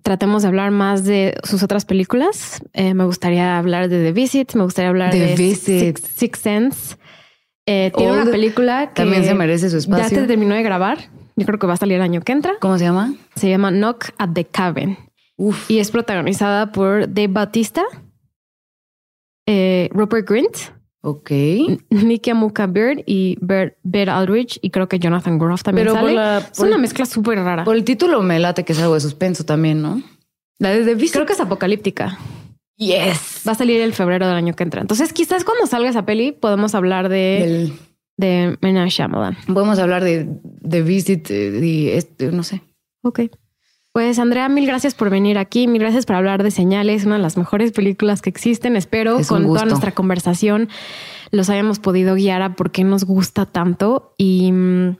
tratemos 0.01 0.41
de 0.41 0.47
hablar 0.47 0.71
más 0.71 1.05
de 1.05 1.35
sus 1.43 1.63
otras 1.63 1.85
películas, 1.85 2.61
eh, 2.73 2.93
me 2.93 3.05
gustaría 3.05 3.57
hablar 3.57 3.89
de 3.89 4.03
The 4.03 4.11
Visit, 4.11 4.55
me 4.55 4.63
gustaría 4.63 4.89
hablar 4.89 5.11
The 5.11 5.19
de 5.19 5.35
Visit. 5.35 5.97
Six, 5.99 6.39
Sense. 6.39 6.97
Eh, 7.65 7.91
tiene 7.95 8.11
Old 8.11 8.21
una 8.23 8.31
película 8.31 8.87
que 8.89 9.03
También 9.03 9.23
se 9.23 9.33
merece 9.35 9.69
su 9.69 9.77
ya 9.77 9.95
espacio. 9.97 10.21
se 10.21 10.27
terminó 10.27 10.55
de 10.55 10.63
grabar. 10.63 10.97
Yo 11.35 11.45
creo 11.45 11.57
que 11.59 11.67
va 11.67 11.73
a 11.73 11.77
salir 11.77 11.95
el 11.95 12.01
año 12.01 12.21
que 12.21 12.31
entra. 12.31 12.53
¿Cómo 12.59 12.77
se 12.77 12.83
llama? 12.83 13.13
Se 13.35 13.49
llama 13.49 13.71
Knock 13.71 14.09
at 14.17 14.29
the 14.33 14.45
Cabin 14.45 14.97
Uf. 15.37 15.69
y 15.71 15.79
es 15.79 15.89
protagonizada 15.89 16.71
por 16.71 17.07
Dave 17.11 17.29
Bautista, 17.29 17.83
eh, 19.47 19.89
Rupert 19.91 20.27
Grint, 20.29 20.55
Ok. 21.05 21.31
Nicky 21.89 22.29
Amuka 22.29 22.65
Bird 22.65 23.03
y 23.05 23.37
Bert, 23.41 23.75
Bert 23.83 24.09
Aldrich 24.09 24.57
y 24.61 24.69
creo 24.69 24.87
que 24.87 24.99
Jonathan 24.99 25.37
Groff 25.37 25.61
también 25.61 25.87
Pero 25.87 25.99
por 25.99 26.03
sale. 26.09 26.15
la- 26.15 26.37
es 26.39 26.57
por- 26.57 26.67
una 26.67 26.77
mezcla 26.77 27.05
súper 27.05 27.39
rara. 27.39 27.65
Por 27.65 27.75
el 27.75 27.83
título 27.83 28.21
me 28.23 28.39
late 28.39 28.63
que 28.63 28.71
es 28.73 28.79
algo 28.81 28.93
de 28.93 29.01
suspenso 29.01 29.43
también, 29.43 29.81
¿no? 29.81 30.01
La 30.59 30.69
de 30.69 30.85
The 30.85 30.95
Visit. 30.95 31.13
Creo 31.15 31.25
que 31.25 31.33
es 31.33 31.39
apocalíptica. 31.41 32.17
yes. 32.77 33.41
Va 33.47 33.51
a 33.51 33.55
salir 33.55 33.81
el 33.81 33.93
febrero 33.93 34.27
del 34.27 34.35
año 34.35 34.53
que 34.55 34.63
entra. 34.63 34.79
Entonces, 34.81 35.11
quizás 35.13 35.43
cuando 35.43 35.67
salga 35.67 35.89
esa 35.89 36.05
peli 36.05 36.31
podemos 36.31 36.73
hablar 36.73 37.09
de, 37.09 37.73
Del- 38.17 38.57
de 38.61 38.87
Shyamalan. 38.89 39.35
podemos 39.53 39.79
hablar 39.79 40.03
de 40.05 40.27
The 40.67 40.81
Visit 40.83 41.29
eh, 41.31 41.59
y 41.65 41.89
este, 41.89 42.31
no 42.31 42.43
sé. 42.43 42.61
Ok. 43.03 43.21
Pues 43.93 44.17
Andrea, 44.17 44.49
mil 44.49 44.65
gracias 44.65 44.95
por 44.95 45.11
venir 45.11 45.37
aquí, 45.37 45.67
mil 45.67 45.79
gracias 45.79 46.05
por 46.05 46.15
hablar 46.15 46.41
de 46.41 46.49
Señales, 46.49 47.05
una 47.05 47.15
de 47.15 47.21
las 47.21 47.37
mejores 47.37 47.71
películas 47.71 48.23
que 48.23 48.29
existen. 48.29 48.75
Espero 48.75 49.19
Es 49.19 49.27
con 49.27 49.45
toda 49.45 49.65
nuestra 49.65 49.91
conversación 49.91 50.67
los 51.33 51.49
hayamos 51.49 51.79
podido 51.79 52.15
guiar 52.15 52.41
a 52.43 52.55
por 52.55 52.71
qué 52.71 52.83
nos 52.83 53.05
gusta 53.05 53.47
tanto 53.47 54.13
y 54.17 54.51
mm, 54.51 54.97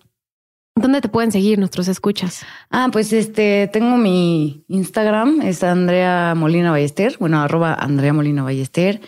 dónde 0.76 1.02
te 1.02 1.08
pueden 1.08 1.32
seguir 1.32 1.60
nuestros 1.60 1.88
escuchas. 1.88 2.44
Ah, 2.72 2.90
pues 2.92 3.14
este, 3.14 3.70
tengo 3.72 3.98
mi 3.98 4.66
Instagram, 4.68 5.42
es 5.42 5.64
Andrea 5.64 6.34
Molina 6.36 6.72
Ballester, 6.72 7.16
bueno, 7.20 7.40
arroba 7.40 7.76
Andrea 7.76 8.14
Molina 8.14 8.42
Ballester. 8.42 9.00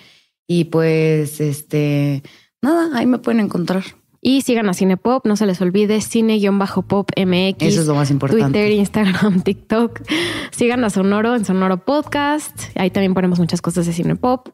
Y 0.48 0.66
pues, 0.66 1.42
este, 1.42 2.22
nada, 2.62 2.96
ahí 2.96 3.08
me 3.08 3.18
pueden 3.18 3.40
encontrar. 3.40 3.84
Y 4.28 4.42
sigan 4.42 4.68
a 4.68 4.74
Cinepop, 4.74 5.24
no 5.28 5.36
se 5.36 5.46
les 5.46 5.62
olvide, 5.62 6.02
cine-pop 6.02 7.12
MX. 7.16 7.62
Eso 7.62 7.82
es 7.82 7.86
lo 7.86 7.94
más 7.94 8.10
importante. 8.10 8.46
Twitter, 8.46 8.72
Instagram, 8.72 9.42
TikTok. 9.44 10.02
Sigan 10.50 10.84
a 10.84 10.90
Sonoro 10.90 11.36
en 11.36 11.46
Sonoro 11.46 11.86
Podcast. 11.86 12.60
Ahí 12.74 12.90
también 12.90 13.14
ponemos 13.14 13.38
muchas 13.38 13.62
cosas 13.62 13.86
de 13.86 13.94
Cinepop. 13.94 14.50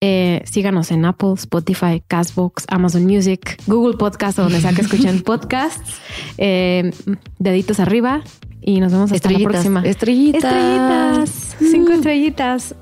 Eh, 0.00 0.42
síganos 0.46 0.90
en 0.90 1.04
Apple, 1.04 1.34
Spotify, 1.34 2.02
Castbox, 2.04 2.64
Amazon 2.66 3.04
Music, 3.04 3.62
Google 3.68 3.96
Podcast, 3.96 4.40
o 4.40 4.42
donde 4.42 4.60
sea 4.60 4.72
que 4.72 4.80
escuchen 4.82 5.22
podcasts. 5.22 6.00
Eh, 6.36 6.90
deditos 7.38 7.78
arriba 7.78 8.24
y 8.62 8.80
nos 8.80 8.90
vemos 8.90 9.12
hasta 9.12 9.30
la 9.30 9.38
próxima. 9.48 9.82
estrellitas. 9.84 10.42
Estrellitas. 10.42 11.56
Cinco 11.70 11.92
estrellitas. 11.92 12.74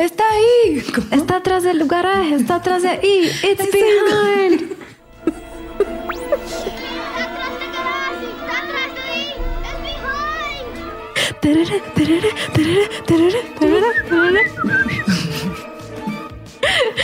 Está 0.00 0.24
ahí. 0.32 0.82
está 1.10 1.36
atrás 1.36 1.62
del 1.62 1.86
garaje, 1.86 2.36
está 2.36 2.54
atrás 2.54 2.84
de 2.84 2.88
ahí. 2.88 3.28
It's 3.42 3.68
behind. 3.70 4.78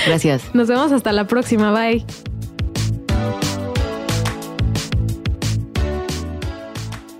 Gracias. 0.06 0.54
Nos 0.54 0.68
vemos 0.68 0.92
hasta 0.92 1.12
la 1.12 1.26
próxima. 1.26 1.72
Bye. 1.72 2.04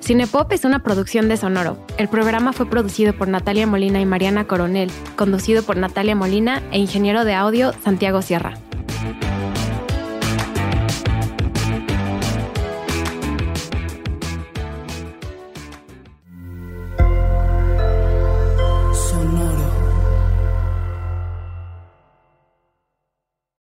Cinepop 0.01 0.53
es 0.53 0.67
una 0.67 0.83
producción 0.83 1.29
de 1.31 1.39
Sonoro. 1.39 1.79
El 1.97 2.09
programa 2.09 2.53
fue 2.53 2.67
producido 2.67 3.15
por 3.15 3.29
Natalia 3.29 3.67
Molina 3.67 4.01
y 4.01 4.07
Mariana 4.07 4.47
Coronel, 4.47 4.91
conducido 5.17 5.63
por 5.63 5.79
Natalia 5.79 6.15
Molina 6.15 6.63
e 6.73 6.79
ingeniero 6.79 7.25
de 7.25 7.33
audio 7.33 7.73
Santiago 7.83 8.21
Sierra. 8.21 8.59